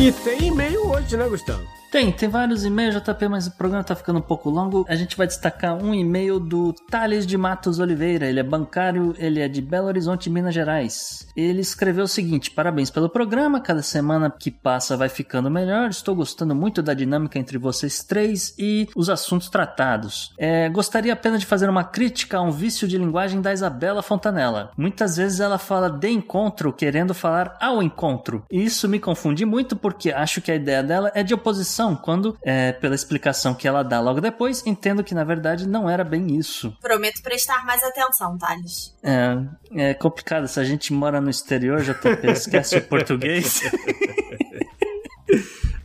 E 0.00 0.12
tem 0.12 0.46
e-mail 0.46 0.90
hoje, 0.90 1.16
né, 1.16 1.28
Gustavo? 1.28 1.77
Tem, 1.90 2.12
tem 2.12 2.28
vários 2.28 2.66
e-mails, 2.66 2.94
JP, 2.94 3.28
mas 3.28 3.46
o 3.46 3.52
programa 3.52 3.82
tá 3.82 3.96
ficando 3.96 4.18
um 4.18 4.22
pouco 4.22 4.50
longo. 4.50 4.84
A 4.88 4.94
gente 4.94 5.16
vai 5.16 5.26
destacar 5.26 5.74
um 5.74 5.94
e-mail 5.94 6.38
do 6.38 6.74
Thales 6.90 7.26
de 7.26 7.38
Matos 7.38 7.78
Oliveira. 7.78 8.26
Ele 8.26 8.40
é 8.40 8.42
bancário, 8.42 9.14
ele 9.16 9.40
é 9.40 9.48
de 9.48 9.62
Belo 9.62 9.86
Horizonte, 9.86 10.28
Minas 10.28 10.52
Gerais. 10.52 11.26
Ele 11.34 11.62
escreveu 11.62 12.04
o 12.04 12.08
seguinte: 12.08 12.50
Parabéns 12.50 12.90
pelo 12.90 13.08
programa, 13.08 13.58
cada 13.58 13.82
semana 13.82 14.30
que 14.30 14.50
passa 14.50 14.98
vai 14.98 15.08
ficando 15.08 15.50
melhor. 15.50 15.88
Estou 15.88 16.14
gostando 16.14 16.54
muito 16.54 16.82
da 16.82 16.92
dinâmica 16.92 17.38
entre 17.38 17.56
vocês 17.56 18.02
três 18.02 18.54
e 18.58 18.86
os 18.94 19.08
assuntos 19.08 19.48
tratados. 19.48 20.34
É, 20.38 20.68
gostaria 20.68 21.14
apenas 21.14 21.40
de 21.40 21.46
fazer 21.46 21.70
uma 21.70 21.84
crítica 21.84 22.36
a 22.36 22.42
um 22.42 22.50
vício 22.50 22.86
de 22.86 22.98
linguagem 22.98 23.40
da 23.40 23.52
Isabela 23.52 24.02
Fontanella. 24.02 24.72
Muitas 24.76 25.16
vezes 25.16 25.40
ela 25.40 25.56
fala 25.56 25.88
de 25.88 26.10
encontro, 26.10 26.70
querendo 26.70 27.14
falar 27.14 27.56
ao 27.58 27.82
encontro. 27.82 28.44
E 28.50 28.62
isso 28.62 28.86
me 28.88 29.00
confunde 29.00 29.46
muito 29.46 29.74
porque 29.74 30.12
acho 30.12 30.42
que 30.42 30.52
a 30.52 30.54
ideia 30.54 30.82
dela 30.82 31.10
é 31.14 31.22
de 31.22 31.32
oposição 31.32 31.77
quando, 31.96 32.36
é, 32.42 32.72
pela 32.72 32.94
explicação 32.94 33.54
que 33.54 33.66
ela 33.66 33.82
dá 33.82 34.00
logo 34.00 34.20
depois, 34.20 34.66
entendo 34.66 35.04
que 35.04 35.14
na 35.14 35.24
verdade 35.24 35.66
não 35.68 35.88
era 35.88 36.04
bem 36.04 36.36
isso. 36.36 36.76
Prometo 36.80 37.22
prestar 37.22 37.64
mais 37.64 37.82
atenção, 37.82 38.36
Thales. 38.38 38.94
É, 39.02 39.90
é 39.90 39.94
complicado, 39.94 40.46
se 40.48 40.58
a 40.58 40.64
gente 40.64 40.92
mora 40.92 41.20
no 41.20 41.30
exterior, 41.30 41.80
JP, 41.82 42.26
esquece 42.32 42.78
o 42.78 42.82
português. 42.82 43.62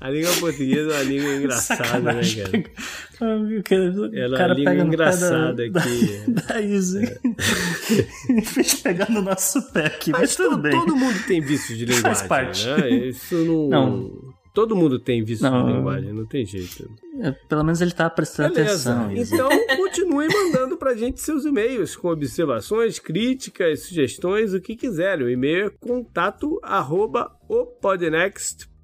A 0.03 0.09
língua 0.09 0.33
portuguesa 0.37 0.91
é 0.91 0.95
uma 0.97 1.03
língua 1.03 1.31
engraçada, 1.35 1.85
Sacanagem. 1.85 2.43
né, 2.43 3.61
cara? 3.63 3.85
Ela 4.13 4.37
é 4.37 4.45
uma 4.47 4.53
língua 4.53 4.75
engraçada 4.75 5.69
da, 5.69 5.79
aqui. 5.79 6.23
Da, 6.27 6.41
da 6.53 6.61
Izzy. 6.61 7.05
É. 7.05 8.41
Fez 8.41 8.73
pegar 8.81 9.09
no 9.09 9.21
nosso 9.21 9.61
pé 9.71 9.85
aqui, 9.85 10.11
mas, 10.11 10.21
mas 10.21 10.35
tudo 10.35 10.49
todo, 10.49 10.61
bem. 10.61 10.71
Todo 10.73 10.93
mundo 10.97 11.17
tem 11.25 11.39
vício 11.39 11.73
de 11.73 11.85
linguagem, 11.85 12.03
Faz 12.03 12.21
parte. 12.23 12.67
né? 12.67 12.89
Isso 12.89 13.33
não... 13.45 13.69
não. 13.69 14.32
Todo 14.53 14.75
mundo 14.75 14.99
tem 14.99 15.23
vício 15.23 15.49
Não. 15.49 15.65
de 15.65 15.73
linguagem, 15.73 16.13
não 16.13 16.27
tem 16.27 16.45
jeito. 16.45 16.87
É, 17.21 17.31
Pelo 17.31 17.63
menos 17.63 17.81
ele 17.81 17.91
tá 17.91 18.07
prestando 18.09 18.53
Beleza. 18.53 18.91
atenção. 18.93 19.11
Izzy. 19.11 19.33
Então, 19.33 19.49
continue 19.77 20.27
mandando 20.27 20.77
pra 20.77 20.93
gente 20.93 21.19
seus 21.21 21.43
e-mails 21.43 21.95
com 21.95 22.09
observações, 22.09 22.99
críticas, 22.99 23.87
sugestões, 23.87 24.53
o 24.53 24.61
que 24.61 24.75
quiserem. 24.75 25.25
O 25.25 25.29
e-mail 25.29 25.67
é 25.67 25.69
contato 25.71 26.59
arroba 26.61 27.31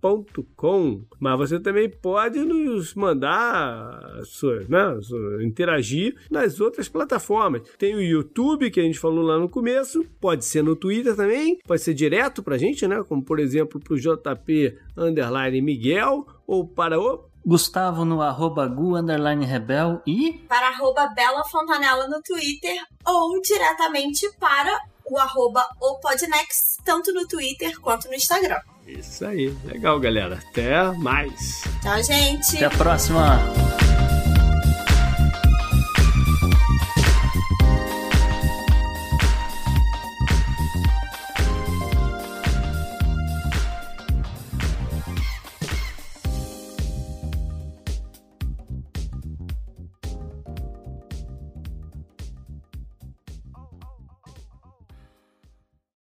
opodnext.com 0.02 1.02
Mas 1.20 1.38
você 1.38 1.60
também 1.60 1.90
pode 1.90 2.40
nos 2.40 2.94
mandar, 2.94 4.00
sua, 4.26 4.60
né, 4.68 5.00
sua- 5.02 5.44
interagir 5.44 6.16
nas 6.30 6.60
outras 6.60 6.88
plataformas. 6.88 7.62
Tem 7.78 7.96
o 7.96 8.02
YouTube, 8.02 8.72
que 8.72 8.80
a 8.80 8.84
gente 8.84 9.00
falou 9.00 9.24
lá 9.24 9.38
no 9.38 9.50
começo, 9.50 10.04
pode 10.20 10.46
ser 10.46 10.64
no 10.64 10.76
Twitter 10.76 11.16
também, 11.16 11.60
pode 11.68 11.82
ser 11.82 11.94
direto 11.94 12.42
pra 12.44 12.58
gente, 12.58 12.88
né? 12.88 13.04
Como 13.08 13.24
por 13.24 13.40
exemplo 13.40 13.80
pro 13.80 14.00
JP 14.00 14.78
Underline 14.98 15.62
Miguel 15.62 16.26
ou 16.48 16.68
para 16.68 17.00
o 17.00 17.28
Gustavo 17.46 18.04
no 18.04 18.22
arroba 18.22 18.68
gu 18.68 18.98
underline 18.98 19.46
rebel 19.46 20.02
e 20.06 20.34
Para 20.48 20.68
arroba 20.70 21.08
Bela 21.16 21.44
Fontanella 21.46 22.08
no 22.08 22.22
Twitter 22.22 22.76
ou 23.06 23.42
diretamente 23.42 24.30
para 24.40 24.78
o 25.10 25.18
arroba 25.18 25.64
opodnext, 25.82 26.84
tanto 26.86 27.12
no 27.14 27.26
Twitter 27.28 27.80
quanto 27.80 28.08
no 28.08 28.14
Instagram. 28.14 28.60
Isso 28.98 29.26
aí. 29.26 29.54
Legal, 29.66 30.00
galera. 30.00 30.40
Até 30.50 30.84
mais. 30.94 31.62
Tchau, 31.82 32.04
gente! 32.04 32.56
até 32.56 32.66
a 32.66 32.70
próxima. 32.70 33.40